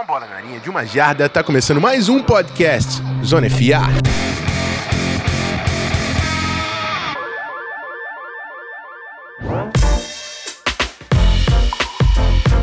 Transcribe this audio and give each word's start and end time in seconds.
uma 0.00 0.06
bola 0.06 0.26
na 0.26 0.40
linha 0.40 0.58
de 0.58 0.70
uma 0.70 0.82
jarda, 0.86 1.28
tá 1.28 1.42
começando 1.42 1.78
mais 1.78 2.08
um 2.08 2.22
podcast 2.22 3.02
Zona 3.22 3.50
FA. 3.50 3.82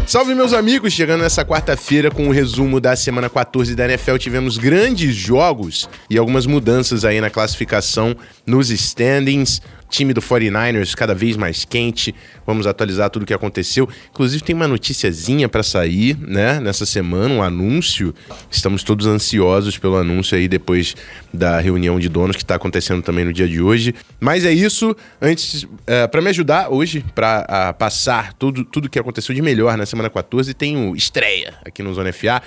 Salve 0.07 0.33
meus 0.33 0.51
amigos, 0.51 0.93
chegando 0.93 1.21
nessa 1.21 1.45
quarta-feira 1.45 2.09
com 2.09 2.27
o 2.27 2.31
resumo 2.31 2.79
da 2.79 2.95
semana 2.95 3.29
14 3.29 3.75
da 3.75 3.85
NFL, 3.85 4.17
tivemos 4.17 4.57
grandes 4.57 5.13
jogos 5.13 5.87
e 6.09 6.17
algumas 6.17 6.47
mudanças 6.47 7.05
aí 7.05 7.21
na 7.21 7.29
classificação 7.29 8.15
nos 8.47 8.71
standings 8.71 9.61
time 9.89 10.13
do 10.13 10.21
49ers 10.21 10.95
cada 10.95 11.15
vez 11.15 11.35
mais 11.35 11.65
quente. 11.65 12.13
Vamos 12.45 12.67
atualizar 12.67 13.09
tudo 13.09 13.23
o 13.23 13.25
que 13.25 13.33
aconteceu. 13.33 13.87
Inclusive 14.09 14.43
tem 14.43 14.55
uma 14.55 14.67
noticiazinha 14.67 15.49
para 15.49 15.63
sair, 15.63 16.17
né, 16.19 16.59
nessa 16.59 16.85
semana, 16.85 17.33
um 17.33 17.41
anúncio. 17.41 18.13
Estamos 18.51 18.83
todos 18.83 19.05
ansiosos 19.05 19.77
pelo 19.77 19.97
anúncio 19.97 20.37
aí 20.37 20.47
depois 20.47 20.95
da 21.33 21.59
reunião 21.59 21.99
de 21.99 22.09
donos 22.09 22.35
que 22.35 22.43
está 22.43 22.55
acontecendo 22.55 23.01
também 23.01 23.25
no 23.25 23.33
dia 23.33 23.47
de 23.47 23.61
hoje. 23.61 23.93
Mas 24.19 24.45
é 24.45 24.51
isso. 24.51 24.95
Antes, 25.21 25.63
uh, 25.63 25.69
é, 25.87 26.07
para 26.07 26.21
me 26.21 26.29
ajudar 26.29 26.69
hoje, 26.69 27.03
para 27.15 27.45
uh, 27.49 27.77
passar 27.77 28.33
tudo 28.33 28.63
tudo 28.63 28.89
que 28.89 28.99
aconteceu 28.99 29.33
de 29.33 29.41
melhor 29.41 29.77
na 29.77 29.85
semana 29.85 30.09
14, 30.09 30.53
tenho 30.53 30.95
estreia 30.95 31.55
aqui 31.65 31.81
no 31.81 31.93
Zona 31.93 32.11
FA. 32.13 32.41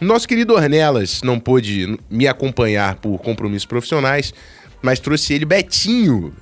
Nosso 0.00 0.28
querido 0.28 0.54
Ornelas 0.54 1.22
não 1.22 1.40
pôde 1.40 1.98
me 2.10 2.26
acompanhar 2.26 2.96
por 2.96 3.18
compromissos 3.18 3.64
profissionais, 3.64 4.34
mas 4.82 5.00
trouxe 5.00 5.32
ele 5.32 5.44
Betinho, 5.44 6.34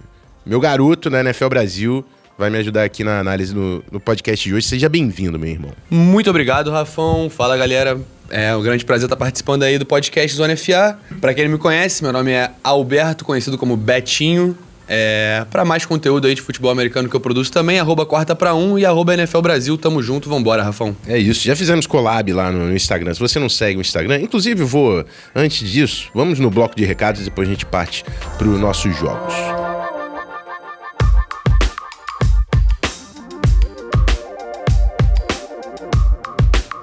meu 0.45 0.61
garoto 0.61 1.11
na 1.11 1.21
NFL 1.21 1.49
Brasil 1.49 2.05
vai 2.37 2.51
me 2.51 2.59
ajudar 2.59 2.85
aqui 2.85 3.05
na 3.05 3.19
análise 3.19 3.55
no, 3.55 3.83
no 3.91 4.01
podcast 4.01 4.47
de 4.47 4.55
hoje. 4.55 4.67
Seja 4.67 4.89
bem-vindo, 4.89 5.39
meu 5.39 5.49
irmão. 5.49 5.73
Muito 5.91 6.29
obrigado, 6.29 6.71
Rafão. 6.71 7.31
Fala, 7.31 7.57
galera. 7.57 7.99
É 8.31 8.57
um 8.57 8.63
grande 8.63 8.85
prazer 8.85 9.05
estar 9.05 9.17
participando 9.17 9.63
aí 9.63 9.79
do 9.79 9.87
podcast 9.87 10.35
Zona 10.35 10.57
FA. 10.57 10.99
Para 11.21 11.35
quem 11.35 11.45
não 11.45 11.53
me 11.53 11.59
conhece, 11.59 12.03
meu 12.03 12.13
nome 12.13 12.33
é 12.33 12.51
Alberto, 12.63 13.25
conhecido 13.25 13.59
como 13.59 13.77
Betinho. 13.77 14.57
É, 14.87 15.47
para 15.51 15.65
mais 15.65 15.87
conteúdo 15.87 16.27
aí 16.27 16.35
de 16.35 16.43
futebol 16.43 16.71
americano 16.71 17.09
que 17.09 17.17
eu 17.17 17.21
produzo 17.21 17.51
também, 17.51 17.81
arroba 17.81 18.05
quarta 18.05 18.35
pra 18.35 18.55
um 18.55 18.79
e 18.79 18.85
arroba 18.85 19.15
NFL 19.15 19.41
Brasil. 19.41 19.79
Tamo 19.79 20.03
junto, 20.03 20.29
vambora, 20.29 20.63
Rafão. 20.63 20.97
É 21.07 21.19
isso, 21.19 21.45
já 21.45 21.57
fizemos 21.57 21.87
collab 21.87 22.33
lá 22.33 22.51
no, 22.51 22.67
no 22.67 22.77
Instagram. 22.77 23.15
Se 23.15 23.21
você 23.21 23.39
não 23.39 23.49
segue 23.49 23.79
o 23.79 23.81
Instagram, 23.81 24.21
inclusive 24.21 24.63
vou, 24.63 25.05
antes 25.35 25.71
disso, 25.71 26.11
vamos 26.15 26.39
no 26.39 26.51
bloco 26.51 26.77
de 26.77 26.85
recados 26.85 27.23
e 27.23 27.25
depois 27.25 27.49
a 27.49 27.51
gente 27.51 27.65
parte 27.65 28.05
pro 28.37 28.59
nossos 28.59 28.95
jogos. 28.97 29.33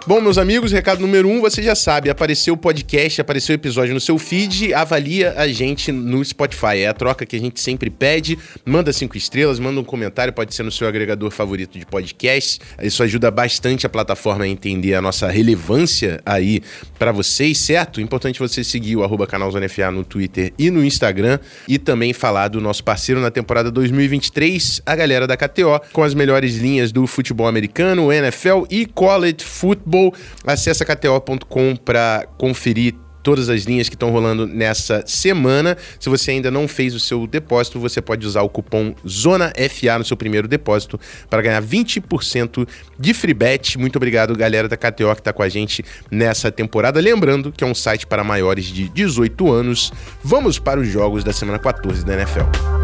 Bom, 0.07 0.19
meus 0.19 0.39
amigos, 0.39 0.71
recado 0.71 0.99
número 0.99 1.29
um, 1.29 1.39
você 1.39 1.61
já 1.61 1.75
sabe, 1.75 2.09
apareceu 2.09 2.55
o 2.55 2.57
podcast, 2.57 3.21
apareceu 3.21 3.53
o 3.53 3.55
episódio 3.55 3.93
no 3.93 3.99
seu 3.99 4.17
feed, 4.17 4.73
avalia 4.73 5.35
a 5.37 5.47
gente 5.47 5.91
no 5.91 6.25
Spotify. 6.25 6.79
É 6.79 6.87
a 6.87 6.93
troca 6.93 7.23
que 7.23 7.35
a 7.35 7.39
gente 7.39 7.61
sempre 7.61 7.91
pede. 7.91 8.35
Manda 8.65 8.91
cinco 8.91 9.15
estrelas, 9.15 9.59
manda 9.59 9.79
um 9.79 9.83
comentário, 9.83 10.33
pode 10.33 10.55
ser 10.55 10.63
no 10.63 10.71
seu 10.71 10.87
agregador 10.87 11.29
favorito 11.29 11.77
de 11.77 11.85
podcast. 11.85 12.59
Isso 12.81 13.03
ajuda 13.03 13.29
bastante 13.29 13.85
a 13.85 13.89
plataforma 13.89 14.43
a 14.43 14.47
entender 14.47 14.95
a 14.95 15.03
nossa 15.03 15.29
relevância 15.29 16.19
aí 16.25 16.61
para 16.97 17.11
vocês, 17.11 17.59
certo? 17.59 18.01
Importante 18.01 18.39
você 18.39 18.63
seguir 18.63 18.95
o 18.95 19.03
arroba 19.03 19.27
FA 19.69 19.91
no 19.91 20.03
Twitter 20.03 20.51
e 20.57 20.71
no 20.71 20.83
Instagram 20.83 21.37
e 21.67 21.77
também 21.77 22.11
falar 22.11 22.47
do 22.47 22.59
nosso 22.59 22.83
parceiro 22.83 23.21
na 23.21 23.29
temporada 23.29 23.69
2023, 23.69 24.81
a 24.83 24.95
galera 24.95 25.27
da 25.27 25.37
KTO, 25.37 25.79
com 25.93 26.01
as 26.01 26.15
melhores 26.15 26.57
linhas 26.57 26.91
do 26.91 27.05
futebol 27.05 27.47
americano, 27.47 28.11
NFL 28.11 28.63
e 28.67 28.87
college 28.87 29.43
football 29.43 29.90
show. 29.91 30.13
Acesse 30.45 30.83
kto.com 30.83 31.75
para 31.75 32.25
conferir 32.37 32.95
todas 33.23 33.49
as 33.49 33.65
linhas 33.65 33.87
que 33.87 33.93
estão 33.93 34.09
rolando 34.09 34.47
nessa 34.47 35.03
semana. 35.05 35.77
Se 35.99 36.09
você 36.09 36.31
ainda 36.31 36.49
não 36.49 36.67
fez 36.67 36.95
o 36.95 36.99
seu 36.99 37.27
depósito, 37.27 37.79
você 37.79 38.01
pode 38.01 38.25
usar 38.25 38.41
o 38.41 38.49
cupom 38.49 38.95
ZONAFA 39.07 39.99
no 39.99 40.03
seu 40.03 40.17
primeiro 40.17 40.47
depósito 40.47 40.99
para 41.29 41.39
ganhar 41.43 41.61
20% 41.61 42.67
de 42.97 43.13
free 43.13 43.35
bet. 43.35 43.77
Muito 43.77 43.97
obrigado, 43.97 44.35
galera 44.35 44.67
da 44.67 44.75
KTO 44.75 45.13
que 45.13 45.21
está 45.21 45.31
com 45.31 45.43
a 45.43 45.49
gente 45.49 45.85
nessa 46.09 46.51
temporada. 46.51 46.99
Lembrando 46.99 47.51
que 47.51 47.63
é 47.63 47.67
um 47.67 47.75
site 47.75 48.07
para 48.07 48.23
maiores 48.23 48.65
de 48.65 48.89
18 48.89 49.51
anos. 49.51 49.93
Vamos 50.23 50.57
para 50.57 50.79
os 50.79 50.87
jogos 50.87 51.23
da 51.23 51.31
semana 51.31 51.59
14 51.59 52.03
da 52.03 52.15
NFL. 52.15 52.80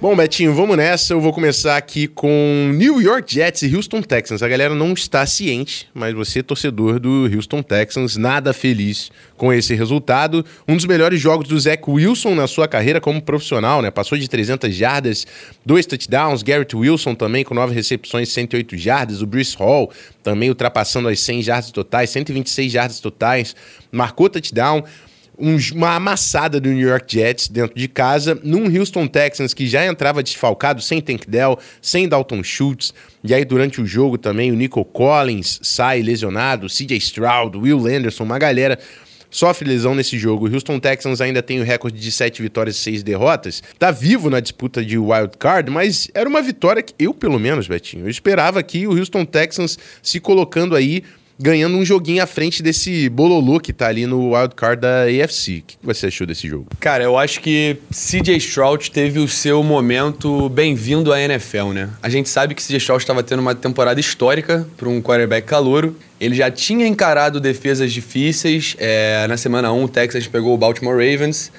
Bom, 0.00 0.16
Betinho, 0.16 0.54
vamos 0.54 0.78
nessa. 0.78 1.12
Eu 1.12 1.20
vou 1.20 1.30
começar 1.30 1.76
aqui 1.76 2.08
com 2.08 2.72
New 2.74 3.02
York 3.02 3.34
Jets 3.34 3.60
e 3.60 3.76
Houston 3.76 4.00
Texans. 4.00 4.42
A 4.42 4.48
galera 4.48 4.74
não 4.74 4.94
está 4.94 5.26
ciente, 5.26 5.90
mas 5.92 6.14
você, 6.14 6.42
torcedor 6.42 6.98
do 6.98 7.28
Houston 7.30 7.62
Texans, 7.62 8.16
nada 8.16 8.54
feliz 8.54 9.12
com 9.36 9.52
esse 9.52 9.74
resultado. 9.74 10.42
Um 10.66 10.74
dos 10.74 10.86
melhores 10.86 11.20
jogos 11.20 11.46
do 11.46 11.60
Zach 11.60 11.82
Wilson 11.86 12.34
na 12.34 12.46
sua 12.46 12.66
carreira 12.66 12.98
como 12.98 13.20
profissional, 13.20 13.82
né? 13.82 13.90
Passou 13.90 14.16
de 14.16 14.26
300 14.26 14.74
jardas, 14.74 15.26
dois 15.66 15.84
touchdowns. 15.84 16.42
Garrett 16.42 16.74
Wilson 16.74 17.14
também 17.14 17.44
com 17.44 17.52
nove 17.52 17.74
recepções, 17.74 18.30
108 18.30 18.78
jardas. 18.78 19.20
O 19.20 19.26
Bruce 19.26 19.54
Hall 19.58 19.92
também 20.22 20.48
ultrapassando 20.48 21.08
as 21.08 21.20
100 21.20 21.42
jardas 21.42 21.70
totais, 21.70 22.08
126 22.08 22.72
jardas 22.72 23.00
totais. 23.00 23.54
Marcou 23.92 24.30
touchdown 24.30 24.82
um, 25.40 25.56
uma 25.74 25.94
amassada 25.94 26.60
do 26.60 26.68
New 26.68 26.88
York 26.88 27.12
Jets 27.12 27.48
dentro 27.48 27.76
de 27.76 27.88
casa, 27.88 28.38
num 28.42 28.78
Houston 28.78 29.06
Texans 29.06 29.54
que 29.54 29.66
já 29.66 29.86
entrava 29.86 30.22
desfalcado, 30.22 30.82
sem 30.82 31.00
Tank 31.00 31.26
Dell, 31.26 31.58
sem 31.80 32.08
Dalton 32.08 32.42
Schultz. 32.42 32.92
E 33.24 33.34
aí, 33.34 33.44
durante 33.44 33.80
o 33.80 33.86
jogo 33.86 34.16
também, 34.16 34.52
o 34.52 34.54
Nico 34.54 34.84
Collins 34.84 35.60
sai 35.62 36.02
lesionado, 36.02 36.68
CJ 36.68 36.96
Stroud, 36.96 37.58
Will 37.58 37.86
Anderson, 37.86 38.24
uma 38.24 38.38
galera 38.38 38.78
sofre 39.30 39.68
lesão 39.68 39.94
nesse 39.94 40.18
jogo. 40.18 40.48
O 40.48 40.52
Houston 40.52 40.78
Texans 40.78 41.20
ainda 41.20 41.42
tem 41.42 41.60
o 41.60 41.64
recorde 41.64 41.98
de 41.98 42.10
7 42.10 42.42
vitórias 42.42 42.76
e 42.76 42.80
6 42.80 43.02
derrotas. 43.02 43.62
Tá 43.78 43.90
vivo 43.90 44.28
na 44.28 44.40
disputa 44.40 44.84
de 44.84 44.98
wild 44.98 45.38
card, 45.38 45.70
mas 45.70 46.10
era 46.12 46.28
uma 46.28 46.42
vitória 46.42 46.82
que 46.82 46.92
eu, 46.98 47.14
pelo 47.14 47.38
menos, 47.38 47.68
Betinho, 47.68 48.06
eu 48.06 48.10
esperava 48.10 48.62
que 48.62 48.86
o 48.86 48.98
Houston 48.98 49.24
Texans 49.24 49.78
se 50.02 50.18
colocando 50.18 50.74
aí 50.74 51.04
ganhando 51.40 51.78
um 51.78 51.84
joguinho 51.84 52.22
à 52.22 52.26
frente 52.26 52.62
desse 52.62 53.08
bololô 53.08 53.58
que 53.58 53.72
tá 53.72 53.88
ali 53.88 54.06
no 54.06 54.34
wildcard 54.34 54.80
da 54.80 55.04
AFC. 55.04 55.58
O 55.58 55.62
que 55.62 55.78
você 55.82 56.08
achou 56.08 56.26
desse 56.26 56.46
jogo? 56.46 56.66
Cara, 56.78 57.02
eu 57.02 57.16
acho 57.16 57.40
que 57.40 57.78
CJ 57.90 58.36
Stroud 58.36 58.90
teve 58.90 59.18
o 59.18 59.26
seu 59.26 59.62
momento 59.62 60.50
bem-vindo 60.50 61.12
à 61.12 61.20
NFL, 61.20 61.72
né? 61.72 61.88
A 62.02 62.10
gente 62.10 62.28
sabe 62.28 62.54
que 62.54 62.62
CJ 62.62 62.76
Stroud 62.76 63.02
estava 63.02 63.22
tendo 63.22 63.40
uma 63.40 63.54
temporada 63.54 63.98
histórica 63.98 64.68
para 64.76 64.88
um 64.88 65.00
quarterback 65.00 65.46
calouro. 65.46 65.96
Ele 66.20 66.34
já 66.34 66.50
tinha 66.50 66.86
encarado 66.86 67.40
defesas 67.40 67.90
difíceis. 67.90 68.76
É, 68.78 69.26
na 69.26 69.38
semana 69.38 69.72
1, 69.72 69.84
o 69.84 69.88
Texas 69.88 70.26
pegou 70.26 70.54
o 70.54 70.58
Baltimore 70.58 70.94
Ravens. 70.94 71.50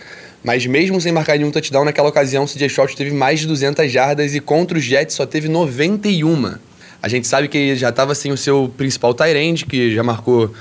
Mas 0.44 0.66
mesmo 0.66 1.00
sem 1.02 1.12
marcar 1.12 1.38
nenhum 1.38 1.52
touchdown, 1.52 1.86
naquela 1.86 2.09
ocasião, 2.09 2.44
o 2.44 2.47
CJ 2.47 2.68
Stroud 2.68 2.96
teve 2.96 3.12
mais 3.12 3.40
de 3.40 3.47
200 3.47 3.91
jardas 3.91 4.36
e 4.36 4.40
contra 4.40 4.78
os 4.78 4.84
Jets 4.84 5.16
só 5.16 5.25
teve 5.25 5.47
91. 5.47 6.56
A 7.02 7.08
gente 7.08 7.28
sabe 7.28 7.48
que 7.48 7.58
ele 7.58 7.76
já 7.76 7.90
estava 7.90 8.14
sem 8.14 8.32
o 8.32 8.38
seu 8.38 8.72
principal 8.78 9.14
Tyrande, 9.14 9.66
que 9.66 9.94
já 9.94 10.04
marcou 10.04 10.54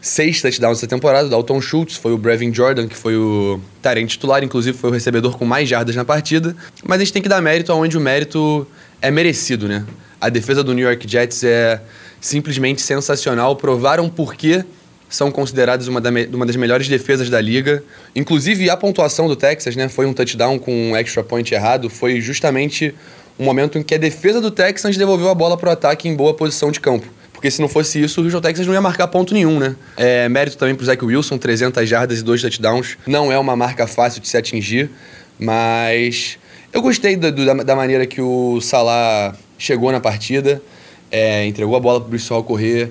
seis 0.00 0.42
touchdowns 0.42 0.78
essa 0.78 0.86
temporada. 0.86 1.26
O 1.26 1.30
Dalton 1.30 1.60
Schultz 1.60 1.96
foi 1.96 2.12
o 2.12 2.18
Brevin 2.18 2.52
Jordan, 2.52 2.86
que 2.88 2.96
foi 2.96 3.16
o 3.16 3.60
Tyrande 3.80 4.08
titular, 4.08 4.42
inclusive 4.42 4.76
foi 4.76 4.90
o 4.90 4.92
recebedor 4.92 5.38
com 5.38 5.44
mais 5.44 5.68
jardas 5.68 5.96
na 5.96 6.04
partida. 6.04 6.54
Mas 6.84 7.00
a 7.00 7.04
gente 7.04 7.12
tem 7.12 7.22
que 7.22 7.28
dar 7.28 7.40
mérito 7.40 7.72
aonde 7.72 7.96
o 7.96 8.00
mérito 8.00 8.66
é 9.00 9.10
merecido, 9.10 9.68
né? 9.68 9.84
A 10.20 10.28
defesa 10.28 10.64
do 10.64 10.74
New 10.74 10.84
York 10.84 11.08
Jets 11.08 11.44
é 11.44 11.80
simplesmente 12.20 12.82
sensacional. 12.82 13.56
Provaram 13.56 14.08
por 14.08 14.34
que 14.34 14.64
são 15.08 15.30
consideradas 15.30 15.86
uma, 15.86 16.00
da 16.00 16.10
uma, 16.32 16.44
das 16.44 16.56
melhores 16.56 16.88
defesas 16.88 17.30
da 17.30 17.40
liga. 17.40 17.84
Inclusive, 18.16 18.68
a 18.68 18.76
pontuação 18.76 19.28
do 19.28 19.36
Texas, 19.36 19.76
né? 19.76 19.88
Foi 19.88 20.06
um 20.06 20.12
touchdown 20.12 20.58
com 20.58 20.90
um 20.90 20.96
extra 20.96 21.22
point 21.22 21.54
errado. 21.54 21.88
Foi 21.88 22.20
justamente 22.20 22.94
um 23.38 23.44
momento 23.44 23.78
em 23.78 23.82
que 23.82 23.94
a 23.94 23.98
defesa 23.98 24.40
do 24.40 24.50
Texans 24.50 24.96
devolveu 24.96 25.28
a 25.28 25.34
bola 25.34 25.56
para 25.56 25.70
o 25.70 25.72
ataque 25.72 26.08
em 26.08 26.14
boa 26.14 26.34
posição 26.34 26.70
de 26.70 26.80
campo. 26.80 27.06
Porque 27.32 27.50
se 27.50 27.60
não 27.60 27.68
fosse 27.68 28.02
isso, 28.02 28.20
o 28.20 28.24
Houston 28.24 28.40
Texans 28.40 28.66
não 28.66 28.72
ia 28.72 28.80
marcar 28.80 29.06
ponto 29.08 29.34
nenhum, 29.34 29.58
né? 29.58 29.76
É, 29.96 30.28
mérito 30.28 30.56
também 30.56 30.74
pro 30.74 30.86
Zach 30.86 31.04
Wilson, 31.04 31.36
300 31.36 31.86
jardas 31.86 32.20
e 32.20 32.22
dois 32.22 32.40
touchdowns. 32.40 32.96
Não 33.06 33.30
é 33.30 33.38
uma 33.38 33.54
marca 33.54 33.86
fácil 33.86 34.22
de 34.22 34.28
se 34.28 34.36
atingir, 34.36 34.90
mas 35.38 36.38
eu 36.72 36.80
gostei 36.80 37.16
da, 37.16 37.30
da 37.30 37.76
maneira 37.76 38.06
que 38.06 38.20
o 38.20 38.60
Salah 38.60 39.36
chegou 39.58 39.92
na 39.92 40.00
partida, 40.00 40.62
é, 41.10 41.44
entregou 41.44 41.76
a 41.76 41.80
bola 41.80 42.00
pro 42.00 42.08
Bruce 42.08 42.30
Hall 42.30 42.42
correr, 42.42 42.90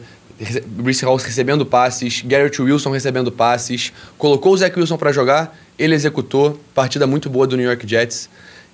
Bruce 0.68 1.04
Hall 1.04 1.16
recebendo 1.16 1.66
passes, 1.66 2.22
Garrett 2.22 2.62
Wilson 2.62 2.92
recebendo 2.92 3.32
passes, 3.32 3.92
colocou 4.18 4.54
o 4.54 4.58
Zach 4.58 4.78
Wilson 4.78 4.98
para 4.98 5.12
jogar, 5.12 5.58
ele 5.78 5.96
executou, 5.96 6.60
partida 6.74 7.08
muito 7.08 7.30
boa 7.30 7.48
do 7.48 7.58
New 7.58 7.66
York 7.66 7.88
Jets. 7.88 8.30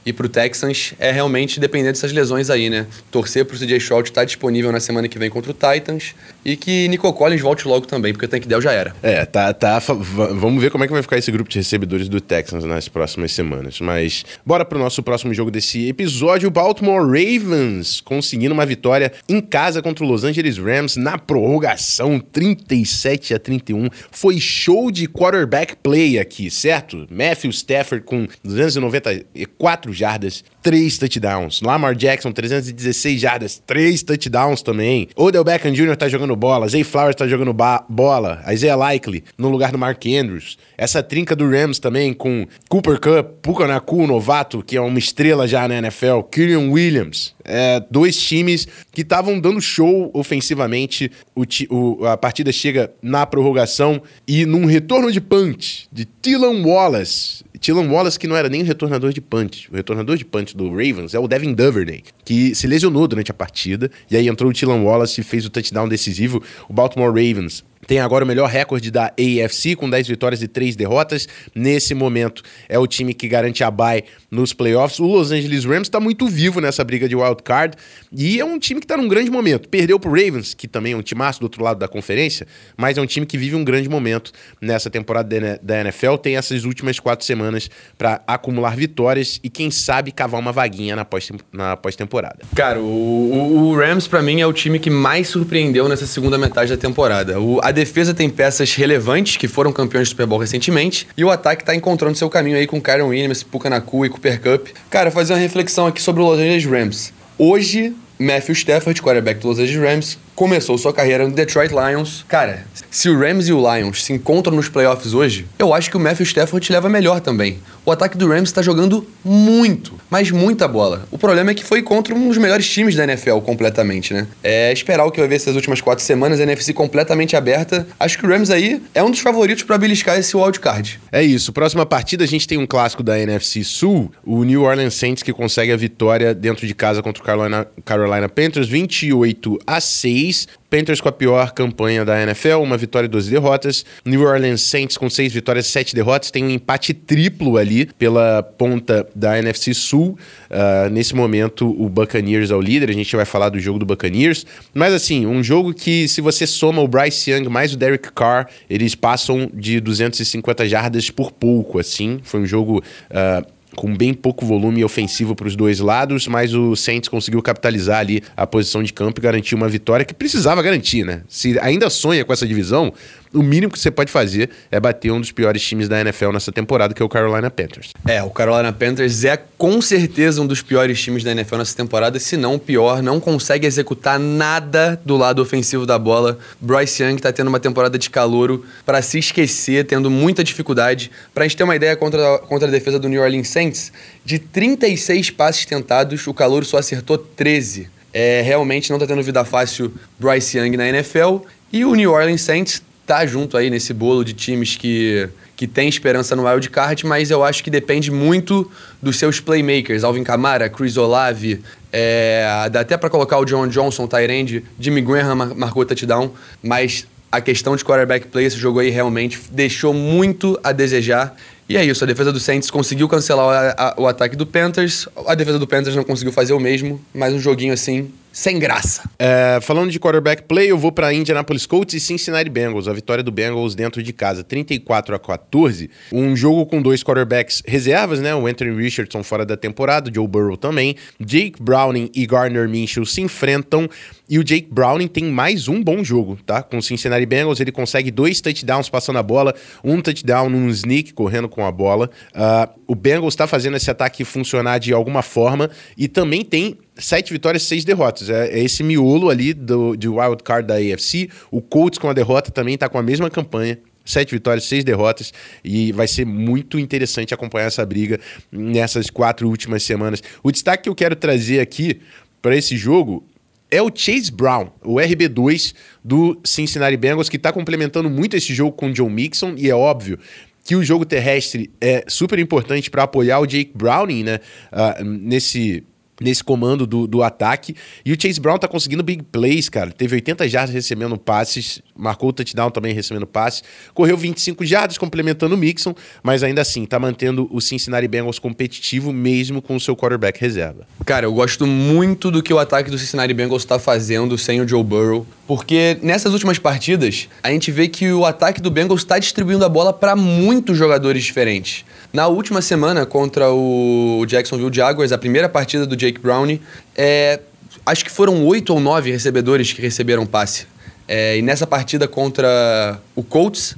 E 0.10 0.14
pro 0.14 0.28
Texans 0.28 0.96
é 0.98 1.12
realmente 1.12 1.60
depender 1.60 1.90
dessas 1.90 2.12
lesões 2.12 2.50
aí, 2.50 2.68
né? 2.68 2.88
Torcer 3.12 3.46
pro 3.46 3.56
CJ 3.56 3.78
Stroud 3.78 4.10
estar 4.10 4.22
tá 4.22 4.26
disponível 4.26 4.72
na 4.72 4.80
semana 4.80 5.08
que 5.08 5.20
vem 5.20 5.30
contra 5.30 5.52
o 5.52 5.54
Titans 5.54 6.16
e 6.44 6.58
que 6.58 6.88
Nico 6.88 7.14
Collins 7.14 7.42
volte 7.42 7.68
logo 7.68 7.86
também, 7.86 8.12
porque 8.12 8.26
o 8.26 8.28
Tank 8.28 8.48
Dell 8.48 8.60
já 8.60 8.72
era. 8.72 8.96
É, 9.04 9.24
tá, 9.24 9.54
tá. 9.54 9.78
Vamos 9.78 10.64
ver 10.64 10.72
como 10.72 10.84
é 10.84 10.88
que 10.88 10.94
vai 10.94 11.04
ficar 11.04 11.20
esse 11.20 11.32
grupo 11.32 11.48
de 11.48 11.60
recebedores 11.60 12.10
do 12.10 12.20
Texans 12.20 12.64
nas 12.64 12.88
próximas 12.88 13.32
semanas. 13.34 13.80
Mas 13.80 14.26
bora 14.44 14.66
pro 14.66 14.80
nosso 14.80 15.04
próximo 15.04 15.32
jogo 15.32 15.52
desse 15.52 15.88
episódio. 15.88 16.50
Baltimore 16.50 17.06
Ravens 17.06 18.02
conseguindo 18.02 18.56
uma 18.56 18.66
vitória 18.66 19.12
em 19.30 19.40
casa 19.40 19.80
contra 19.80 20.04
o 20.04 20.08
Los 20.08 20.24
Angeles 20.24 20.58
Rams 20.58 20.96
na 20.96 21.20
prorrogação 21.20 22.20
37 22.20 23.36
a 23.36 23.38
31. 23.38 23.90
Foi 24.10 24.40
show 24.40 24.90
de 24.90 25.08
quarterback 25.08 25.76
play 25.76 26.18
aqui, 26.18 26.50
certo? 26.50 27.06
Matthew 27.12 27.52
Stafford 27.52 28.04
com 28.04 28.28
294 28.44 29.94
jardas, 30.00 30.44
3 30.64 30.98
touchdowns. 30.98 31.62
Lamar 31.62 31.96
Jackson, 31.96 32.32
316 32.32 33.20
jardas, 33.20 33.62
3 33.66 34.02
touchdowns 34.04 34.62
também. 34.62 35.08
Odell 35.16 35.44
Beckham 35.44 35.74
Jr. 35.74 35.96
tá 35.96 36.08
jogando 36.08 36.36
bola, 36.36 36.68
Zay 36.68 36.84
Flowers 36.84 37.16
tá 37.16 37.28
jogando 37.28 37.54
bola, 37.54 38.44
Isaiah 38.52 38.76
Likely 38.76 39.24
no 39.38 39.50
lugar 39.50 39.72
do 39.72 39.78
Mark 39.78 40.04
Andrews. 40.06 40.58
Essa 40.78 41.04
trinca 41.04 41.36
do 41.36 41.50
Rams 41.50 41.80
também 41.80 42.14
com 42.14 42.48
Cooper 42.70 43.00
Cup, 43.00 43.42
Puka 43.42 43.68
Naku, 43.68 44.08
novato, 44.08 44.64
que 44.64 44.78
é 44.78 44.82
uma 44.82 44.98
estrela 44.98 45.48
já 45.48 45.68
na 45.68 45.76
NFL, 45.76 46.22
Kyrian 46.32 46.70
Williams. 46.72 47.36
É, 47.44 47.84
dois 47.90 48.16
times 48.16 48.68
que 48.92 49.02
estavam 49.02 49.40
dando 49.40 49.60
show 49.60 50.12
ofensivamente. 50.14 51.12
O, 51.36 51.44
o, 51.70 52.06
a 52.06 52.16
partida 52.16 52.52
chega 52.52 52.92
na 53.02 53.26
prorrogação 53.26 54.02
e 54.28 54.46
num 54.46 54.66
retorno 54.66 55.12
de 55.12 55.20
punch 55.20 55.88
de 55.92 56.06
Tylan 56.06 56.64
Wallace. 56.66 57.44
Tylan 57.60 57.90
Wallace, 57.90 58.18
que 58.18 58.28
não 58.28 58.36
era 58.36 58.50
nem 58.50 58.62
o 58.62 58.66
retornador 58.66 59.12
de 59.12 59.22
punch. 59.22 59.70
O 59.72 59.76
retornador 59.76 60.18
de 60.18 60.26
punch 60.26 60.56
do 60.56 60.70
Ravens 60.70 61.14
é 61.14 61.20
o 61.20 61.28
Devin 61.28 61.54
Duvernay, 61.54 62.04
que 62.24 62.56
se 62.56 62.68
lesionou 62.68 63.08
durante 63.08 63.32
a 63.32 63.34
partida. 63.34 63.92
E 64.10 64.16
aí 64.16 64.28
entrou 64.28 64.50
o 64.50 64.54
Tylan 64.54 64.82
Wallace 64.82 65.22
e 65.22 65.24
fez 65.24 65.46
o 65.46 65.50
touchdown 65.50 65.88
decisivo. 65.88 66.42
O 66.70 66.74
Baltimore 66.74 67.10
Ravens 67.10 67.64
tem 67.90 68.00
agora 68.00 68.24
o 68.24 68.28
melhor 68.28 68.48
recorde 68.48 68.92
da 68.92 69.06
AFC, 69.06 69.76
com 69.76 69.90
10 69.90 70.08
vitórias 70.10 70.44
e 70.44 70.48
3 70.48 70.76
derrotas. 70.76 71.28
Nesse 71.56 71.96
momento, 71.96 72.44
é 72.70 72.78
o 72.78 72.86
time 72.86 73.16
que 73.16 73.28
garante 73.28 73.64
a 73.64 73.72
bye 73.72 74.04
nos 74.30 74.54
playoffs. 74.54 75.00
O 75.00 75.08
Los 75.08 75.32
Angeles 75.32 75.66
Rams 75.66 75.88
está 75.88 76.00
muito 76.00 76.28
vivo 76.28 76.62
nessa 76.62 76.84
briga 76.84 77.10
de 77.10 77.16
wild 77.16 77.42
card 77.42 77.76
e 78.12 78.40
é 78.40 78.46
um 78.46 78.60
time 78.60 78.80
que 78.80 78.86
está 78.86 78.96
num 78.96 79.08
grande 79.08 79.32
momento. 79.32 79.68
Perdeu 79.68 80.00
para 80.00 80.12
Ravens, 80.12 80.54
que 80.54 80.68
também 80.68 80.94
é 80.94 80.96
um 80.96 81.02
timaço 81.02 81.40
do 81.40 81.46
outro 81.46 81.64
lado 81.64 81.80
da 81.80 81.88
conferência, 81.88 82.46
mas 82.78 82.96
é 82.96 83.02
um 83.02 83.08
time 83.08 83.26
que 83.26 83.40
vive 83.40 83.56
um 83.56 83.64
grande 83.64 83.90
momento 83.90 84.32
nessa 84.62 84.88
temporada 84.92 85.58
da 85.60 85.82
NFL. 85.82 86.18
Tem 86.18 86.38
essas 86.38 86.66
últimas 86.66 87.00
quatro 87.00 87.26
semanas 87.26 87.72
para 87.98 88.22
acumular 88.28 88.76
vitórias 88.76 89.40
e, 89.44 89.50
quem 89.50 89.72
sabe, 89.72 90.12
cavar 90.12 90.40
uma 90.40 90.52
vaguinha 90.52 90.96
na 90.96 91.06
pós-temporada. 91.06 92.38
Pós 92.42 92.54
Cara, 92.56 92.80
o, 92.80 93.70
o 93.72 93.76
Rams, 93.76 94.08
para 94.08 94.22
mim, 94.22 94.42
é 94.42 94.46
o 94.46 94.54
time 94.54 94.78
que 94.78 94.92
mais 94.92 95.28
surpreendeu 95.28 95.90
nessa 95.90 96.06
segunda 96.06 96.38
metade 96.38 96.70
da 96.70 96.78
temporada. 96.78 97.40
O, 97.42 97.60
a 97.64 97.79
defesa 97.80 98.14
tem 98.14 98.30
peças 98.30 98.76
relevantes 98.76 99.38
que 99.38 99.48
foram 99.48 99.72
campeões 99.72 100.08
do 100.08 100.12
Super 100.12 100.26
Bowl 100.26 100.38
recentemente 100.38 101.08
e 101.16 101.24
o 101.24 101.30
ataque 101.30 101.64
tá 101.64 101.74
encontrando 101.74 102.18
seu 102.18 102.30
caminho 102.30 102.58
aí 102.58 102.68
com 102.68 102.82
Kyron 102.82 103.08
Williams, 103.08 103.42
Puka 103.42 103.70
Naku 103.70 104.06
e 104.06 104.10
Cooper 104.10 104.42
Cup. 104.42 104.68
Cara, 104.90 105.10
fazer 105.10 105.32
uma 105.32 105.40
reflexão 105.40 105.88
aqui 105.88 106.02
sobre 106.02 106.22
o 106.22 106.26
Los 106.26 106.40
Angeles 106.40 106.66
Rams. 106.66 107.14
Hoje, 107.38 107.94
Matthew 108.20 108.54
Stafford, 108.54 109.02
quarterback 109.02 109.40
do 109.40 109.48
Los 109.48 109.60
Angeles 109.60 109.82
Rams, 109.82 110.18
começou 110.36 110.78
sua 110.78 110.94
carreira 110.94 111.26
no 111.26 111.34
Detroit 111.34 111.72
Lions. 111.72 112.26
Cara, 112.28 112.66
se 112.92 113.10
o 113.10 113.18
Rams 113.18 113.48
e 113.48 113.54
o 113.54 113.60
Lions 113.60 114.04
se 114.04 114.12
encontram 114.12 114.54
nos 114.56 114.68
playoffs 114.68 115.14
hoje, 115.14 115.46
eu 115.58 115.74
acho 115.74 115.90
que 115.90 115.96
o 115.96 116.00
Matthew 116.00 116.26
Stafford 116.26 116.70
leva 116.72 116.90
melhor 116.90 117.22
também. 117.22 117.60
O 117.86 117.92
ataque 117.92 118.18
do 118.18 118.28
Rams 118.28 118.50
está 118.50 118.62
jogando 118.62 119.08
muito, 119.24 119.94
mas 120.10 120.32
muita 120.32 120.68
bola. 120.68 121.08
O 121.10 121.18
problema 121.18 121.52
é 121.52 121.54
que 121.54 121.64
foi 121.64 121.82
contra 121.82 122.14
um 122.14 122.28
dos 122.28 122.38
melhores 122.38 122.70
times 122.70 122.94
da 122.96 123.04
NFL 123.06 123.38
completamente, 123.40 124.14
né? 124.14 124.28
É 124.44 124.72
esperar 124.72 125.06
o 125.06 125.12
que 125.12 125.20
vai 125.20 125.30
ver 125.30 125.36
essas 125.36 125.56
últimas 125.56 125.80
quatro 125.80 126.04
semanas, 126.04 126.40
a 126.40 126.44
NFC 126.44 126.74
completamente 126.74 127.36
aberta. 127.38 127.88
Acho 127.98 128.18
que 128.18 128.26
o 128.26 128.30
Rams 128.30 128.52
aí 128.52 128.82
é 128.94 129.02
um 129.02 129.10
dos 129.10 129.22
favoritos 129.22 129.64
para 129.64 129.78
beliscar 129.78 130.20
esse 130.20 130.36
wildcard. 130.36 131.00
É 131.12 131.24
isso. 131.24 131.52
Próxima 131.52 131.86
partida 131.86 132.26
a 132.26 132.28
gente 132.28 132.48
tem 132.48 132.58
um 132.58 132.68
clássico 132.68 133.02
da 133.02 133.18
NFC 133.18 133.64
Sul, 133.64 134.12
o 134.26 134.44
New 134.44 134.64
Orleans 134.64 134.94
Saints 134.94 135.24
que 135.24 135.32
consegue 135.34 135.72
a 135.72 135.78
vitória 135.78 136.34
dentro 136.34 136.68
de 136.68 136.76
casa 136.76 137.02
contra 137.02 137.24
o 137.24 137.26
Carolina, 137.26 137.66
Carolina 137.84 138.09
Panthers, 138.30 138.68
28 138.68 139.60
a 139.66 139.80
6. 139.80 140.48
Panthers 140.70 141.02
com 141.02 141.10
a 141.10 141.12
pior 141.12 141.52
campanha 141.52 142.06
da 142.06 142.22
NFL, 142.22 142.58
uma 142.58 142.78
vitória 142.78 143.08
e 143.08 143.10
12 143.10 143.32
derrotas. 143.32 143.84
New 144.06 144.22
Orleans 144.22 144.62
Saints 144.62 144.98
com 144.98 145.10
6 145.10 145.34
vitórias 145.34 145.66
e 145.66 145.72
7 145.72 145.96
derrotas, 145.96 146.30
tem 146.30 146.44
um 146.44 146.50
empate 146.50 146.94
triplo 146.94 147.58
ali 147.58 147.88
pela 147.98 148.44
ponta 148.44 149.08
da 149.16 149.40
NFC 149.40 149.74
Sul. 149.74 150.18
Uh, 150.50 150.90
nesse 150.92 151.16
momento, 151.16 151.70
o 151.82 151.90
Buccaneers 151.90 152.52
é 152.52 152.56
o 152.56 152.62
líder, 152.62 152.90
a 152.90 152.94
gente 152.94 153.16
vai 153.16 153.26
falar 153.26 153.50
do 153.50 153.60
jogo 153.60 153.80
do 153.80 153.86
Buccaneers. 153.86 154.46
Mas 154.74 154.94
assim, 154.94 155.26
um 155.26 155.44
jogo 155.44 155.74
que 155.74 156.08
se 156.08 156.22
você 156.22 156.46
soma 156.46 156.82
o 156.82 156.88
Bryce 156.88 157.32
Young 157.32 157.50
mais 157.50 157.74
o 157.74 157.78
Derek 157.78 158.12
Carr, 158.14 158.48
eles 158.70 158.94
passam 158.94 159.50
de 159.52 159.80
250 159.80 160.68
jardas 160.70 161.10
por 161.10 161.32
pouco, 161.32 161.80
assim. 161.80 162.20
Foi 162.24 162.40
um 162.40 162.46
jogo... 162.46 162.84
Uh, 163.10 163.59
com 163.80 163.96
bem 163.96 164.14
pouco 164.14 164.46
volume 164.46 164.84
ofensivo 164.84 165.34
para 165.34 165.48
os 165.48 165.56
dois 165.56 165.80
lados, 165.80 166.28
mas 166.28 166.54
o 166.54 166.76
Saints 166.76 167.08
conseguiu 167.08 167.42
capitalizar 167.42 168.00
ali 168.00 168.22
a 168.36 168.46
posição 168.46 168.84
de 168.84 168.92
campo 168.92 169.22
e 169.22 169.24
garantir 169.24 169.56
uma 169.56 169.70
vitória 169.70 170.04
que 170.04 170.14
precisava 170.14 170.62
garantir, 170.62 171.06
né? 171.06 171.22
Se 171.30 171.58
ainda 171.60 171.90
sonha 171.90 172.26
com 172.26 172.34
essa 172.34 172.46
divisão, 172.46 172.92
o 173.34 173.44
mínimo 173.44 173.72
que 173.72 173.80
você 173.80 173.92
pode 173.92 174.12
fazer 174.12 174.50
é 174.72 174.80
bater 174.80 175.12
um 175.12 175.20
dos 175.20 175.32
piores 175.32 175.62
times 175.62 175.88
da 175.88 176.02
NFL 176.02 176.32
nessa 176.32 176.52
temporada, 176.52 176.94
que 176.94 177.02
é 177.02 177.06
o 177.06 177.10
Carolina 177.10 177.50
Panthers. 177.50 177.92
É, 178.08 178.24
o 178.24 178.30
Carolina 178.30 178.74
Panthers 178.74 179.24
é 179.24 179.38
com 179.58 179.82
certeza 179.82 180.42
um 180.42 180.48
dos 180.48 180.62
piores 180.62 181.00
times 181.00 181.24
da 181.24 181.32
NFL 181.32 181.58
nessa 181.58 181.76
temporada, 181.76 182.20
se 182.20 182.36
não 182.36 182.56
o 182.56 182.60
pior. 182.60 183.04
Não 183.04 183.20
consegue 183.20 183.68
executar 183.68 184.20
nada 184.20 185.00
do 185.06 185.16
lado 185.16 185.42
ofensivo 185.42 185.86
da 185.86 186.00
bola. 186.00 186.40
Bryce 186.60 187.04
Young 187.04 187.16
está 187.16 187.32
tendo 187.32 187.48
uma 187.50 187.60
temporada 187.60 188.00
de 188.00 188.10
calouro 188.10 188.66
para 188.86 189.02
se 189.02 189.20
esquecer, 189.20 189.86
tendo 189.86 190.10
muita 190.10 190.44
dificuldade. 190.44 191.12
Para 191.34 191.44
a 191.44 191.48
gente 191.48 191.58
ter 191.58 191.64
uma 191.64 191.76
ideia 191.76 191.96
contra, 191.96 192.40
contra 192.40 192.68
a 192.68 192.72
defesa 192.72 192.98
do 192.98 193.08
New 193.08 193.22
Orleans 193.22 193.50
Saints, 193.50 193.92
de 194.26 194.40
36 194.40 195.30
passes 195.32 195.66
tentados, 195.66 196.26
o 196.26 196.34
calouro 196.34 196.66
só 196.66 196.78
acertou 196.78 197.18
13. 197.18 197.90
É, 198.12 198.42
realmente 198.42 198.90
não 198.90 198.98
está 198.98 199.06
tendo 199.06 199.22
vida 199.22 199.46
fácil 199.46 199.94
Bryce 200.18 200.58
Young 200.58 200.76
na 200.76 200.90
NFL. 200.90 201.38
E 201.72 201.86
o 201.86 201.94
New 201.94 202.12
Orleans 202.12 202.42
Saints 202.42 202.82
tá 203.10 203.26
junto 203.26 203.58
aí 203.58 203.72
nesse 203.72 203.92
bolo 203.92 204.24
de 204.24 204.34
times 204.34 204.76
que, 204.76 205.28
que 205.56 205.66
tem 205.66 205.90
esperança 205.90 206.36
no 206.36 206.48
wild 206.48 206.70
card, 206.70 207.08
mas 207.08 207.32
eu 207.32 207.44
acho 207.44 207.64
que 207.64 207.72
depende 207.72 208.12
muito 208.12 208.70
dos 209.02 209.18
seus 209.18 209.40
playmakers. 209.40 210.04
Alvin 210.04 210.24
Kamara, 210.24 210.70
Chris 210.70 210.96
Olave, 210.96 211.60
é, 211.92 212.70
dá 212.72 212.82
até 212.82 212.96
para 212.98 213.10
colocar 213.10 213.40
o 213.40 213.46
John 213.46 213.68
Johnson, 213.68 214.06
Tyrande, 214.06 214.64
Jimmy 214.80 215.02
Graham 215.02 215.56
marcou 215.56 215.84
touchdown, 215.84 216.32
mas 216.62 217.08
a 217.32 217.42
questão 217.42 217.76
de 217.76 217.84
quarterback 217.84 218.28
play, 218.28 218.46
esse 218.46 218.58
jogo 218.58 218.80
aí 218.80 218.92
realmente 218.92 219.42
deixou 219.50 219.92
muito 219.92 220.60
a 220.64 220.72
desejar. 220.72 221.36
E 221.68 221.78
é 221.78 221.84
isso, 221.84 222.04
a 222.04 222.08
defesa 222.08 222.32
do 222.32 222.40
Saints 222.40 222.70
conseguiu 222.70 223.10
cancelar 223.10 223.74
a, 223.76 223.96
o 223.98 224.06
ataque 224.06 224.36
do 224.36 224.46
Panthers, 224.46 225.08
a 225.26 225.34
defesa 225.34 225.58
do 225.58 225.66
Panthers 225.66 225.96
não 225.96 226.04
conseguiu 226.04 226.32
fazer 226.32 226.54
o 226.54 226.60
mesmo, 226.60 227.02
mas 227.12 227.34
um 227.34 227.40
joguinho 227.40 227.74
assim 227.74 228.12
sem 228.32 228.60
graça. 228.60 229.10
É, 229.18 229.60
falando 229.62 229.92
de 229.92 230.00
quarterback 230.00 230.44
play, 230.44 230.72
eu 230.72 230.78
vou 230.78 230.92
para 230.92 231.14
Indianapolis 231.14 231.66
Colts 231.66 231.94
e 231.96 232.00
Cincinnati 232.00 232.50
Bengals. 232.50 232.88
A 232.88 232.94
vitória 232.94 233.24
do 233.24 233.32
Bengals 233.32 233.76
dentro 233.76 234.04
de 234.04 234.14
casa, 234.14 234.44
34 234.44 235.16
a 235.16 235.20
14. 235.20 235.90
Um 236.12 236.36
jogo 236.36 236.66
com 236.66 236.82
dois 236.82 237.04
quarterbacks 237.04 237.62
reservas, 237.66 238.20
né? 238.20 238.34
O 238.36 238.48
Anthony 238.48 238.76
Richardson 238.76 239.24
fora 239.24 239.46
da 239.46 239.58
temporada, 239.58 240.12
Joe 240.14 240.28
Burrow 240.28 240.58
também. 240.58 240.96
Jake 241.20 241.62
Browning 241.62 242.10
e 242.14 242.26
Gardner 242.26 242.70
Minshew 242.70 243.06
se 243.06 243.22
enfrentam. 243.22 243.90
E 244.30 244.38
o 244.38 244.44
Jake 244.44 244.68
Browning 244.72 245.08
tem 245.08 245.26
mais 245.26 245.68
um 245.68 245.84
bom 245.84 246.04
jogo, 246.04 246.38
tá? 246.46 246.62
Com 246.62 246.78
o 246.78 246.84
Cincinnati 246.84 247.26
Bengals, 247.26 247.60
ele 247.60 247.72
consegue 247.72 248.12
dois 248.12 248.40
touchdowns 248.40 248.88
passando 248.88 249.18
a 249.18 249.24
bola, 249.24 249.56
um 249.84 250.00
touchdown 250.02 250.50
num 250.50 250.70
sneak 250.70 251.14
correndo 251.14 251.50
com 251.50 251.66
a 251.66 251.72
bola. 251.72 252.10
Uh, 252.34 252.80
o 252.86 252.96
Bengals 252.96 253.34
está 253.34 253.48
fazendo 253.48 253.76
esse 253.78 253.90
ataque 253.90 254.24
funcionar 254.24 254.78
de 254.78 254.94
alguma 254.94 255.24
forma 255.24 255.70
e 255.98 256.08
também 256.08 256.44
tem 256.44 256.78
sete 257.00 257.32
vitórias, 257.34 257.64
seis 257.64 257.84
derrotas. 257.84 258.30
É, 258.30 258.50
é 258.50 258.64
esse 258.64 258.84
miolo 258.84 259.30
ali 259.30 259.54
do, 259.54 259.96
de 259.96 260.08
wild 260.08 260.44
card 260.44 260.68
da 260.68 260.76
AFC. 260.76 261.30
O 261.50 261.62
Colts 261.62 261.98
com 261.98 262.10
a 262.10 262.14
derrota 262.14 262.52
também 262.52 262.76
está 262.76 262.88
com 262.88 262.98
a 262.98 263.04
mesma 263.04 263.30
campanha. 263.30 263.80
Sete 264.06 264.34
vitórias, 264.34 264.64
seis 264.64 264.84
derrotas, 264.84 265.32
e 265.64 265.92
vai 265.92 266.08
ser 266.08 266.26
muito 266.26 266.80
interessante 266.80 267.32
acompanhar 267.32 267.68
essa 267.68 267.86
briga 267.86 268.20
nessas 268.52 269.08
quatro 269.08 269.48
últimas 269.48 269.84
semanas. 269.84 270.24
O 270.42 270.52
destaque 270.52 270.84
que 270.84 270.90
eu 270.90 270.96
quero 270.96 271.16
trazer 271.16 271.60
aqui 271.60 272.02
para 272.42 272.56
esse 272.56 272.76
jogo 272.76 273.24
é 273.70 273.80
o 273.84 273.92
Chase 273.94 274.32
Brown, 274.32 274.72
o 274.84 274.96
RB2 274.96 275.76
do 276.04 276.40
Cincinnati 276.44 276.98
Bengals, 276.98 277.30
que 277.30 277.38
está 277.38 277.52
complementando 277.54 278.10
muito 278.10 278.36
esse 278.36 278.52
jogo 278.52 278.72
com 278.72 278.88
o 278.88 278.94
John 278.94 279.12
Mixon, 279.12 279.54
e 279.56 279.70
é 279.70 279.76
óbvio 279.76 280.18
que 280.64 280.76
o 280.76 280.84
jogo 280.84 281.06
terrestre 281.06 281.72
é 281.80 282.04
super 282.08 282.40
importante 282.40 282.90
para 282.90 283.04
apoiar 283.04 283.40
o 283.40 283.46
Jake 283.46 283.72
Browning, 283.76 284.24
né? 284.24 284.40
Uh, 284.72 285.04
nesse 285.04 285.84
nesse 286.20 286.44
comando 286.44 286.86
do, 286.86 287.08
do 287.08 287.24
ataque. 287.24 287.76
E 288.06 288.12
o 288.12 288.22
Chase 288.22 288.40
Brown 288.40 288.58
tá 288.58 288.68
conseguindo 288.68 289.04
big 289.04 289.24
plays, 289.24 289.70
cara. 289.70 289.92
Teve 289.92 290.16
80 290.16 290.48
jardas 290.48 290.74
recebendo 290.74 291.18
passes, 291.18 291.82
marcou 291.96 292.30
o 292.30 292.34
touchdown 292.34 292.70
também 292.70 292.94
recebendo 292.94 293.26
passes. 293.26 293.64
Correu 293.94 294.18
25 294.18 294.66
jardas 294.66 294.98
complementando 294.98 295.56
o 295.56 295.58
Mixon, 295.58 295.94
mas 296.22 296.44
ainda 296.44 296.62
assim 296.62 296.86
tá 296.86 297.00
mantendo 297.00 297.48
o 297.52 297.62
Cincinnati 297.62 298.08
Bengals 298.08 298.40
competitivo 298.40 299.12
mesmo 299.14 299.62
com 299.62 299.76
o 299.76 299.80
seu 299.80 299.96
quarterback 299.96 300.40
reserva. 300.40 300.88
Cara, 301.06 301.26
eu 301.26 301.34
gosto 301.34 301.66
muito 301.66 302.32
do 302.32 302.44
que 302.44 302.54
o 302.54 302.60
ataque 302.60 302.90
do 302.90 302.98
Cincinnati 302.98 303.34
Bengals 303.34 303.64
está 303.64 303.80
fazendo 303.80 304.38
sem 304.38 304.62
o 304.62 304.68
Joe 304.68 304.84
Burrow, 304.84 305.26
porque 305.50 305.98
nessas 306.04 306.32
últimas 306.32 306.60
partidas 306.60 307.28
a 307.42 307.50
gente 307.50 307.72
vê 307.72 307.88
que 307.88 308.12
o 308.12 308.24
ataque 308.24 308.62
do 308.62 308.70
Bengals 308.70 309.02
está 309.02 309.18
distribuindo 309.18 309.66
a 309.66 309.68
bola 309.68 309.92
para 309.92 310.16
muitos 310.16 310.78
jogadores 310.78 311.24
diferentes. 311.24 311.84
Na 312.14 312.28
última 312.28 312.62
semana 312.62 313.04
contra 313.04 313.52
o 313.52 314.24
Jacksonville 314.28 314.70
Jaguars, 314.72 315.12
a 315.12 315.18
primeira 315.18 315.50
partida 315.50 315.88
do 315.88 315.96
Jake 315.96 316.20
Browning, 316.20 316.62
é, 316.96 317.40
acho 317.84 318.06
que 318.06 318.12
foram 318.12 318.46
oito 318.46 318.76
ou 318.76 318.80
nove 318.80 319.10
recebedores 319.12 319.74
que 319.74 319.82
receberam 319.82 320.24
passe. 320.24 320.68
É, 321.08 321.40
e 321.40 321.42
nessa 321.42 321.66
partida 321.66 322.08
contra 322.08 323.02
o 323.16 323.24
Colts, 323.24 323.76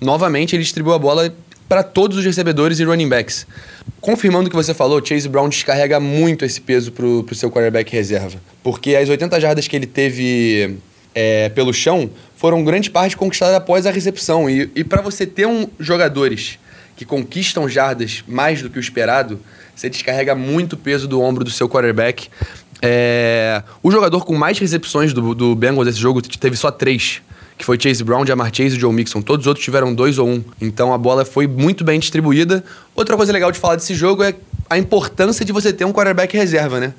novamente 0.00 0.56
ele 0.56 0.62
distribuiu 0.62 0.94
a 0.94 0.98
bola 0.98 1.30
para 1.68 1.82
todos 1.82 2.16
os 2.16 2.24
recebedores 2.24 2.80
e 2.80 2.84
running 2.84 3.10
backs. 3.10 3.46
Confirmando 4.00 4.46
o 4.46 4.50
que 4.50 4.56
você 4.56 4.72
falou, 4.72 5.04
Chase 5.04 5.28
Brown 5.28 5.50
descarrega 5.50 6.00
muito 6.00 6.46
esse 6.46 6.62
peso 6.62 6.90
para 6.90 7.04
o 7.04 7.34
seu 7.34 7.50
quarterback 7.50 7.92
reserva. 7.92 8.40
Porque 8.62 8.96
as 8.96 9.06
80 9.06 9.38
jardas 9.38 9.68
que 9.68 9.76
ele 9.76 9.86
teve 9.86 10.78
é, 11.14 11.48
pelo 11.48 11.72
chão 11.72 12.10
foram 12.36 12.64
grande 12.64 12.90
parte 12.90 13.16
conquistadas 13.16 13.54
após 13.54 13.86
a 13.86 13.90
recepção. 13.90 14.48
E, 14.48 14.70
e 14.74 14.82
para 14.82 15.02
você 15.02 15.26
ter 15.26 15.46
um, 15.46 15.68
jogadores 15.78 16.58
que 16.96 17.04
conquistam 17.04 17.68
jardas 17.68 18.24
mais 18.26 18.62
do 18.62 18.70
que 18.70 18.78
o 18.78 18.80
esperado, 18.80 19.40
você 19.74 19.88
descarrega 19.88 20.34
muito 20.34 20.76
peso 20.76 21.08
do 21.08 21.20
ombro 21.20 21.44
do 21.44 21.50
seu 21.50 21.68
quarterback. 21.68 22.28
É... 22.82 23.62
O 23.82 23.90
jogador 23.90 24.24
com 24.24 24.34
mais 24.34 24.58
recepções 24.58 25.12
do, 25.12 25.34
do 25.34 25.54
Bengals 25.54 25.86
desse 25.86 25.98
jogo 25.98 26.20
teve 26.22 26.56
só 26.56 26.70
três, 26.70 27.22
que 27.56 27.64
foi 27.64 27.78
Chase 27.80 28.04
Brown, 28.04 28.26
Jamar 28.26 28.54
Chase 28.54 28.76
e 28.76 28.80
Joe 28.80 28.92
Mixon. 28.92 29.22
Todos 29.22 29.44
os 29.44 29.46
outros 29.46 29.64
tiveram 29.64 29.94
dois 29.94 30.18
ou 30.18 30.28
um. 30.28 30.44
Então 30.60 30.92
a 30.92 30.98
bola 30.98 31.24
foi 31.24 31.46
muito 31.46 31.84
bem 31.84 31.98
distribuída. 31.98 32.64
Outra 32.94 33.16
coisa 33.16 33.32
legal 33.32 33.50
de 33.50 33.58
falar 33.58 33.76
desse 33.76 33.94
jogo 33.94 34.22
é 34.22 34.34
a 34.68 34.78
importância 34.78 35.44
de 35.44 35.52
você 35.52 35.72
ter 35.72 35.84
um 35.84 35.92
quarterback 35.92 36.36
reserva, 36.36 36.80
né? 36.80 36.94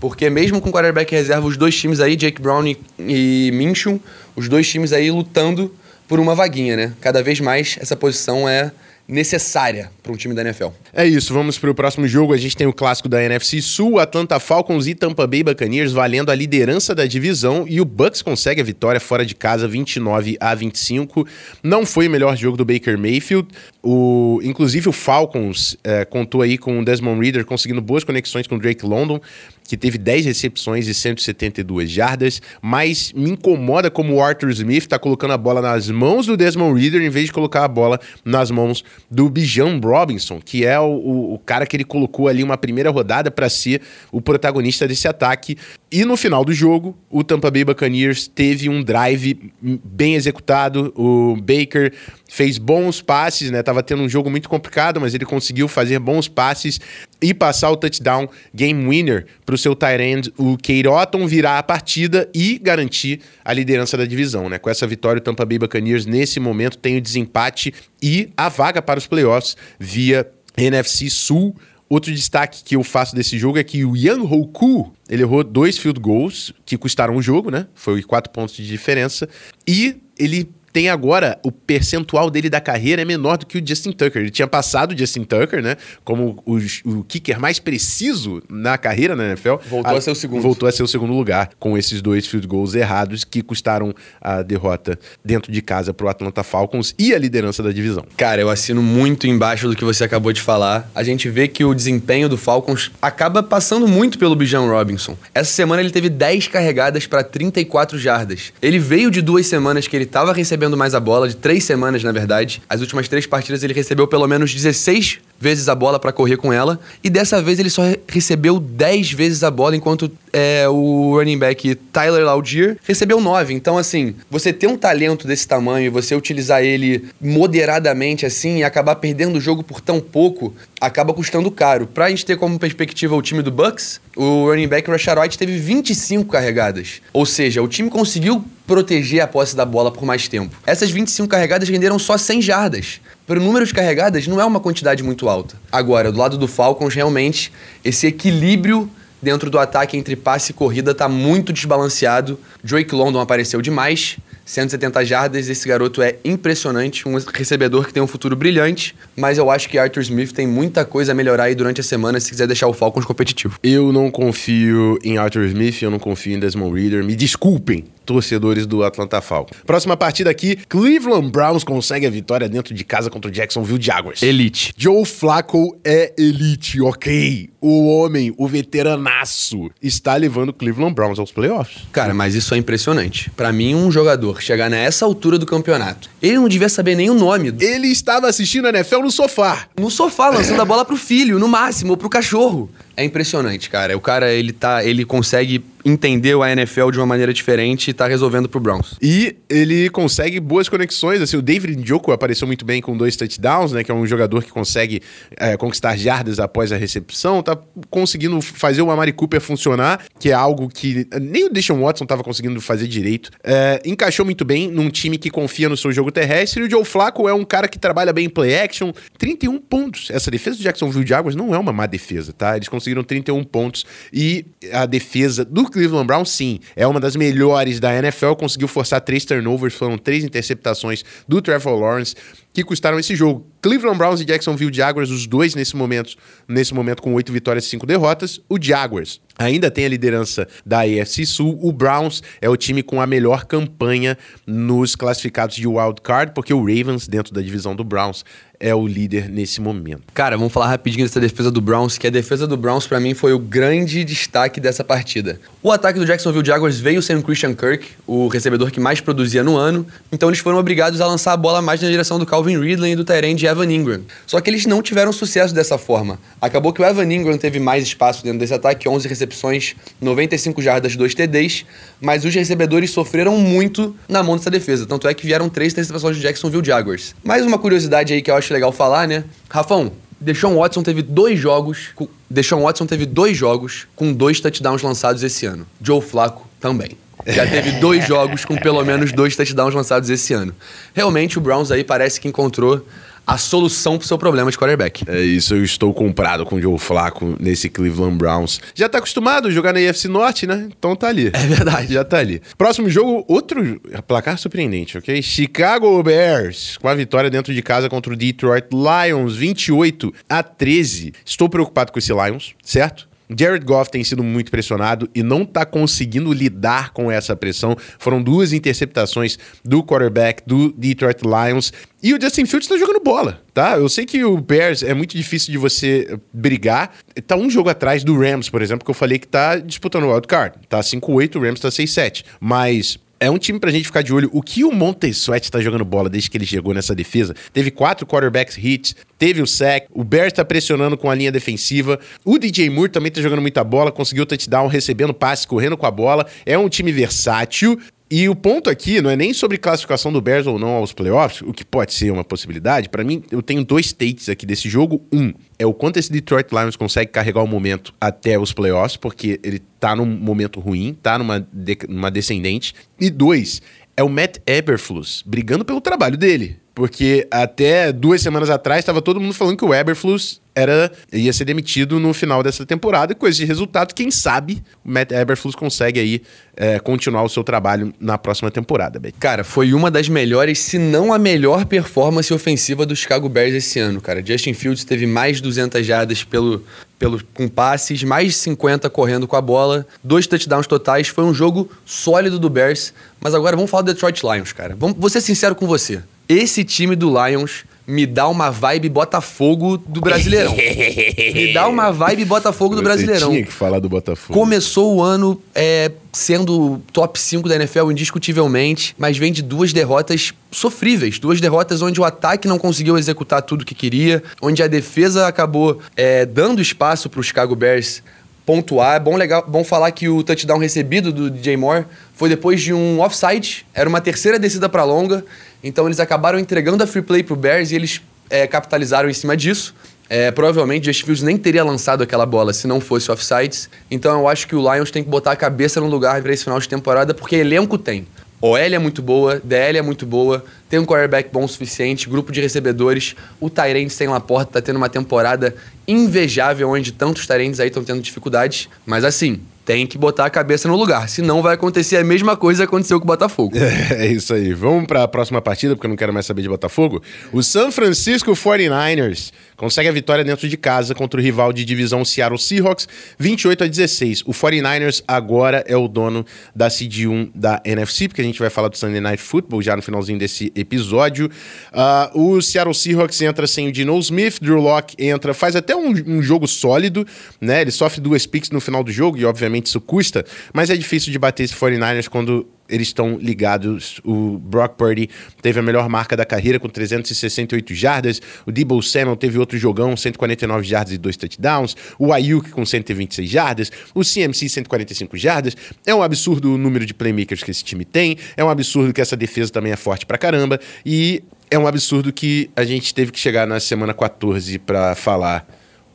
Porque 0.00 0.28
mesmo 0.28 0.60
com 0.60 0.70
quarterback 0.70 1.14
reserva, 1.14 1.46
os 1.46 1.56
dois 1.56 1.76
times 1.76 2.00
aí, 2.00 2.16
Jake 2.16 2.40
Brown 2.40 2.66
e, 2.66 2.78
e 2.98 3.50
Minshew, 3.52 4.00
os 4.34 4.48
dois 4.48 4.68
times 4.68 4.92
aí 4.92 5.10
lutando 5.10 5.74
por 6.06 6.20
uma 6.20 6.34
vaguinha, 6.34 6.76
né? 6.76 6.92
Cada 7.00 7.22
vez 7.22 7.40
mais 7.40 7.76
essa 7.80 7.96
posição 7.96 8.48
é 8.48 8.70
necessária 9.08 9.90
para 10.02 10.12
um 10.12 10.16
time 10.16 10.34
da 10.34 10.42
NFL. 10.42 10.68
É 10.92 11.06
isso, 11.06 11.32
vamos 11.32 11.58
para 11.58 11.70
o 11.70 11.74
próximo 11.74 12.08
jogo. 12.08 12.32
A 12.32 12.36
gente 12.36 12.56
tem 12.56 12.66
o 12.66 12.72
clássico 12.72 13.08
da 13.08 13.22
NFC 13.22 13.62
Sul, 13.62 14.00
Atlanta 14.00 14.40
Falcons 14.40 14.86
e 14.86 14.94
Tampa 14.94 15.26
Bay 15.26 15.44
Buccaneers 15.44 15.92
valendo 15.92 16.30
a 16.30 16.34
liderança 16.34 16.94
da 16.94 17.06
divisão 17.06 17.64
e 17.68 17.80
o 17.80 17.84
Bucks 17.84 18.20
consegue 18.20 18.60
a 18.60 18.64
vitória 18.64 19.00
fora 19.00 19.24
de 19.24 19.34
casa 19.34 19.68
29 19.68 20.36
a 20.40 20.54
25. 20.54 21.26
Não 21.62 21.86
foi 21.86 22.08
o 22.08 22.10
melhor 22.10 22.36
jogo 22.36 22.56
do 22.56 22.64
Baker 22.64 22.98
Mayfield. 22.98 23.48
O, 23.82 24.40
inclusive 24.42 24.88
o 24.88 24.92
Falcons 24.92 25.76
é, 25.84 26.04
contou 26.04 26.42
aí 26.42 26.58
com 26.58 26.80
o 26.80 26.84
Desmond 26.84 27.22
Reader 27.22 27.44
conseguindo 27.44 27.80
boas 27.80 28.02
conexões 28.02 28.48
com 28.48 28.56
o 28.56 28.58
Drake 28.58 28.84
London, 28.84 29.20
que 29.66 29.76
teve 29.76 29.98
10 29.98 30.26
recepções 30.26 30.86
e 30.86 30.94
172 30.94 31.90
jardas, 31.90 32.40
mas 32.62 33.12
me 33.12 33.30
incomoda 33.30 33.90
como 33.90 34.14
o 34.14 34.22
Arthur 34.22 34.50
Smith 34.50 34.84
está 34.84 34.98
colocando 34.98 35.32
a 35.32 35.38
bola 35.38 35.60
nas 35.60 35.90
mãos 35.90 36.26
do 36.26 36.36
Desmond 36.36 36.80
Reader 36.80 37.02
em 37.02 37.10
vez 37.10 37.26
de 37.26 37.32
colocar 37.32 37.64
a 37.64 37.68
bola 37.68 38.00
nas 38.24 38.50
mãos 38.50 38.84
do 39.10 39.28
Bijan 39.28 39.80
Robinson, 39.82 40.40
que 40.42 40.64
é 40.64 40.78
o, 40.78 40.84
o, 40.84 41.34
o 41.34 41.38
cara 41.38 41.66
que 41.66 41.76
ele 41.76 41.84
colocou 41.84 42.28
ali 42.28 42.42
uma 42.42 42.56
primeira 42.56 42.90
rodada 42.90 43.30
para 43.30 43.48
ser 43.48 43.82
o 44.10 44.20
protagonista 44.20 44.86
desse 44.86 45.08
ataque. 45.08 45.56
E 45.90 46.04
no 46.04 46.16
final 46.16 46.44
do 46.44 46.52
jogo, 46.52 46.96
o 47.10 47.24
Tampa 47.24 47.50
Bay 47.50 47.64
Buccaneers 47.64 48.28
teve 48.28 48.68
um 48.68 48.82
drive 48.82 49.52
bem 49.62 50.14
executado, 50.14 50.92
o 50.96 51.36
Baker 51.36 51.92
fez 52.28 52.58
bons 52.58 53.00
passes, 53.00 53.50
né? 53.50 53.62
Tava 53.62 53.82
tendo 53.82 54.02
um 54.02 54.08
jogo 54.08 54.30
muito 54.30 54.48
complicado, 54.48 55.00
mas 55.00 55.14
ele 55.14 55.24
conseguiu 55.24 55.68
fazer 55.68 55.98
bons 55.98 56.28
passes 56.28 56.80
e 57.20 57.32
passar 57.32 57.70
o 57.70 57.76
touchdown 57.76 58.28
game 58.52 58.88
winner 58.88 59.26
para 59.44 59.54
o 59.54 59.58
seu 59.58 59.76
end, 60.00 60.32
o 60.36 60.56
Keiroton, 60.56 61.26
virar 61.26 61.58
a 61.58 61.62
partida 61.62 62.28
e 62.34 62.58
garantir 62.58 63.20
a 63.44 63.52
liderança 63.52 63.96
da 63.96 64.04
divisão, 64.04 64.48
né? 64.48 64.58
Com 64.58 64.68
essa 64.68 64.86
vitória, 64.86 65.18
o 65.18 65.22
Tampa 65.22 65.44
Bay 65.44 65.58
Buccaneers 65.58 66.06
nesse 66.06 66.40
momento 66.40 66.78
tem 66.78 66.96
o 66.96 67.00
desempate 67.00 67.72
e 68.02 68.30
a 68.36 68.48
vaga 68.48 68.82
para 68.82 68.98
os 68.98 69.06
playoffs 69.06 69.56
via 69.78 70.28
NFC 70.56 71.08
Sul. 71.10 71.56
Outro 71.88 72.12
destaque 72.12 72.64
que 72.64 72.74
eu 72.74 72.82
faço 72.82 73.14
desse 73.14 73.38
jogo 73.38 73.58
é 73.58 73.64
que 73.64 73.84
o 73.84 73.96
Yang 73.96 74.22
Hoku, 74.22 74.92
ele 75.08 75.22
errou 75.22 75.44
dois 75.44 75.78
field 75.78 76.00
goals 76.00 76.52
que 76.64 76.76
custaram 76.76 77.14
o 77.14 77.22
jogo, 77.22 77.48
né? 77.48 77.68
Foi 77.76 78.02
quatro 78.02 78.32
pontos 78.32 78.56
de 78.56 78.66
diferença. 78.66 79.28
E 79.68 79.96
ele 80.18 80.50
tem 80.76 80.90
agora 80.90 81.38
o 81.42 81.50
percentual 81.50 82.30
dele 82.30 82.50
da 82.50 82.60
carreira 82.60 83.00
é 83.00 83.04
menor 83.06 83.38
do 83.38 83.46
que 83.46 83.56
o 83.56 83.66
Justin 83.66 83.92
Tucker. 83.92 84.20
Ele 84.20 84.30
tinha 84.30 84.46
passado 84.46 84.92
o 84.92 84.98
Justin 84.98 85.24
Tucker, 85.24 85.62
né? 85.62 85.78
Como 86.04 86.42
o, 86.44 86.58
o 86.84 87.02
kicker 87.02 87.40
mais 87.40 87.58
preciso 87.58 88.42
na 88.46 88.76
carreira 88.76 89.16
na 89.16 89.24
NFL. 89.28 89.54
Voltou 89.70 89.94
a, 89.94 89.96
a 89.96 90.00
ser 90.02 90.10
o 90.10 90.14
segundo. 90.14 90.42
Voltou 90.42 90.68
a 90.68 90.72
ser 90.72 90.82
o 90.82 90.86
segundo 90.86 91.14
lugar 91.14 91.48
com 91.58 91.78
esses 91.78 92.02
dois 92.02 92.26
field 92.26 92.46
goals 92.46 92.74
errados 92.74 93.24
que 93.24 93.40
custaram 93.40 93.94
a 94.20 94.42
derrota 94.42 94.98
dentro 95.24 95.50
de 95.50 95.62
casa 95.62 95.94
para 95.94 96.04
o 96.04 96.10
Atlanta 96.10 96.42
Falcons 96.42 96.94
e 96.98 97.14
a 97.14 97.18
liderança 97.18 97.62
da 97.62 97.72
divisão. 97.72 98.04
Cara, 98.14 98.42
eu 98.42 98.50
assino 98.50 98.82
muito 98.82 99.26
embaixo 99.26 99.68
do 99.68 99.74
que 99.74 99.82
você 99.82 100.04
acabou 100.04 100.30
de 100.30 100.42
falar. 100.42 100.90
A 100.94 101.02
gente 101.02 101.30
vê 101.30 101.48
que 101.48 101.64
o 101.64 101.72
desempenho 101.72 102.28
do 102.28 102.36
Falcons 102.36 102.92
acaba 103.00 103.42
passando 103.42 103.88
muito 103.88 104.18
pelo 104.18 104.36
Bijan 104.36 104.68
Robinson. 104.68 105.16
Essa 105.34 105.52
semana 105.52 105.80
ele 105.80 105.90
teve 105.90 106.10
10 106.10 106.48
carregadas 106.48 107.06
para 107.06 107.24
34 107.24 107.98
jardas. 107.98 108.52
Ele 108.60 108.78
veio 108.78 109.10
de 109.10 109.22
duas 109.22 109.46
semanas 109.46 109.88
que 109.88 109.96
ele 109.96 110.04
estava 110.04 110.34
recebendo 110.34 110.65
recebendo 110.66 110.76
mais 110.76 110.94
a 110.94 111.00
bola, 111.00 111.28
de 111.28 111.36
três 111.36 111.64
semanas, 111.64 112.02
na 112.02 112.12
verdade. 112.12 112.62
As 112.68 112.80
últimas 112.80 113.08
três 113.08 113.26
partidas 113.26 113.62
ele 113.62 113.72
recebeu 113.72 114.06
pelo 114.06 114.26
menos 114.26 114.52
16 114.52 115.20
vezes 115.38 115.68
a 115.68 115.74
bola 115.74 115.98
para 115.98 116.12
correr 116.12 116.36
com 116.36 116.52
ela. 116.52 116.78
E 117.02 117.10
dessa 117.10 117.40
vez 117.42 117.58
ele 117.58 117.70
só 117.70 117.82
recebeu 118.08 118.58
10 118.58 119.12
vezes 119.12 119.42
a 119.42 119.50
bola, 119.50 119.76
enquanto 119.76 120.10
é, 120.32 120.68
o 120.68 121.16
running 121.16 121.38
back 121.38 121.74
Tyler 121.92 122.24
Laudier 122.24 122.76
recebeu 122.84 123.20
9. 123.20 123.54
Então, 123.54 123.78
assim, 123.78 124.14
você 124.30 124.52
ter 124.52 124.66
um 124.66 124.76
talento 124.76 125.26
desse 125.26 125.46
tamanho 125.46 125.86
e 125.86 125.90
você 125.90 126.14
utilizar 126.14 126.62
ele 126.62 127.08
moderadamente 127.20 128.26
assim 128.26 128.58
e 128.58 128.64
acabar 128.64 128.96
perdendo 128.96 129.36
o 129.36 129.40
jogo 129.40 129.62
por 129.62 129.80
tão 129.80 130.00
pouco, 130.00 130.54
acaba 130.80 131.14
custando 131.14 131.50
caro. 131.50 131.86
Pra 131.86 132.10
gente 132.10 132.26
ter 132.26 132.36
como 132.36 132.58
perspectiva 132.58 133.14
o 133.14 133.22
time 133.22 133.42
do 133.42 133.50
Bucks, 133.50 134.00
o 134.16 134.46
running 134.46 134.68
back 134.68 134.90
Rashad 134.90 135.18
White 135.18 135.38
teve 135.38 135.58
25 135.58 136.30
carregadas. 136.30 137.00
Ou 137.12 137.24
seja, 137.24 137.62
o 137.62 137.68
time 137.68 137.88
conseguiu 137.88 138.44
proteger 138.66 139.22
a 139.22 139.26
posse 139.26 139.54
da 139.54 139.64
bola 139.64 139.90
por 139.90 140.04
mais 140.04 140.26
tempo. 140.28 140.54
Essas 140.66 140.90
25 140.90 141.28
carregadas 141.28 141.68
renderam 141.68 141.98
só 141.98 142.18
100 142.18 142.42
jardas. 142.42 143.00
O 143.28 143.34
número 143.34 143.66
de 143.66 143.74
carregadas, 143.74 144.28
não 144.28 144.40
é 144.40 144.44
uma 144.44 144.60
quantidade 144.60 145.02
muito 145.02 145.28
alta. 145.28 145.56
Agora, 145.72 146.12
do 146.12 146.18
lado 146.18 146.38
do 146.38 146.46
Falcons, 146.46 146.94
realmente, 146.94 147.52
esse 147.84 148.06
equilíbrio 148.06 148.88
dentro 149.20 149.50
do 149.50 149.58
ataque 149.58 149.96
entre 149.96 150.14
passe 150.14 150.52
e 150.52 150.54
corrida 150.54 150.92
está 150.92 151.08
muito 151.08 151.52
desbalanceado. 151.52 152.38
Drake 152.62 152.94
London 152.94 153.18
apareceu 153.18 153.60
demais, 153.60 154.16
170 154.46 155.04
jardas, 155.04 155.48
esse 155.48 155.68
garoto 155.68 156.00
é 156.00 156.16
impressionante, 156.24 157.06
um 157.06 157.18
recebedor 157.34 157.86
que 157.86 157.92
tem 157.92 158.02
um 158.02 158.06
futuro 158.06 158.36
brilhante, 158.36 158.94
mas 159.16 159.38
eu 159.38 159.50
acho 159.50 159.68
que 159.68 159.76
Arthur 159.76 160.02
Smith 160.02 160.32
tem 160.32 160.46
muita 160.46 160.84
coisa 160.84 161.10
a 161.12 161.14
melhorar 161.14 161.44
aí 161.44 161.54
durante 161.54 161.80
a 161.80 161.84
semana 161.84 162.20
se 162.20 162.30
quiser 162.30 162.46
deixar 162.46 162.68
o 162.68 162.72
Falcons 162.72 163.04
competitivo. 163.04 163.58
Eu 163.62 163.92
não 163.92 164.10
confio 164.10 164.98
em 165.02 165.18
Arthur 165.18 165.46
Smith, 165.46 165.82
eu 165.82 165.90
não 165.90 165.98
confio 165.98 166.36
em 166.36 166.38
Desmond 166.38 166.80
Reader, 166.80 167.04
me 167.04 167.16
desculpem, 167.16 167.84
torcedores 168.06 168.66
do 168.66 168.84
Atlanta 168.84 169.20
Falcons. 169.20 169.58
Próxima 169.66 169.96
partida 169.96 170.30
aqui, 170.30 170.56
Cleveland 170.68 171.28
Browns 171.30 171.64
consegue 171.64 172.06
a 172.06 172.10
vitória 172.10 172.48
dentro 172.48 172.72
de 172.72 172.84
casa 172.84 173.10
contra 173.10 173.28
o 173.28 173.34
Jacksonville 173.34 173.82
Jaguars. 173.82 174.22
Elite. 174.22 174.72
Joe 174.76 175.04
Flacco 175.04 175.76
é 175.84 176.14
elite, 176.16 176.80
ok. 176.80 177.50
O 177.60 177.88
homem, 177.88 178.32
o 178.38 178.46
veteranaço, 178.46 179.68
está 179.82 180.14
levando 180.14 180.52
Cleveland 180.52 180.94
Browns 180.94 181.18
aos 181.18 181.32
playoffs. 181.32 181.82
Cara, 181.90 182.14
mas 182.14 182.36
isso 182.36 182.54
é 182.54 182.58
impressionante. 182.58 183.28
Para 183.30 183.52
mim, 183.52 183.74
um 183.74 183.90
jogador 183.90 184.35
chegar 184.42 184.70
nessa 184.70 185.04
altura 185.04 185.38
do 185.38 185.46
campeonato, 185.46 186.08
ele 186.22 186.36
não 186.36 186.48
devia 186.48 186.68
saber 186.68 186.94
nem 186.94 187.10
o 187.10 187.14
nome. 187.14 187.54
Ele 187.60 187.88
estava 187.88 188.28
assistindo 188.28 188.66
a 188.66 188.70
NFL 188.70 189.00
no 189.00 189.10
sofá. 189.10 189.66
No 189.78 189.90
sofá, 189.90 190.28
lançando 190.28 190.60
a 190.60 190.64
bola 190.64 190.84
pro 190.84 190.96
filho, 190.96 191.38
no 191.38 191.48
máximo, 191.48 191.92
ou 191.92 191.96
pro 191.96 192.08
cachorro. 192.08 192.70
É 192.96 193.04
impressionante, 193.04 193.68
cara. 193.68 193.96
O 193.96 194.00
cara, 194.00 194.32
ele 194.32 194.52
tá, 194.52 194.84
ele 194.84 195.04
consegue 195.04 195.64
entendeu 195.86 196.42
a 196.42 196.50
NFL 196.50 196.90
de 196.90 196.98
uma 196.98 197.06
maneira 197.06 197.32
diferente 197.32 197.90
e 197.90 197.94
tá 197.94 198.08
resolvendo 198.08 198.48
pro 198.48 198.58
Browns. 198.58 198.96
E 199.00 199.36
ele 199.48 199.88
consegue 199.90 200.40
boas 200.40 200.68
conexões, 200.68 201.20
assim, 201.22 201.36
o 201.36 201.42
David 201.42 201.76
Njoku 201.76 202.10
apareceu 202.10 202.44
muito 202.44 202.64
bem 202.64 202.82
com 202.82 202.96
dois 202.96 203.14
touchdowns, 203.14 203.70
né, 203.70 203.84
que 203.84 203.92
é 203.92 203.94
um 203.94 204.04
jogador 204.04 204.42
que 204.42 204.50
consegue 204.50 205.00
é, 205.36 205.56
conquistar 205.56 205.96
jardas 205.96 206.40
após 206.40 206.72
a 206.72 206.76
recepção, 206.76 207.40
tá 207.40 207.56
conseguindo 207.88 208.40
fazer 208.42 208.82
o 208.82 208.90
Amari 208.90 209.12
Cooper 209.12 209.40
funcionar, 209.40 210.04
que 210.18 210.30
é 210.30 210.32
algo 210.32 210.68
que 210.68 211.06
nem 211.20 211.44
o 211.44 211.50
Deshaun 211.50 211.80
Watson 211.80 212.04
tava 212.04 212.24
conseguindo 212.24 212.60
fazer 212.60 212.88
direito. 212.88 213.30
É, 213.44 213.80
encaixou 213.84 214.24
muito 214.24 214.44
bem 214.44 214.68
num 214.68 214.90
time 214.90 215.16
que 215.16 215.30
confia 215.30 215.68
no 215.68 215.76
seu 215.76 215.92
jogo 215.92 216.10
terrestre, 216.10 216.64
e 216.64 216.66
o 216.66 216.70
Joe 216.70 216.84
Flacco 216.84 217.28
é 217.28 217.32
um 217.32 217.44
cara 217.44 217.68
que 217.68 217.78
trabalha 217.78 218.12
bem 218.12 218.26
em 218.26 218.28
play 218.28 218.58
action, 218.58 218.90
31 219.18 219.58
pontos. 219.58 220.10
Essa 220.10 220.32
defesa 220.32 220.56
do 220.56 220.64
Jacksonville 220.64 221.06
Jaguars 221.06 221.36
não 221.36 221.54
é 221.54 221.58
uma 221.58 221.72
má 221.72 221.86
defesa, 221.86 222.32
tá? 222.32 222.56
Eles 222.56 222.68
conseguiram 222.68 223.04
31 223.04 223.44
pontos 223.44 223.86
e 224.12 224.44
a 224.72 224.84
defesa 224.84 225.44
do 225.44 225.75
Cleveland 225.76 226.06
Browns, 226.06 226.30
sim, 226.30 226.58
é 226.74 226.86
uma 226.86 226.98
das 226.98 227.16
melhores 227.16 227.78
da 227.78 227.94
NFL, 227.94 228.32
conseguiu 228.32 228.66
forçar 228.66 228.98
três 229.02 229.26
turnovers, 229.26 229.74
foram 229.74 229.98
três 229.98 230.24
interceptações 230.24 231.04
do 231.28 231.42
Trevor 231.42 231.78
Lawrence 231.78 232.14
que 232.56 232.64
custaram 232.64 232.98
esse 232.98 233.14
jogo. 233.14 233.46
Cleveland 233.60 233.98
Browns 233.98 234.20
e 234.20 234.24
Jacksonville 234.24 234.72
Jaguars, 234.72 235.10
os 235.10 235.26
dois 235.26 235.54
nesse 235.54 235.76
momento, 235.76 236.16
nesse 236.48 236.72
momento 236.72 237.02
com 237.02 237.12
oito 237.12 237.30
vitórias 237.30 237.66
e 237.66 237.68
cinco 237.68 237.84
derrotas. 237.84 238.40
O 238.48 238.56
Jaguars 238.58 239.20
ainda 239.38 239.70
tem 239.70 239.84
a 239.84 239.88
liderança 239.88 240.48
da 240.64 240.80
AFC 240.80 241.26
Sul. 241.26 241.58
O 241.60 241.70
Browns 241.70 242.22
é 242.40 242.48
o 242.48 242.56
time 242.56 242.82
com 242.82 243.00
a 243.00 243.06
melhor 243.06 243.44
campanha 243.44 244.16
nos 244.46 244.96
classificados 244.96 245.56
de 245.56 245.66
wild 245.66 246.00
card, 246.02 246.32
porque 246.34 246.54
o 246.54 246.60
Ravens, 246.60 247.06
dentro 247.06 247.34
da 247.34 247.42
divisão 247.42 247.76
do 247.76 247.84
Browns, 247.84 248.24
é 248.58 248.74
o 248.74 248.86
líder 248.86 249.28
nesse 249.28 249.60
momento. 249.60 250.04
Cara, 250.14 250.36
vamos 250.36 250.52
falar 250.52 250.68
rapidinho 250.68 251.04
dessa 251.04 251.20
defesa 251.20 251.50
do 251.50 251.60
Browns, 251.60 251.98
que 251.98 252.06
a 252.06 252.10
defesa 252.10 252.46
do 252.46 252.56
Browns 252.56 252.86
para 252.86 252.98
mim 252.98 253.12
foi 253.12 253.34
o 253.34 253.38
grande 253.38 254.02
destaque 254.02 254.60
dessa 254.60 254.82
partida. 254.82 255.38
O 255.62 255.70
ataque 255.70 255.98
do 255.98 256.06
Jacksonville 256.06 256.44
Jaguars 256.44 256.78
veio 256.78 257.02
sem 257.02 257.16
o 257.16 257.22
Christian 257.22 257.54
Kirk, 257.54 257.86
o 258.06 258.28
recebedor 258.28 258.70
que 258.70 258.80
mais 258.80 259.00
produzia 259.00 259.44
no 259.44 259.56
ano, 259.56 259.86
então 260.10 260.30
eles 260.30 260.38
foram 260.38 260.58
obrigados 260.58 261.00
a 261.02 261.06
lançar 261.06 261.32
a 261.32 261.36
bola 261.36 261.60
mais 261.60 261.82
na 261.82 261.88
direção 261.88 262.18
do 262.18 262.24
Calvin 262.24 262.45
Ridley 262.54 262.92
e 262.92 262.96
do 262.96 263.04
Tyrande 263.04 263.46
Evan 263.46 263.72
Ingram. 263.72 264.02
Só 264.26 264.40
que 264.40 264.48
eles 264.50 264.66
não 264.66 264.82
tiveram 264.82 265.12
sucesso 265.12 265.54
dessa 265.54 265.76
forma. 265.78 266.18
Acabou 266.40 266.72
que 266.72 266.80
o 266.80 266.84
Evan 266.84 267.12
Ingram 267.12 267.36
teve 267.38 267.58
mais 267.58 267.82
espaço 267.82 268.22
dentro 268.22 268.38
desse 268.38 268.54
ataque, 268.54 268.88
11 268.88 269.08
recepções, 269.08 269.74
95 270.00 270.62
jardas, 270.62 270.94
2 270.94 271.14
TDs, 271.14 271.64
mas 272.00 272.24
os 272.24 272.34
recebedores 272.34 272.90
sofreram 272.90 273.36
muito 273.38 273.96
na 274.08 274.22
mão 274.22 274.36
dessa 274.36 274.50
defesa, 274.50 274.86
tanto 274.86 275.08
é 275.08 275.14
que 275.14 275.26
vieram 275.26 275.48
três 275.48 275.72
interceptações 275.72 276.16
de 276.16 276.22
Jacksonville 276.22 276.64
Jaguars. 276.64 277.14
Mais 277.24 277.44
uma 277.44 277.58
curiosidade 277.58 278.12
aí 278.12 278.22
que 278.22 278.30
eu 278.30 278.36
acho 278.36 278.52
legal 278.52 278.70
falar, 278.70 279.08
né? 279.08 279.24
Rafão, 279.48 279.90
Deshaun 280.20 280.56
Watson 280.56 280.82
teve 280.82 281.02
dois 281.02 281.38
jogos. 281.38 281.88
Com... 281.94 282.08
Deshaun 282.30 282.62
Watson 282.62 282.86
teve 282.86 283.06
dois 283.06 283.36
jogos 283.36 283.86
com 283.94 284.12
dois 284.12 284.40
touchdowns 284.40 284.82
lançados 284.82 285.22
esse 285.22 285.46
ano. 285.46 285.66
Joe 285.80 286.00
Flacco 286.00 286.46
também. 286.60 286.96
Já 287.26 287.46
teve 287.46 287.72
dois 287.72 288.06
jogos 288.06 288.44
com 288.44 288.56
pelo 288.56 288.84
menos 288.84 289.12
dois 289.12 289.34
touchdowns 289.34 289.74
lançados 289.74 290.10
esse 290.10 290.34
ano. 290.34 290.54
Realmente 290.94 291.38
o 291.38 291.40
Browns 291.40 291.70
aí 291.70 291.84
parece 291.84 292.20
que 292.20 292.28
encontrou 292.28 292.84
a 293.26 293.36
solução 293.36 293.98
pro 293.98 294.06
seu 294.06 294.16
problema 294.16 294.50
de 294.50 294.56
quarterback. 294.56 295.04
É 295.08 295.20
isso, 295.20 295.54
eu 295.54 295.64
estou 295.64 295.92
comprado 295.92 296.46
com 296.46 296.56
o 296.56 296.62
Joe 296.62 296.78
Flaco 296.78 297.36
nesse 297.40 297.68
Cleveland 297.68 298.16
Browns. 298.16 298.60
Já 298.72 298.88
tá 298.88 298.98
acostumado 298.98 299.48
a 299.48 299.50
jogar 299.50 299.72
na 299.72 299.80
IFC 299.80 300.06
Norte, 300.06 300.46
né? 300.46 300.68
Então 300.78 300.94
tá 300.94 301.08
ali. 301.08 301.32
É 301.32 301.46
verdade. 301.46 301.92
Já 301.92 302.04
tá 302.04 302.18
ali. 302.18 302.40
Próximo 302.56 302.88
jogo, 302.88 303.24
outro 303.26 303.80
placar 304.06 304.38
surpreendente, 304.38 304.96
ok? 304.96 305.20
Chicago 305.20 306.00
Bears, 306.02 306.76
com 306.76 306.86
a 306.86 306.94
vitória 306.94 307.28
dentro 307.28 307.52
de 307.52 307.62
casa 307.62 307.88
contra 307.88 308.12
o 308.12 308.16
Detroit 308.16 308.68
Lions, 308.72 309.34
28 309.34 310.14
a 310.28 310.42
13. 310.42 311.12
Estou 311.24 311.48
preocupado 311.48 311.90
com 311.90 311.98
esse 311.98 312.12
Lions, 312.12 312.54
certo? 312.62 313.08
Jared 313.28 313.64
Goff 313.64 313.90
tem 313.90 314.02
sido 314.04 314.22
muito 314.22 314.50
pressionado 314.50 315.08
e 315.14 315.22
não 315.22 315.42
está 315.42 315.64
conseguindo 315.64 316.32
lidar 316.32 316.92
com 316.92 317.10
essa 317.10 317.34
pressão. 317.34 317.76
Foram 317.98 318.22
duas 318.22 318.52
interceptações 318.52 319.38
do 319.64 319.82
quarterback 319.82 320.42
do 320.46 320.72
Detroit 320.72 321.22
Lions. 321.22 321.72
E 322.02 322.14
o 322.14 322.20
Justin 322.20 322.46
Fields 322.46 322.70
está 322.70 322.78
jogando 322.78 323.02
bola, 323.02 323.42
tá? 323.52 323.76
Eu 323.76 323.88
sei 323.88 324.06
que 324.06 324.24
o 324.24 324.36
Bears 324.36 324.82
é 324.82 324.94
muito 324.94 325.16
difícil 325.16 325.50
de 325.50 325.58
você 325.58 326.18
brigar. 326.32 326.92
Tá 327.26 327.36
um 327.36 327.50
jogo 327.50 327.68
atrás 327.68 328.04
do 328.04 328.16
Rams, 328.16 328.48
por 328.48 328.62
exemplo, 328.62 328.84
que 328.84 328.90
eu 328.90 328.94
falei 328.94 329.18
que 329.18 329.26
tá 329.26 329.56
disputando 329.56 330.04
o 330.04 330.12
wild 330.12 330.26
card. 330.28 330.56
Tá 330.68 330.80
5-8, 330.80 331.36
o 331.36 331.40
Rams 331.40 331.60
tá 331.60 331.68
6-7. 331.68 332.24
Mas 332.38 332.98
é 333.18 333.30
um 333.30 333.38
time 333.38 333.58
pra 333.58 333.70
gente 333.70 333.84
ficar 333.84 334.02
de 334.02 334.12
olho. 334.12 334.28
O 334.32 334.42
que 334.42 334.64
o 334.64 334.72
Montez 334.72 335.16
Sweat 335.18 335.50
tá 335.50 335.60
jogando 335.60 335.84
bola 335.84 336.08
desde 336.08 336.30
que 336.30 336.36
ele 336.36 336.46
chegou 336.46 336.74
nessa 336.74 336.94
defesa? 336.94 337.34
Teve 337.52 337.70
quatro 337.70 338.06
quarterbacks 338.06 338.56
hits, 338.56 338.94
teve 339.18 339.42
o 339.42 339.46
sack, 339.46 339.86
o 339.90 340.04
Bears 340.04 340.32
tá 340.32 340.44
pressionando 340.44 340.96
com 340.96 341.10
a 341.10 341.14
linha 341.14 341.32
defensiva. 341.32 341.98
O 342.24 342.38
DJ 342.38 342.68
Moore 342.70 342.90
também 342.90 343.10
tá 343.10 343.20
jogando 343.20 343.40
muita 343.40 343.64
bola, 343.64 343.90
conseguiu 343.90 344.26
touchdown, 344.26 344.66
recebendo 344.66 345.14
passe, 345.14 345.46
correndo 345.46 345.76
com 345.76 345.86
a 345.86 345.90
bola. 345.90 346.26
É 346.44 346.58
um 346.58 346.68
time 346.68 346.92
versátil. 346.92 347.80
E 348.08 348.28
o 348.28 348.36
ponto 348.36 348.70
aqui 348.70 349.00
não 349.00 349.10
é 349.10 349.16
nem 349.16 349.34
sobre 349.34 349.58
classificação 349.58 350.12
do 350.12 350.20
Bears 350.20 350.46
ou 350.46 350.60
não 350.60 350.68
aos 350.68 350.92
playoffs, 350.92 351.42
o 351.42 351.52
que 351.52 351.64
pode 351.64 351.92
ser 351.92 352.12
uma 352.12 352.22
possibilidade. 352.22 352.88
Para 352.88 353.02
mim, 353.02 353.24
eu 353.32 353.42
tenho 353.42 353.64
dois 353.64 353.92
takes 353.92 354.28
aqui 354.28 354.46
desse 354.46 354.68
jogo. 354.68 355.04
Um 355.12 355.32
é 355.58 355.66
o 355.66 355.74
quanto 355.74 355.96
esse 355.96 356.12
Detroit 356.12 356.52
Lions 356.52 356.76
consegue 356.76 357.10
carregar 357.10 357.42
o 357.42 357.48
momento 357.48 357.92
até 358.00 358.38
os 358.38 358.52
playoffs, 358.52 358.96
porque 358.96 359.40
ele 359.42 359.60
tá 359.80 359.96
num 359.96 360.06
momento 360.06 360.60
ruim, 360.60 360.96
tá 361.02 361.18
numa, 361.18 361.40
de, 361.52 361.78
numa 361.88 362.08
descendente. 362.08 362.74
E 363.00 363.10
dois, 363.10 363.60
é 363.96 364.04
o 364.04 364.08
Matt 364.08 364.38
Eberflus 364.46 365.24
brigando 365.26 365.64
pelo 365.64 365.80
trabalho 365.80 366.16
dele. 366.16 366.60
Porque 366.76 367.26
até 367.30 367.90
duas 367.90 368.20
semanas 368.20 368.50
atrás 368.50 368.80
estava 368.80 369.00
todo 369.00 369.18
mundo 369.18 369.32
falando 369.32 369.56
que 369.56 369.64
o 369.64 369.72
Eberflus 369.72 370.42
era, 370.54 370.92
ia 371.10 371.32
ser 371.32 371.46
demitido 371.46 371.98
no 371.98 372.12
final 372.12 372.42
dessa 372.42 372.66
temporada. 372.66 373.12
E 373.12 373.16
com 373.16 373.26
esse 373.26 373.46
resultado, 373.46 373.94
quem 373.94 374.10
sabe 374.10 374.62
o 374.84 374.90
Matt 374.90 375.10
Eberflus 375.10 375.54
consegue 375.54 375.98
aí 375.98 376.22
é, 376.54 376.78
continuar 376.78 377.22
o 377.22 377.30
seu 377.30 377.42
trabalho 377.42 377.94
na 377.98 378.18
próxima 378.18 378.50
temporada. 378.50 378.98
Beck. 378.98 379.16
Cara, 379.18 379.42
foi 379.42 379.72
uma 379.72 379.90
das 379.90 380.06
melhores, 380.10 380.58
se 380.58 380.76
não 380.76 381.14
a 381.14 381.18
melhor 381.18 381.64
performance 381.64 382.30
ofensiva 382.32 382.84
do 382.84 382.94
Chicago 382.94 383.26
Bears 383.26 383.54
esse 383.54 383.78
ano, 383.78 383.98
cara. 383.98 384.22
Justin 384.22 384.52
Fields 384.52 384.84
teve 384.84 385.06
mais 385.06 385.38
de 385.38 385.44
200 385.44 385.86
jardas 385.86 386.24
pelo, 386.24 386.62
pelo, 386.98 387.24
com 387.32 387.48
passes, 387.48 388.04
mais 388.04 388.26
de 388.26 388.32
50 388.34 388.90
correndo 388.90 389.26
com 389.26 389.36
a 389.36 389.40
bola, 389.40 389.86
dois 390.04 390.26
touchdowns 390.26 390.66
totais. 390.66 391.08
Foi 391.08 391.24
um 391.24 391.32
jogo 391.32 391.70
sólido 391.86 392.38
do 392.38 392.50
Bears. 392.50 392.92
Mas 393.18 393.34
agora 393.34 393.56
vamos 393.56 393.70
falar 393.70 393.82
do 393.82 393.94
Detroit 393.94 394.22
Lions, 394.22 394.52
cara. 394.52 394.76
Vamos, 394.78 394.94
vou 394.98 395.08
ser 395.08 395.22
sincero 395.22 395.54
com 395.54 395.66
você. 395.66 396.02
Esse 396.28 396.64
time 396.64 396.96
do 396.96 397.08
Lions 397.08 397.64
me 397.86 398.04
dá 398.04 398.26
uma 398.26 398.50
vibe 398.50 398.88
Botafogo 398.88 399.76
do 399.78 400.00
Brasileirão. 400.00 400.52
me 400.58 401.52
dá 401.52 401.68
uma 401.68 401.92
vibe 401.92 402.24
Botafogo 402.24 402.74
do 402.74 402.80
Você 402.80 402.84
Brasileirão. 402.84 403.30
tinha 403.30 403.44
que 403.44 403.52
falar 403.52 403.78
do 403.78 403.88
Botafogo. 403.88 404.36
Começou 404.36 404.96
o 404.96 405.02
ano 405.02 405.40
é, 405.54 405.92
sendo 406.12 406.82
top 406.92 407.18
5 407.18 407.48
da 407.48 407.54
NFL 407.54 407.92
indiscutivelmente, 407.92 408.94
mas 408.98 409.16
vem 409.16 409.32
de 409.32 409.40
duas 409.40 409.72
derrotas 409.72 410.34
sofríveis. 410.50 411.20
Duas 411.20 411.40
derrotas 411.40 411.80
onde 411.80 412.00
o 412.00 412.04
ataque 412.04 412.48
não 412.48 412.58
conseguiu 412.58 412.98
executar 412.98 413.42
tudo 413.42 413.64
que 413.64 413.74
queria, 413.74 414.22
onde 414.42 414.62
a 414.62 414.66
defesa 414.66 415.28
acabou 415.28 415.78
é, 415.96 416.26
dando 416.26 416.60
espaço 416.60 417.08
para 417.08 417.20
o 417.20 417.22
Chicago 417.22 417.54
Bears 417.54 418.02
pontuar. 418.46 418.96
É 418.96 419.00
bom, 419.00 419.16
legal, 419.16 419.44
bom 419.46 419.64
falar 419.64 419.90
que 419.90 420.08
o 420.08 420.22
touchdown 420.22 420.58
recebido 420.58 421.12
do 421.12 421.28
DJ 421.28 421.56
Moore 421.56 421.84
foi 422.14 422.28
depois 422.28 422.62
de 422.62 422.72
um 422.72 423.00
offside, 423.00 423.66
era 423.74 423.88
uma 423.88 424.00
terceira 424.00 424.38
descida 424.38 424.68
para 424.68 424.84
longa, 424.84 425.24
então 425.62 425.86
eles 425.86 426.00
acabaram 426.00 426.38
entregando 426.38 426.82
a 426.82 426.86
free 426.86 427.02
play 427.02 427.22
pro 427.22 427.36
Bears 427.36 427.70
e 427.70 427.74
eles 427.74 428.02
é, 428.30 428.46
capitalizaram 428.46 429.08
em 429.08 429.14
cima 429.14 429.36
disso. 429.36 429.74
É, 430.08 430.30
provavelmente 430.30 430.86
Justin 430.86 431.04
Fields 431.04 431.22
nem 431.22 431.36
teria 431.36 431.64
lançado 431.64 432.02
aquela 432.02 432.24
bola 432.24 432.52
se 432.52 432.66
não 432.66 432.80
fosse 432.80 433.10
offsides. 433.10 433.68
Então 433.90 434.20
eu 434.20 434.28
acho 434.28 434.46
que 434.46 434.54
o 434.54 434.60
Lions 434.72 434.90
tem 434.90 435.02
que 435.02 435.10
botar 435.10 435.32
a 435.32 435.36
cabeça 435.36 435.80
no 435.80 435.86
lugar 435.86 436.22
para 436.22 436.32
esse 436.32 436.44
final 436.44 436.60
de 436.60 436.68
temporada, 436.68 437.12
porque 437.12 437.36
elenco 437.36 437.76
tem. 437.76 438.06
OL 438.40 438.56
é 438.58 438.78
muito 438.78 439.00
boa, 439.00 439.40
DL 439.42 439.78
é 439.78 439.82
muito 439.82 440.04
boa, 440.04 440.44
tem 440.68 440.78
um 440.78 440.84
quarterback 440.84 441.30
bom 441.32 441.44
o 441.44 441.48
suficiente, 441.48 442.08
grupo 442.08 442.30
de 442.30 442.40
recebedores. 442.40 443.16
O 443.40 443.48
Tyrande 443.48 443.90
sem 443.90 444.08
Laporta 444.08 444.52
tá 444.52 444.62
tendo 444.62 444.76
uma 444.76 444.90
temporada 444.90 445.56
invejável, 445.88 446.68
onde 446.68 446.92
tantos 446.92 447.26
Tyrands 447.26 447.58
aí 447.60 447.68
estão 447.68 447.82
tendo 447.82 448.02
dificuldades. 448.02 448.68
Mas 448.84 449.04
assim, 449.04 449.40
tem 449.66 449.84
que 449.84 449.98
botar 449.98 450.26
a 450.26 450.30
cabeça 450.30 450.68
no 450.68 450.76
lugar, 450.76 451.08
senão 451.08 451.42
vai 451.42 451.54
acontecer 451.54 451.96
a 451.96 452.04
mesma 452.04 452.36
coisa 452.36 452.62
que 452.62 452.68
aconteceu 452.68 453.00
com 453.00 453.04
o 453.04 453.08
Botafogo. 453.08 453.56
É 453.96 454.06
isso 454.06 454.32
aí. 454.32 454.52
Vamos 454.52 454.86
para 454.86 455.02
a 455.02 455.08
próxima 455.08 455.42
partida, 455.42 455.74
porque 455.74 455.86
eu 455.86 455.88
não 455.88 455.96
quero 455.96 456.12
mais 456.12 456.26
saber 456.26 456.42
de 456.42 456.48
Botafogo. 456.48 457.02
O 457.32 457.42
San 457.42 457.70
Francisco 457.70 458.32
49ers 458.32 459.32
consegue 459.56 459.88
a 459.88 459.92
vitória 459.92 460.24
dentro 460.24 460.48
de 460.48 460.56
casa 460.56 460.94
contra 460.94 461.18
o 461.18 461.22
rival 461.22 461.52
de 461.52 461.64
divisão 461.64 462.04
Seattle 462.04 462.38
Seahawks, 462.38 462.88
28 463.18 463.64
a 463.64 463.66
16. 463.66 464.22
O 464.22 464.32
49ers 464.32 465.02
agora 465.06 465.64
é 465.66 465.76
o 465.76 465.88
dono 465.88 466.24
da 466.54 466.68
Seed 466.70 467.06
1 467.06 467.30
da 467.34 467.60
NFC, 467.64 468.08
porque 468.08 468.20
a 468.20 468.24
gente 468.24 468.38
vai 468.38 468.50
falar 468.50 468.68
do 468.68 468.76
Sunday 468.76 469.00
Night 469.00 469.22
Football 469.22 469.62
já 469.62 469.74
no 469.76 469.82
finalzinho 469.82 470.18
desse 470.18 470.52
episódio. 470.54 471.30
Uh, 471.72 472.36
o 472.36 472.42
Seattle 472.42 472.74
Seahawks 472.74 473.20
entra 473.22 473.46
sem 473.46 473.68
o 473.68 473.72
Dino 473.72 473.98
Smith, 473.98 474.38
Drew 474.40 474.60
Locke 474.60 474.94
entra, 474.98 475.32
faz 475.32 475.56
até 475.56 475.74
um, 475.74 475.92
um 476.06 476.22
jogo 476.22 476.46
sólido, 476.46 477.06
né? 477.40 477.62
Ele 477.62 477.70
sofre 477.70 478.00
duas 478.00 478.26
picks 478.26 478.50
no 478.50 478.60
final 478.60 478.84
do 478.84 478.92
jogo 478.92 479.18
e 479.18 479.24
obviamente 479.24 479.66
isso 479.66 479.80
custa, 479.80 480.24
mas 480.52 480.70
é 480.70 480.76
difícil 480.76 481.12
de 481.12 481.18
bater 481.18 481.44
esse 481.44 481.54
49ers 481.54 482.08
quando 482.08 482.46
eles 482.68 482.88
estão 482.88 483.18
ligados. 483.18 484.00
O 484.04 484.38
Brock 484.38 484.76
Purdy 484.76 485.08
teve 485.42 485.60
a 485.60 485.62
melhor 485.62 485.88
marca 485.88 486.16
da 486.16 486.24
carreira 486.24 486.58
com 486.58 486.68
368 486.68 487.74
jardas. 487.74 488.20
O 488.44 488.52
Debo 488.52 488.82
Samuel 488.82 489.16
teve 489.16 489.38
outro 489.38 489.58
jogão, 489.58 489.96
149 489.96 490.66
jardas 490.66 490.92
e 490.92 490.98
dois 490.98 491.16
touchdowns. 491.16 491.76
O 491.98 492.12
Ayuk 492.12 492.50
com 492.50 492.64
126 492.64 493.28
jardas. 493.28 493.72
O 493.94 494.02
CMC 494.02 494.48
145 494.48 495.16
jardas. 495.16 495.56
É 495.86 495.94
um 495.94 496.02
absurdo 496.02 496.54
o 496.54 496.58
número 496.58 496.84
de 496.86 496.94
playmakers 496.94 497.42
que 497.42 497.50
esse 497.50 497.64
time 497.64 497.84
tem. 497.84 498.16
É 498.36 498.44
um 498.44 498.48
absurdo 498.48 498.92
que 498.92 499.00
essa 499.00 499.16
defesa 499.16 499.52
também 499.52 499.72
é 499.72 499.76
forte 499.76 500.06
pra 500.06 500.18
caramba. 500.18 500.60
E 500.84 501.22
é 501.50 501.58
um 501.58 501.66
absurdo 501.66 502.12
que 502.12 502.50
a 502.56 502.64
gente 502.64 502.92
teve 502.94 503.12
que 503.12 503.18
chegar 503.18 503.46
na 503.46 503.60
semana 503.60 503.94
14 503.94 504.58
para 504.58 504.94
falar 504.94 505.46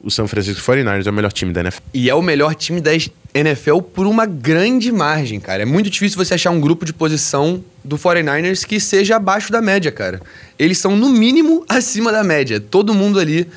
o 0.04 0.10
São 0.10 0.28
Francisco 0.28 0.62
49ers 0.62 1.06
é 1.06 1.10
o 1.10 1.14
melhor 1.14 1.32
time 1.32 1.54
da 1.54 1.62
NFL. 1.62 1.82
E 1.94 2.10
é 2.10 2.16
o 2.16 2.22
melhor 2.22 2.56
time 2.56 2.82
da 2.82 2.92
NFL 3.34 3.80
por 3.80 4.08
uma 4.08 4.26
grande 4.26 4.92
margem, 4.92 5.40
cara. 5.40 5.64
É 5.64 5.66
muito 5.66 5.90
difícil 5.90 6.18
você 6.18 6.34
achar 6.34 6.50
um 6.50 6.60
grupo 6.60 6.86
de 6.86 6.94
posição 6.94 7.64
do 7.84 7.98
49ers 7.98 8.66
que 8.66 8.80
seja 8.80 9.18
abaixo 9.18 9.52
da 9.52 9.62
média, 9.62 9.92
cara. 9.92 10.22
Eles 10.58 10.78
são, 10.78 10.96
no 10.96 11.10
mínimo, 11.10 11.64
acima 11.70 12.12
da 12.12 12.24
média. 12.24 12.60
Todo 12.60 12.94
mundo 12.94 13.20
ali 13.20 13.48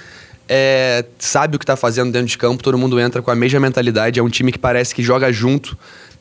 é, 0.48 1.04
sabe 1.18 1.56
o 1.56 1.58
que 1.58 1.64
tá 1.64 1.76
fazendo 1.76 2.12
dentro 2.12 2.28
de 2.28 2.36
campo, 2.36 2.62
todo 2.62 2.76
mundo 2.76 3.00
entra 3.00 3.22
com 3.22 3.30
a 3.30 3.34
mesma 3.34 3.60
mentalidade. 3.60 4.20
É 4.20 4.22
um 4.22 4.28
time 4.28 4.52
que 4.52 4.58
parece 4.58 4.94
que 4.94 5.02
joga 5.02 5.32
junto, 5.32 5.76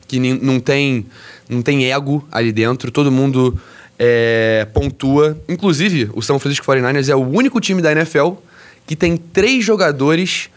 que 0.08 0.18
não 0.18 0.58
tem, 0.58 1.06
não 1.48 1.60
tem 1.60 1.92
ego 1.92 2.26
ali 2.32 2.50
dentro, 2.50 2.90
todo 2.90 3.12
mundo 3.12 3.58
é, 3.98 4.66
pontua. 4.72 5.38
Inclusive, 5.48 6.10
o 6.14 6.22
São 6.22 6.38
Francisco 6.38 6.64
49ers 6.66 7.10
é 7.10 7.14
o 7.14 7.26
único 7.26 7.60
time 7.60 7.82
da 7.82 7.92
NFL 7.92 8.32
que 8.86 8.96
tem 8.96 9.16
três 9.16 9.64
jogadores 9.64 10.50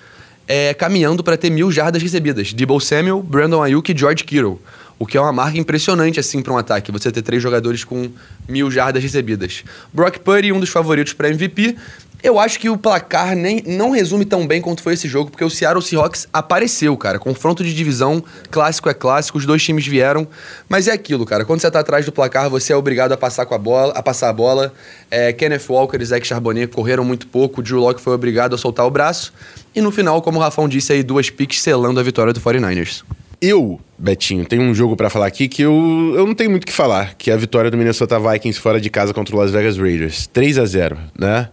é, 0.47 0.73
caminhando 0.73 1.23
para 1.23 1.37
ter 1.37 1.49
mil 1.49 1.71
jardas 1.71 2.01
recebidas. 2.01 2.53
Debo 2.53 2.79
Samuel, 2.79 3.21
Brandon 3.21 3.61
Ayuk 3.61 3.91
e 3.91 3.97
George 3.97 4.23
Kittle. 4.23 4.59
O 4.99 5.05
que 5.05 5.15
é 5.15 5.21
uma 5.21 5.31
marca 5.31 5.59
impressionante 5.59 6.19
assim 6.19 6.41
para 6.41 6.51
um 6.51 6.57
ataque, 6.57 6.91
você 6.91 7.11
ter 7.11 7.21
três 7.21 7.41
jogadores 7.41 7.83
com 7.83 8.09
mil 8.47 8.71
jardas 8.71 9.03
recebidas. 9.03 9.63
Brock 9.93 10.17
Purdy, 10.19 10.51
um 10.51 10.59
dos 10.59 10.69
favoritos 10.69 11.13
para 11.13 11.29
MVP, 11.29 11.75
eu 12.23 12.39
acho 12.39 12.60
que 12.60 12.69
o 12.69 12.77
placar 12.77 13.36
nem, 13.36 13.62
não 13.65 13.91
resume 13.91 14.25
tão 14.25 14.47
bem 14.47 14.60
quanto 14.60 14.82
foi 14.82 14.93
esse 14.93 15.08
jogo, 15.08 15.30
porque 15.30 15.43
o 15.43 15.49
Seattle 15.49 15.82
Seahawks 15.82 16.27
apareceu, 16.34 16.97
cara. 16.97 17.19
Confronto 17.19 17.63
de 17.63 17.73
divisão, 17.73 18.23
clássico 18.49 18.89
é 18.89 18.93
clássico, 18.93 19.38
os 19.38 19.45
dois 19.45 19.63
times 19.63 19.86
vieram. 19.86 20.27
Mas 20.67 20.88
é 20.88 20.91
aquilo, 20.91 21.25
cara. 21.25 21.45
Quando 21.45 21.62
você 21.62 21.69
tá 21.69 21.80
atrás 21.80 22.06
do 22.06 22.12
placar, 22.12 22.49
você 22.49 22.73
é 22.73 22.75
obrigado 22.75 23.12
a 23.12 23.17
passar 23.17 23.45
com 23.45 23.53
a 23.53 23.58
bola, 23.58 23.93
a 23.93 24.01
passar 24.01 24.30
a 24.30 24.34
bola. 24.34 24.73
É, 25.12 25.32
Kenneth 25.32 25.65
Walker 25.69 25.97
e 26.01 26.06
Zach 26.06 26.25
Charbonnet 26.27 26.67
correram 26.73 27.03
muito 27.03 27.27
pouco, 27.27 27.62
o 27.62 27.63
Drew 27.63 27.80
Locke 27.80 28.01
foi 28.01 28.13
obrigado 28.13 28.56
a 28.56 28.58
soltar 28.58 28.86
o 28.86 28.91
braço. 28.91 29.32
E 29.75 29.82
no 29.82 29.91
final, 29.91 30.21
como 30.21 30.39
o 30.39 30.41
Rafão 30.41 30.67
disse 30.67 30.93
aí, 30.93 31.03
duas 31.03 31.30
picks 31.30 31.62
selando 31.62 31.99
a 31.99 32.03
vitória 32.03 32.34
do 32.34 32.41
49ers. 32.41 33.03
Eu, 33.39 33.80
Betinho, 33.97 34.43
tenho 34.45 34.63
um 34.63 34.73
jogo 34.73 34.95
para 34.95 35.12
falar 35.12 35.27
aqui 35.27 35.47
que 35.47 35.62
eu, 35.62 36.13
eu 36.15 36.25
não 36.25 36.34
tenho 36.34 36.49
muito 36.49 36.63
o 36.63 36.65
que 36.65 36.73
falar, 36.73 37.13
que 37.13 37.30
é 37.30 37.34
a 37.36 37.38
vitória 37.38 37.69
do 37.69 37.77
Minnesota 37.77 38.19
Vikings 38.19 38.60
fora 38.60 38.82
de 38.82 38.89
casa 38.89 39.13
contra 39.13 39.36
o 39.36 39.39
Las 39.39 39.51
Vegas 39.51 39.77
Raiders. 39.77 40.25
3 40.25 40.58
a 40.58 40.65
0 40.65 40.97
né? 41.17 41.49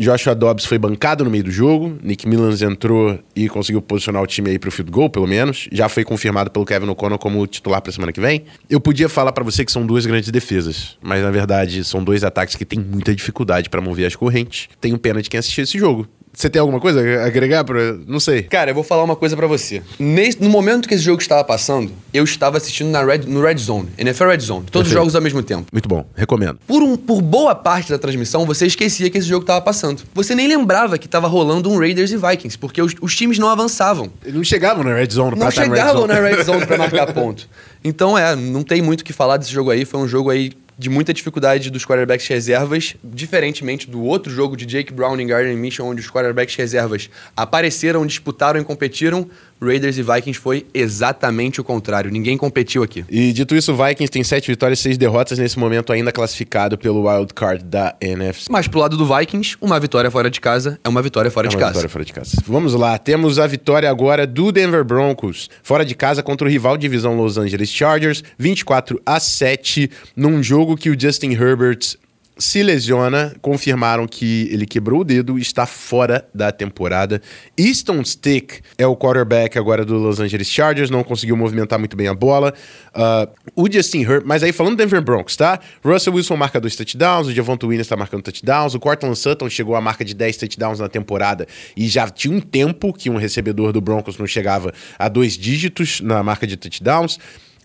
Joshua 0.00 0.34
Dobbs 0.34 0.64
foi 0.64 0.78
bancado 0.78 1.24
no 1.24 1.30
meio 1.30 1.44
do 1.44 1.50
jogo. 1.50 1.98
Nick 2.02 2.26
Millans 2.26 2.62
entrou 2.62 3.18
e 3.36 3.50
conseguiu 3.50 3.82
posicionar 3.82 4.22
o 4.22 4.26
time 4.26 4.48
aí 4.48 4.58
pro 4.58 4.72
field 4.72 4.90
goal, 4.90 5.10
pelo 5.10 5.26
menos. 5.26 5.68
Já 5.70 5.90
foi 5.90 6.04
confirmado 6.04 6.50
pelo 6.50 6.64
Kevin 6.64 6.88
O'Connell 6.88 7.18
como 7.18 7.46
titular 7.46 7.82
pra 7.82 7.92
semana 7.92 8.10
que 8.10 8.18
vem. 8.18 8.44
Eu 8.70 8.80
podia 8.80 9.10
falar 9.10 9.30
para 9.32 9.44
você 9.44 9.62
que 9.62 9.70
são 9.70 9.84
duas 9.84 10.06
grandes 10.06 10.30
defesas, 10.30 10.96
mas 11.02 11.22
na 11.22 11.30
verdade 11.30 11.84
são 11.84 12.02
dois 12.02 12.24
ataques 12.24 12.56
que 12.56 12.64
têm 12.64 12.80
muita 12.80 13.14
dificuldade 13.14 13.68
para 13.68 13.82
mover 13.82 14.06
as 14.06 14.16
correntes. 14.16 14.70
Tenho 14.80 14.98
pena 14.98 15.20
de 15.20 15.28
quem 15.28 15.38
assistiu 15.38 15.64
esse 15.64 15.78
jogo. 15.78 16.08
Você 16.32 16.48
tem 16.48 16.60
alguma 16.60 16.80
coisa 16.80 17.00
a 17.00 17.26
agregar 17.26 17.64
para, 17.64 17.94
não 18.06 18.20
sei. 18.20 18.42
Cara, 18.44 18.70
eu 18.70 18.74
vou 18.74 18.84
falar 18.84 19.02
uma 19.02 19.16
coisa 19.16 19.36
para 19.36 19.46
você. 19.46 19.82
Nesse, 19.98 20.42
no 20.42 20.48
momento 20.48 20.88
que 20.88 20.94
esse 20.94 21.02
jogo 21.02 21.20
estava 21.20 21.42
passando, 21.42 21.92
eu 22.14 22.24
estava 22.24 22.56
assistindo 22.56 22.88
na 22.88 23.04
Red, 23.04 23.20
no 23.26 23.42
Red 23.42 23.58
Zone, 23.58 23.88
NFL 23.98 24.28
Red 24.28 24.40
Zone, 24.40 24.60
todos 24.60 24.70
Perfeito. 24.70 24.86
os 24.86 24.92
jogos 24.92 25.14
ao 25.14 25.20
mesmo 25.20 25.42
tempo. 25.42 25.66
Muito 25.72 25.88
bom, 25.88 26.06
recomendo. 26.14 26.58
Por, 26.66 26.82
um, 26.82 26.96
por 26.96 27.20
boa 27.20 27.54
parte 27.54 27.90
da 27.90 27.98
transmissão, 27.98 28.46
você 28.46 28.66
esquecia 28.66 29.10
que 29.10 29.18
esse 29.18 29.28
jogo 29.28 29.42
estava 29.42 29.60
passando. 29.60 30.02
Você 30.14 30.34
nem 30.34 30.46
lembrava 30.46 30.98
que 30.98 31.06
estava 31.06 31.26
rolando 31.26 31.70
um 31.70 31.78
Raiders 31.78 32.12
e 32.12 32.16
Vikings, 32.16 32.56
porque 32.56 32.80
os, 32.80 32.94
os 33.00 33.16
times 33.16 33.38
não 33.38 33.48
avançavam. 33.48 34.10
Eles 34.22 34.36
não 34.36 34.44
chegavam 34.44 34.84
na 34.84 34.94
Red 34.94 35.10
Zone 35.10 35.30
pra 35.36 35.44
Não 35.44 35.50
chegavam 35.50 36.06
na 36.06 36.14
Red 36.14 36.44
Zone 36.44 36.64
para 36.64 36.78
marcar 36.78 37.12
ponto. 37.12 37.48
Então 37.82 38.16
é, 38.16 38.36
não 38.36 38.62
tem 38.62 38.80
muito 38.80 39.00
o 39.00 39.04
que 39.04 39.12
falar 39.12 39.36
desse 39.36 39.50
jogo 39.50 39.70
aí. 39.70 39.84
Foi 39.84 40.00
um 40.00 40.06
jogo 40.06 40.30
aí 40.30 40.52
de 40.80 40.88
muita 40.88 41.12
dificuldade 41.12 41.70
dos 41.70 41.84
quarterbacks 41.84 42.26
reservas, 42.26 42.96
diferentemente 43.04 43.86
do 43.86 44.02
outro 44.02 44.32
jogo 44.32 44.56
de 44.56 44.64
Jake 44.64 44.94
Brown 44.94 45.20
em 45.20 45.26
Garden 45.26 45.54
Mission, 45.54 45.84
onde 45.84 46.00
os 46.00 46.10
quarterbacks 46.10 46.56
reservas 46.56 47.10
apareceram, 47.36 48.06
disputaram 48.06 48.58
e 48.58 48.64
competiram. 48.64 49.28
Raiders 49.60 49.98
e 49.98 50.02
Vikings 50.02 50.38
foi 50.38 50.66
exatamente 50.72 51.60
o 51.60 51.64
contrário. 51.64 52.10
Ninguém 52.10 52.36
competiu 52.36 52.82
aqui. 52.82 53.04
E 53.08 53.32
dito 53.32 53.54
isso, 53.54 53.72
o 53.72 53.76
Vikings 53.76 54.10
tem 54.10 54.24
sete 54.24 54.50
vitórias 54.50 54.78
e 54.78 54.82
seis 54.82 54.98
derrotas 54.98 55.38
nesse 55.38 55.58
momento, 55.58 55.92
ainda 55.92 56.10
classificado 56.10 56.78
pelo 56.78 57.08
wild 57.08 57.34
card 57.34 57.64
da 57.64 57.94
NFC. 58.00 58.46
Mas 58.50 58.66
pro 58.66 58.80
lado 58.80 58.96
do 58.96 59.06
Vikings, 59.06 59.56
uma 59.60 59.78
vitória 59.78 60.10
fora 60.10 60.30
de 60.30 60.40
casa 60.40 60.78
é 60.82 60.88
uma 60.88 61.02
vitória 61.02 61.30
fora 61.30 61.46
é 61.46 61.50
de 61.50 61.56
uma 61.56 61.60
casa. 61.60 61.72
Vitória 61.72 61.88
fora 61.88 62.04
de 62.04 62.12
casa. 62.12 62.36
Vamos 62.46 62.74
lá, 62.74 62.98
temos 62.98 63.38
a 63.38 63.46
vitória 63.46 63.90
agora 63.90 64.26
do 64.26 64.50
Denver 64.50 64.84
Broncos, 64.84 65.50
fora 65.62 65.84
de 65.84 65.94
casa 65.94 66.22
contra 66.22 66.46
o 66.46 66.50
rival 66.50 66.76
divisão 66.76 67.16
Los 67.16 67.36
Angeles 67.36 67.70
Chargers, 67.70 68.24
24 68.38 69.00
a 69.04 69.20
7, 69.20 69.90
num 70.16 70.42
jogo 70.42 70.76
que 70.76 70.90
o 70.90 70.98
Justin 70.98 71.32
Herbert 71.32 71.96
se 72.40 72.62
lesiona, 72.62 73.34
confirmaram 73.42 74.08
que 74.08 74.48
ele 74.50 74.66
quebrou 74.66 75.02
o 75.02 75.04
dedo 75.04 75.38
e 75.38 75.42
está 75.42 75.66
fora 75.66 76.26
da 76.34 76.50
temporada. 76.50 77.20
Easton 77.56 78.02
Stick 78.02 78.60
é 78.78 78.86
o 78.86 78.96
quarterback 78.96 79.58
agora 79.58 79.84
do 79.84 79.98
Los 79.98 80.18
Angeles 80.18 80.48
Chargers, 80.48 80.88
não 80.88 81.04
conseguiu 81.04 81.36
movimentar 81.36 81.78
muito 81.78 81.96
bem 81.96 82.08
a 82.08 82.14
bola. 82.14 82.54
Uh, 82.94 83.30
o 83.54 83.70
Justin 83.70 84.00
Herbert, 84.00 84.22
mas 84.24 84.42
aí 84.42 84.52
falando 84.52 84.74
do 84.74 84.78
Denver 84.78 85.02
Broncos, 85.02 85.36
tá? 85.36 85.60
Russell 85.84 86.14
Wilson 86.14 86.36
marca 86.36 86.58
dois 86.58 86.74
touchdowns, 86.74 87.26
o 87.26 87.32
Javonto 87.32 87.66
Williams 87.66 87.86
está 87.86 87.96
marcando 87.96 88.22
touchdowns, 88.22 88.74
o 88.74 88.80
Cortland 88.80 89.18
Sutton 89.18 89.50
chegou 89.50 89.76
à 89.76 89.80
marca 89.80 90.02
de 90.02 90.14
10 90.14 90.38
touchdowns 90.38 90.80
na 90.80 90.88
temporada 90.88 91.46
e 91.76 91.86
já 91.88 92.08
tinha 92.08 92.34
um 92.34 92.40
tempo 92.40 92.92
que 92.92 93.10
um 93.10 93.16
recebedor 93.16 93.70
do 93.70 93.82
Broncos 93.82 94.16
não 94.16 94.26
chegava 94.26 94.72
a 94.98 95.08
dois 95.08 95.36
dígitos 95.36 96.00
na 96.00 96.22
marca 96.22 96.46
de 96.46 96.56
touchdowns. 96.56 97.18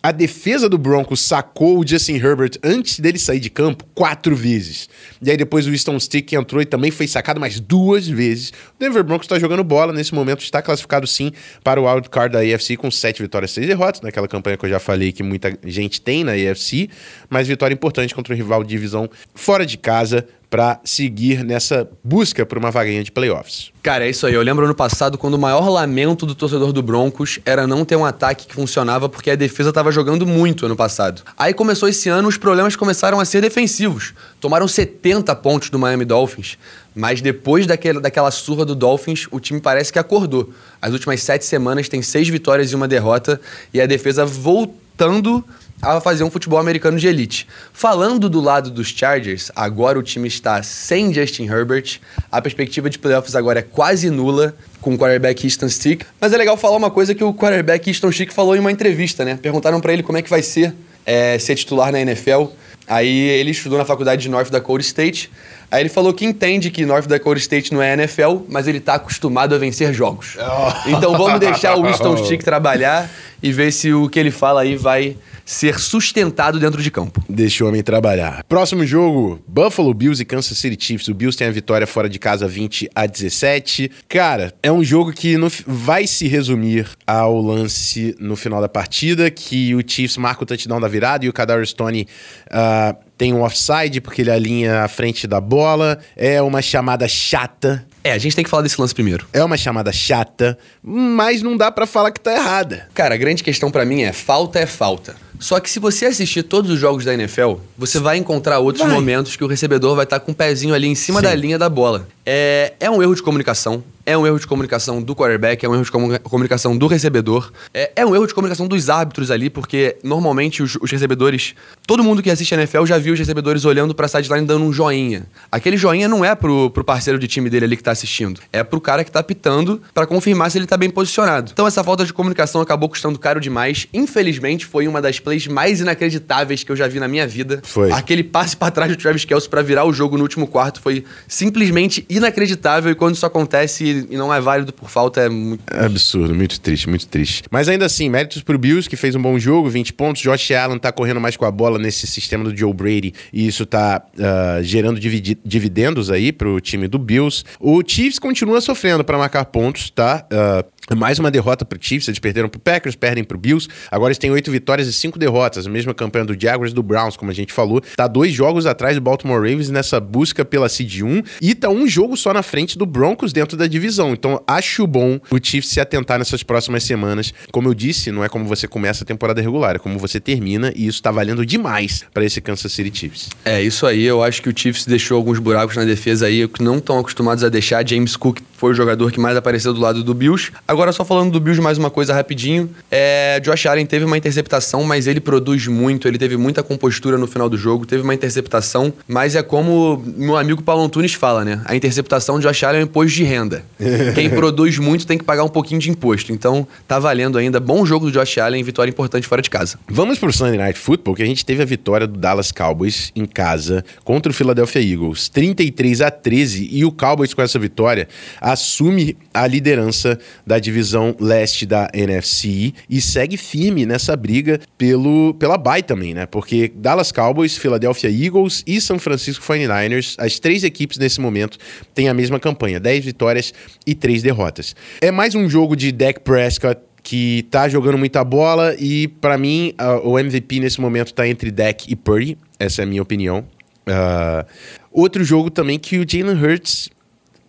A 0.05 0.11
defesa 0.11 0.69
do 0.69 0.77
Broncos 0.77 1.19
sacou 1.19 1.79
o 1.79 1.87
Justin 1.87 2.17
Herbert 2.17 2.59
antes 2.63 2.99
dele 2.99 3.17
sair 3.17 3.39
de 3.39 3.49
campo 3.49 3.83
quatro 3.95 4.35
vezes. 4.35 4.87
E 5.19 5.31
aí 5.31 5.35
depois 5.35 5.65
o 5.65 5.71
Winston 5.71 5.99
Stick 5.99 6.31
entrou 6.33 6.61
e 6.61 6.65
também 6.67 6.91
foi 6.91 7.07
sacado 7.07 7.39
mais 7.39 7.59
duas 7.59 8.07
vezes. 8.07 8.49
O 8.49 8.53
Denver 8.77 9.03
Broncos 9.03 9.25
está 9.25 9.39
jogando 9.39 9.63
bola 9.63 9.91
nesse 9.91 10.13
momento, 10.13 10.41
está 10.41 10.61
classificado 10.61 11.07
sim 11.07 11.31
para 11.63 11.81
o 11.81 11.91
wild 11.91 12.07
card 12.11 12.33
da 12.33 12.41
AFC 12.41 12.77
com 12.77 12.91
sete 12.91 13.23
vitórias, 13.23 13.49
seis 13.49 13.65
derrotas, 13.65 14.01
naquela 14.01 14.27
campanha 14.27 14.57
que 14.57 14.65
eu 14.67 14.69
já 14.69 14.79
falei 14.79 15.11
que 15.11 15.23
muita 15.23 15.57
gente 15.65 15.99
tem 15.99 16.23
na 16.23 16.33
AFC, 16.33 16.87
mas 17.27 17.47
vitória 17.47 17.73
importante 17.73 18.13
contra 18.13 18.31
o 18.31 18.37
rival 18.37 18.63
de 18.63 18.69
divisão 18.69 19.09
fora 19.33 19.65
de 19.65 19.75
casa 19.75 20.27
para 20.55 20.79
seguir 20.85 21.43
nessa 21.43 21.85
busca 22.01 22.45
por 22.45 22.57
uma 22.57 22.71
vaguinha 22.71 23.03
de 23.03 23.11
playoffs. 23.11 23.73
Cara, 23.83 24.05
é 24.05 24.09
isso 24.09 24.25
aí. 24.25 24.33
Eu 24.33 24.41
lembro 24.41 24.63
ano 24.63 24.73
passado 24.73 25.17
quando 25.17 25.33
o 25.33 25.37
maior 25.37 25.67
lamento 25.67 26.25
do 26.25 26.33
torcedor 26.33 26.71
do 26.71 26.81
Broncos 26.81 27.39
era 27.45 27.67
não 27.67 27.83
ter 27.83 27.97
um 27.97 28.05
ataque 28.05 28.47
que 28.47 28.55
funcionava 28.55 29.09
porque 29.09 29.29
a 29.29 29.35
defesa 29.35 29.67
estava 29.67 29.91
jogando 29.91 30.25
muito 30.25 30.65
ano 30.65 30.75
passado. 30.77 31.23
Aí 31.37 31.53
começou 31.53 31.89
esse 31.89 32.07
ano, 32.07 32.29
os 32.29 32.37
problemas 32.37 32.73
começaram 32.77 33.19
a 33.19 33.25
ser 33.25 33.41
defensivos. 33.41 34.13
Tomaram 34.39 34.65
70 34.65 35.35
pontos 35.35 35.69
do 35.69 35.77
Miami 35.77 36.05
Dolphins. 36.05 36.57
Mas 36.95 37.19
depois 37.19 37.67
daquele, 37.67 37.99
daquela 37.99 38.31
surra 38.31 38.63
do 38.63 38.73
Dolphins, 38.73 39.27
o 39.31 39.41
time 39.41 39.59
parece 39.59 39.91
que 39.91 39.99
acordou. 39.99 40.53
As 40.81 40.93
últimas 40.93 41.21
sete 41.21 41.43
semanas 41.43 41.89
tem 41.89 42.01
seis 42.01 42.29
vitórias 42.29 42.71
e 42.71 42.75
uma 42.75 42.87
derrota 42.87 43.41
e 43.73 43.81
a 43.81 43.85
defesa 43.85 44.25
voltando 44.25 45.43
a 45.81 46.01
fazer 46.01 46.23
um 46.23 46.31
futebol 46.31 46.59
americano 46.59 46.97
de 46.97 47.07
elite. 47.07 47.47
Falando 47.73 48.29
do 48.29 48.41
lado 48.41 48.71
dos 48.71 48.87
Chargers, 48.87 49.51
agora 49.55 49.99
o 49.99 50.03
time 50.03 50.27
está 50.27 50.61
sem 50.63 51.13
Justin 51.13 51.45
Herbert, 51.45 51.99
a 52.31 52.41
perspectiva 52.41 52.89
de 52.89 52.97
playoffs 52.97 53.35
agora 53.35 53.59
é 53.59 53.63
quase 53.63 54.09
nula 54.09 54.55
com 54.81 54.93
o 54.93 54.97
quarterback 54.97 55.45
Easton 55.45 55.69
Stick. 55.69 56.05
Mas 56.19 56.33
é 56.33 56.37
legal 56.37 56.57
falar 56.57 56.77
uma 56.77 56.91
coisa 56.91 57.13
que 57.13 57.23
o 57.23 57.33
quarterback 57.33 57.89
Easton 57.89 58.11
Stick 58.11 58.31
falou 58.31 58.55
em 58.55 58.59
uma 58.59 58.71
entrevista, 58.71 59.25
né? 59.25 59.37
Perguntaram 59.41 59.79
para 59.79 59.93
ele 59.93 60.03
como 60.03 60.17
é 60.17 60.21
que 60.21 60.29
vai 60.29 60.41
ser 60.41 60.73
é, 61.05 61.37
ser 61.37 61.55
titular 61.55 61.91
na 61.91 61.99
NFL. 62.01 62.45
Aí 62.87 63.29
ele 63.29 63.51
estudou 63.51 63.77
na 63.77 63.85
faculdade 63.85 64.21
de 64.21 64.29
North 64.29 64.49
Dakota 64.49 64.81
State. 64.81 65.31
Aí 65.71 65.81
ele 65.81 65.89
falou 65.89 66.13
que 66.13 66.25
entende 66.25 66.69
que 66.69 66.85
North 66.85 67.07
Dakota 67.07 67.39
State 67.39 67.73
não 67.73 67.81
é 67.81 67.93
NFL, 67.93 68.43
mas 68.47 68.67
ele 68.67 68.77
está 68.77 68.95
acostumado 68.95 69.55
a 69.55 69.57
vencer 69.57 69.93
jogos. 69.93 70.37
Oh. 70.37 70.89
Então 70.89 71.17
vamos 71.17 71.39
deixar 71.39 71.75
o 71.77 71.83
Winston 71.83 72.17
Stick 72.23 72.43
trabalhar 72.43 73.09
e 73.41 73.51
ver 73.51 73.71
se 73.71 73.93
o 73.93 74.09
que 74.09 74.19
ele 74.19 74.31
fala 74.31 74.61
aí 74.61 74.75
vai 74.75 75.15
ser 75.45 75.79
sustentado 75.79 76.59
dentro 76.59 76.81
de 76.81 76.89
campo. 76.89 77.23
Deixa 77.29 77.63
o 77.63 77.67
homem 77.67 77.83
trabalhar. 77.83 78.43
Próximo 78.49 78.85
jogo: 78.85 79.39
Buffalo 79.47 79.93
Bills 79.93 80.21
e 80.21 80.25
Kansas 80.25 80.57
City 80.57 80.83
Chiefs. 80.83 81.07
O 81.07 81.13
Bills 81.13 81.37
tem 81.37 81.47
a 81.47 81.51
vitória 81.51 81.85
fora 81.85 82.09
de 82.09 82.17
casa 82.17 82.47
20 82.47 82.89
a 82.95 83.05
17. 83.05 83.91
Cara, 84.09 84.53
é 84.63 84.71
um 84.71 84.83
jogo 84.83 85.13
que 85.13 85.37
no, 85.37 85.51
vai 85.67 86.07
se 86.07 86.27
resumir 86.27 86.87
ao 87.05 87.39
lance 87.39 88.15
no 88.19 88.35
final 88.35 88.59
da 88.59 88.67
partida, 88.67 89.29
que 89.29 89.75
o 89.75 89.83
Chiefs 89.85 90.17
marca 90.17 90.43
o 90.43 90.45
touchdown 90.45 90.79
da 90.79 90.87
virada 90.87 91.25
e 91.25 91.29
o 91.29 91.33
Kadar 91.33 91.65
Stone 91.65 92.07
uh, 92.47 93.04
tem 93.17 93.33
um 93.33 93.41
offside 93.41 94.01
porque 94.01 94.21
ele 94.21 94.31
alinha 94.31 94.83
a 94.83 94.87
frente 94.87 95.27
da 95.27 95.39
bola. 95.39 95.99
É 96.15 96.41
uma 96.41 96.61
chamada 96.61 97.07
chata. 97.07 97.85
É, 98.05 98.11
a 98.11 98.17
gente 98.19 98.35
tem 98.35 98.43
que 98.43 98.49
falar 98.51 98.61
desse 98.61 98.79
lance 98.79 98.93
primeiro. 98.93 99.25
É 99.33 99.43
uma 99.43 99.57
chamada 99.57 99.91
chata, 99.91 100.55
mas 100.83 101.41
não 101.41 101.57
dá 101.57 101.71
para 101.71 101.87
falar 101.87 102.11
que 102.11 102.19
tá 102.19 102.31
errada. 102.35 102.87
Cara, 102.93 103.15
a 103.15 103.17
grande 103.17 103.43
questão 103.43 103.71
para 103.71 103.83
mim 103.83 104.03
é 104.03 104.13
falta 104.13 104.59
é 104.59 104.67
falta. 104.67 105.15
Só 105.39 105.59
que 105.59 105.69
se 105.69 105.79
você 105.79 106.05
assistir 106.05 106.43
todos 106.43 106.69
os 106.71 106.79
jogos 106.79 107.03
da 107.03 107.13
NFL, 107.13 107.55
você 107.77 107.99
vai 107.99 108.17
encontrar 108.17 108.59
outros 108.59 108.85
Vai. 108.85 108.93
momentos 108.93 109.35
que 109.35 109.43
o 109.43 109.47
recebedor 109.47 109.95
vai 109.95 110.05
estar 110.05 110.19
com 110.19 110.31
o 110.31 110.35
pezinho 110.35 110.73
ali 110.73 110.87
em 110.87 110.95
cima 110.95 111.19
Sim. 111.19 111.25
da 111.25 111.35
linha 111.35 111.57
da 111.57 111.67
bola. 111.67 112.07
É, 112.25 112.73
é 112.79 112.89
um 112.89 113.01
erro 113.01 113.15
de 113.15 113.21
comunicação. 113.23 113.83
É 114.07 114.15
um 114.15 114.25
erro 114.25 114.39
de 114.39 114.45
comunicação 114.45 115.01
do 115.01 115.15
quarterback, 115.15 115.65
é 115.65 115.67
um 115.69 115.73
erro 115.73 115.83
de 115.83 115.91
comu- 115.91 116.19
comunicação 116.19 116.77
do 116.77 116.85
recebedor. 116.85 117.51
É, 117.73 117.91
é 117.95 118.05
um 118.05 118.13
erro 118.15 118.27
de 118.27 118.35
comunicação 118.35 118.67
dos 118.67 118.87
árbitros 118.87 119.31
ali, 119.31 119.49
porque 119.49 119.97
normalmente 120.03 120.61
os, 120.61 120.75
os 120.79 120.91
recebedores. 120.91 121.55
Todo 121.87 122.03
mundo 122.03 122.21
que 122.21 122.29
assiste 122.29 122.53
a 122.53 122.57
NFL 122.57 122.85
já 122.85 122.99
viu 122.99 123.13
os 123.13 123.19
recebedores 123.19 123.65
olhando 123.65 123.95
pra 123.95 124.07
sideline 124.07 124.45
dando 124.45 124.63
um 124.63 124.71
joinha. 124.71 125.25
Aquele 125.51 125.75
joinha 125.75 126.07
não 126.07 126.23
é 126.23 126.35
pro, 126.35 126.69
pro 126.69 126.83
parceiro 126.83 127.17
de 127.17 127.27
time 127.27 127.49
dele 127.49 127.65
ali 127.65 127.75
que 127.75 127.83
tá 127.83 127.94
assistindo. 127.95 128.39
É 128.51 128.63
pro 128.63 128.79
cara 128.79 129.03
que 129.03 129.11
tá 129.11 129.23
pitando 129.23 129.81
pra 129.93 130.05
confirmar 130.05 130.51
se 130.51 130.57
ele 130.57 130.67
tá 130.67 130.77
bem 130.77 130.89
posicionado. 130.89 131.51
Então 131.51 131.65
essa 131.65 131.83
falta 131.83 132.05
de 132.05 132.13
comunicação 132.13 132.61
acabou 132.61 132.87
custando 132.89 133.17
caro 133.17 133.39
demais. 133.39 133.87
Infelizmente, 133.93 134.65
foi 134.65 134.87
uma 134.87 135.01
das 135.01 135.19
plays 135.19 135.47
mais 135.47 135.81
inacreditáveis 135.81 136.63
que 136.63 136.71
eu 136.71 136.75
já 136.75 136.87
vi 136.87 136.99
na 136.99 137.07
minha 137.07 137.27
vida. 137.27 137.61
Foi. 137.63 137.91
Aquele 137.91 138.23
passe 138.23 138.55
pra 138.55 138.69
trás 138.69 138.91
do 138.91 138.97
Travis 138.97 139.25
Kelce 139.25 139.49
pra 139.49 139.61
virar 139.61 139.85
o 139.85 139.93
jogo 139.93 140.17
no 140.17 140.23
último 140.23 140.47
quarto 140.47 140.81
foi 140.81 141.03
simplesmente 141.27 142.05
inacreditável. 142.09 142.91
E 142.91 142.95
quando 142.95 143.15
isso 143.15 143.25
acontece 143.25 144.07
e 144.09 144.17
não 144.17 144.33
é 144.33 144.39
válido 144.39 144.71
por 144.73 144.89
falta, 144.89 145.21
é 145.21 145.29
muito. 145.29 145.63
Absurdo, 145.71 146.35
muito 146.35 146.59
triste, 146.59 146.89
muito 146.89 147.07
triste. 147.07 147.43
Mas 147.49 147.67
ainda 147.67 147.85
assim, 147.85 148.09
méritos 148.09 148.43
pro 148.43 148.57
Bills, 148.57 148.89
que 148.89 148.95
fez 148.95 149.15
um 149.15 149.21
bom 149.21 149.37
jogo, 149.39 149.69
20 149.69 149.93
pontos. 149.93 150.21
Josh 150.21 150.51
Allen 150.51 150.77
tá 150.77 150.91
correndo 150.91 151.19
mais 151.19 151.35
com 151.35 151.45
a 151.45 151.51
bola 151.51 151.79
nesse 151.79 152.05
sistema 152.07 152.43
do 152.43 152.55
Joe 152.55 152.73
Brady 152.73 153.13
e 153.31 153.47
isso 153.47 153.65
tá 153.65 154.03
ah, 154.19 154.59
gerando 154.61 154.99
dividendos 154.99 156.09
aí 156.09 156.31
pro 156.31 156.59
time 156.59 156.87
do 156.87 156.97
Bills. 156.97 157.43
O 157.59 157.81
Chiefs 157.85 158.19
continua 158.19 158.59
sofrendo 158.61 159.03
para 159.03 159.17
marcar 159.17 159.45
pontos, 159.45 159.89
tá? 159.89 160.27
Ah, 160.31 160.65
mais 160.93 161.17
uma 161.17 161.31
derrota 161.31 161.65
pro 161.65 161.79
Chiefs, 161.81 162.07
eles 162.07 162.19
perderam 162.19 162.47
pro 162.47 162.59
Packers, 162.59 162.95
perdem 162.95 163.23
pro 163.23 163.37
Bills. 163.37 163.67
Agora 163.89 164.09
eles 164.09 164.17
têm 164.17 164.29
oito 164.29 164.51
vitórias 164.51 164.87
e 164.87 164.93
cinco 164.93 165.17
derrotas, 165.17 165.65
a 165.65 165.69
mesma 165.69 165.93
campanha 165.93 166.25
do 166.25 166.39
Jaguars 166.39 166.71
e 166.71 166.75
do 166.75 166.83
Browns, 166.83 167.17
como 167.17 167.31
a 167.31 167.33
gente 167.33 167.51
falou. 167.51 167.81
Tá 167.95 168.07
dois 168.07 168.31
jogos 168.33 168.65
atrás 168.65 168.95
do 168.95 169.01
Baltimore 169.01 169.37
Ravens 169.37 169.69
nessa 169.69 169.99
busca 169.99 170.45
pela 170.45 170.69
seed 170.69 171.01
1 171.01 171.23
e 171.41 171.55
tá 171.55 171.69
um 171.69 171.87
jogo 171.87 172.15
só 172.15 172.33
na 172.33 172.43
frente 172.43 172.77
do 172.77 172.85
Broncos 172.85 173.33
dentro 173.33 173.57
da 173.57 173.65
divisão. 173.65 174.13
Então 174.13 174.41
acho 174.47 174.85
bom 174.85 175.19
o 175.31 175.39
Chiefs 175.41 175.71
se 175.71 175.79
atentar 175.79 176.19
nessas 176.19 176.43
próximas 176.43 176.83
semanas. 176.83 177.33
Como 177.51 177.67
eu 177.67 177.73
disse, 177.73 178.11
não 178.11 178.23
é 178.23 178.29
como 178.29 178.45
você 178.45 178.67
começa 178.67 179.03
a 179.03 179.07
temporada 179.07 179.41
regular, 179.41 179.75
é 179.77 179.79
como 179.79 179.97
você 179.97 180.19
termina 180.19 180.71
e 180.75 180.87
isso 180.87 181.01
tá 181.01 181.11
valendo 181.11 181.45
demais 181.45 182.05
para 182.13 182.23
esse 182.23 182.39
Kansas 182.41 182.71
City 182.71 182.95
Chiefs. 182.95 183.29
É, 183.43 183.61
isso 183.61 183.85
aí. 183.87 184.03
Eu 184.03 184.23
acho 184.23 184.41
que 184.41 184.49
o 184.49 184.53
Chiefs 184.55 184.85
deixou 184.85 185.17
alguns 185.17 185.39
buracos 185.39 185.75
na 185.75 185.83
defesa 185.83 186.27
aí 186.27 186.47
que 186.47 186.63
não 186.63 186.77
estão 186.77 186.99
acostumados 186.99 187.43
a 187.43 187.49
deixar. 187.49 187.87
James 187.87 188.15
Cook 188.15 188.39
foi 188.65 188.71
o 188.71 188.73
jogador 188.73 189.11
que 189.11 189.19
mais 189.19 189.37
apareceu 189.37 189.75
do 189.75 189.79
lado 189.79 190.03
do 190.03 190.11
Bills. 190.11 190.51
Agora, 190.67 190.91
só 190.91 191.05
falando 191.05 191.31
do 191.31 191.39
Bills, 191.39 191.61
mais 191.61 191.77
uma 191.77 191.91
coisa 191.91 192.15
rapidinho. 192.15 192.67
É, 192.89 193.39
Josh 193.39 193.67
Allen 193.67 193.85
teve 193.85 194.03
uma 194.03 194.17
interceptação, 194.17 194.83
mas 194.83 195.05
ele 195.05 195.19
produz 195.19 195.67
muito. 195.67 196.07
Ele 196.07 196.17
teve 196.17 196.35
muita 196.35 196.63
compostura 196.63 197.15
no 197.15 197.27
final 197.27 197.47
do 197.47 197.55
jogo. 197.55 197.85
Teve 197.85 198.01
uma 198.01 198.15
interceptação, 198.15 198.91
mas 199.07 199.35
é 199.35 199.43
como 199.43 200.03
meu 200.17 200.35
amigo 200.35 200.63
Paulo 200.63 200.83
Antunes 200.83 201.13
fala, 201.13 201.45
né? 201.45 201.61
A 201.65 201.75
interceptação 201.75 202.39
de 202.39 202.47
Josh 202.47 202.63
Allen 202.63 202.81
é 202.81 202.83
um 202.83 202.87
imposto 202.87 203.15
de 203.15 203.23
renda. 203.23 203.63
Quem 204.15 204.31
produz 204.31 204.79
muito 204.79 205.05
tem 205.05 205.15
que 205.15 205.23
pagar 205.23 205.43
um 205.43 205.49
pouquinho 205.49 205.79
de 205.79 205.91
imposto. 205.91 206.31
Então, 206.31 206.67
tá 206.87 206.97
valendo 206.97 207.37
ainda. 207.37 207.59
Bom 207.59 207.85
jogo 207.85 208.09
do 208.09 208.11
Josh 208.11 208.39
Allen, 208.39 208.63
vitória 208.63 208.89
importante 208.89 209.27
fora 209.27 209.43
de 209.43 209.49
casa. 209.51 209.77
Vamos 209.87 210.17
pro 210.17 210.33
Sunday 210.33 210.57
Night 210.57 210.79
Football, 210.79 211.13
que 211.13 211.21
a 211.21 211.27
gente 211.27 211.45
teve 211.45 211.61
a 211.61 211.65
vitória 211.65 212.07
do 212.07 212.17
Dallas 212.17 212.51
Cowboys 212.51 213.11
em 213.15 213.27
casa 213.27 213.85
contra 214.03 214.31
o 214.31 214.33
Philadelphia 214.33 214.81
Eagles, 214.81 215.29
33 215.29 216.01
a 216.01 216.09
13, 216.09 216.67
e 216.71 216.83
o 216.83 216.91
Cowboys 216.91 217.31
com 217.31 217.43
essa 217.43 217.59
vitória 217.59 218.07
assume 218.55 219.17
a 219.33 219.45
liderança 219.45 220.17
da 220.47 220.57
divisão 220.57 221.15
leste 221.19 221.65
da 221.65 221.89
NFC 221.93 222.73
e 222.89 222.99
segue 222.99 223.37
firme 223.37 223.85
nessa 223.85 224.15
briga 224.15 224.59
pelo 224.77 225.33
pela 225.35 225.57
bye 225.57 225.83
também, 225.83 226.13
né? 226.13 226.25
Porque 226.25 226.71
Dallas 226.73 227.11
Cowboys, 227.11 227.57
Philadelphia 227.57 228.09
Eagles 228.09 228.63
e 228.65 228.81
São 228.81 228.97
Francisco 228.97 229.45
49ers, 229.45 230.15
as 230.17 230.39
três 230.39 230.63
equipes 230.63 230.97
nesse 230.97 231.21
momento 231.21 231.57
têm 231.93 232.09
a 232.09 232.13
mesma 232.13 232.39
campanha, 232.39 232.79
10 232.79 233.05
vitórias 233.05 233.53
e 233.85 233.93
3 233.93 234.23
derrotas. 234.23 234.75
É 235.01 235.11
mais 235.11 235.35
um 235.35 235.47
jogo 235.49 235.75
de 235.75 235.91
Dak 235.91 236.21
Prescott 236.21 236.81
que 237.03 237.45
tá 237.51 237.69
jogando 237.69 237.99
muita 237.99 238.23
bola 238.23 238.75
e 238.79 239.07
pra 239.07 239.37
mim 239.37 239.73
o 240.03 240.17
MVP 240.17 240.59
nesse 240.59 240.81
momento 240.81 241.13
tá 241.13 241.27
entre 241.27 241.51
Dak 241.51 241.85
e 241.87 241.95
Purdy, 241.95 242.37
essa 242.57 242.81
é 242.81 242.83
a 242.83 242.87
minha 242.87 243.01
opinião. 243.01 243.45
Ah, 243.85 244.45
outro 244.91 245.23
jogo 245.23 245.51
também 245.51 245.77
que 245.77 245.99
o 245.99 246.05
Jalen 246.07 246.41
Hurts 246.41 246.89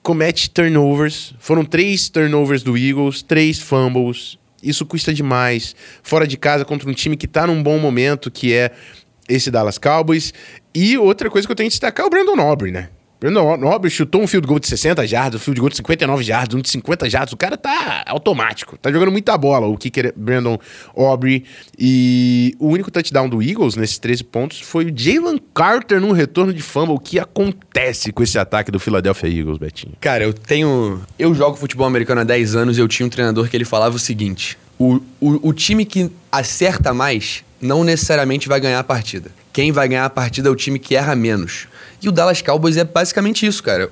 comete 0.07 0.49
turnovers, 0.49 1.35
foram 1.41 1.65
três 1.65 2.09
turnovers 2.09 2.63
do 2.63 2.79
Eagles, 2.79 3.23
três 3.23 3.59
fumbles, 3.59 4.39
isso 4.63 4.87
custa 4.87 5.13
demais. 5.13 5.75
Fora 6.01 6.29
de 6.29 6.37
casa 6.37 6.65
contra 6.65 6.89
um 6.89 6.93
time 6.93 7.17
que 7.17 7.27
tá 7.27 7.45
num 7.45 7.61
bom 7.61 7.77
momento, 7.77 8.31
que 8.31 8.55
é 8.55 8.71
esse 9.29 9.51
Dallas 9.51 9.79
Cowboys. 9.79 10.33
E 10.73 10.97
outra 10.97 11.29
coisa 11.29 11.45
que 11.45 11.51
eu 11.51 11.57
tenho 11.57 11.69
que 11.69 11.73
destacar 11.73 12.05
é 12.05 12.07
o 12.07 12.11
Brandon 12.11 12.41
Aubrey, 12.41 12.71
né? 12.71 12.91
Brandon 13.19 13.57
Nobre 13.57 13.91
chutou 13.91 14.23
um 14.23 14.27
field 14.27 14.47
goal 14.47 14.61
de 14.61 14.69
60 14.69 15.07
jardas, 15.07 15.41
um 15.41 15.45
field 15.45 15.61
goal 15.61 15.71
de 15.71 15.77
59 15.77 16.23
jardas, 16.23 16.55
um 16.55 16.61
de 16.61 16.69
50 16.69 17.09
jardas. 17.09 17.33
O 17.33 17.37
cara 17.37 17.57
tá 17.57 18.05
automático, 18.07 18.77
tá 18.77 18.93
jogando 18.93 19.11
muita 19.11 19.37
bola. 19.39 19.67
O 19.67 19.77
kicker 19.77 20.07
é 20.07 20.13
Brandon 20.15 20.59
Aubrey. 20.95 21.45
E 21.79 22.55
o 22.59 22.69
único 22.69 22.91
touchdown 22.91 23.29
do 23.29 23.43
Eagles 23.43 23.75
nesses 23.75 23.99
13 23.99 24.25
pontos 24.25 24.61
foi 24.61 24.87
o 24.87 24.93
Jalen 24.95 25.41
Carter 25.55 26.01
num 26.01 26.13
retorno 26.13 26.53
de 26.53 26.61
fumble. 26.61 26.95
O 26.95 27.01
que 27.01 27.19
acontece 27.19 28.13
com 28.13 28.23
esse 28.23 28.39
ataque 28.39 28.71
do 28.71 28.79
Philadelphia 28.79 29.29
Eagles, 29.29 29.57
Betinho? 29.57 29.95
Cara, 30.01 30.25
eu 30.25 30.35
tenho. 30.35 31.01
Eu 31.19 31.35
jogo 31.35 31.57
futebol 31.57 31.87
americano 31.87 32.21
há 32.21 32.25
10 32.25 32.55
anos 32.55 32.77
e 32.77 32.81
eu 32.81 32.89
tinha 32.89 33.07
um 33.07 33.11
treinador 33.11 33.49
que 33.49 33.57
ele 33.57 33.65
falava 33.65 33.97
o 33.97 33.99
seguinte: 33.99 34.59
o, 34.79 35.01
o, 35.19 35.49
o 35.49 35.53
time 35.55 35.87
que 35.87 36.11
acerta 36.31 36.93
mais 36.93 37.43
não 37.61 37.83
necessariamente 37.83 38.47
vai 38.47 38.61
ganhar 38.61 38.79
a 38.79 38.85
partida. 38.85 39.31
Quem 39.53 39.73
vai 39.73 39.89
ganhar 39.89 40.05
a 40.05 40.11
partida 40.11 40.49
é 40.49 40.53
o 40.53 40.57
time 40.57 40.79
que 40.79 40.95
erra 40.95 41.17
menos. 41.17 41.67
E 42.03 42.09
o 42.09 42.13
Dallas 42.13 42.43
Cowboys 42.43 42.77
é 42.77 42.85
basicamente 42.85 43.47
isso, 43.47 43.63
cara. 43.63 43.91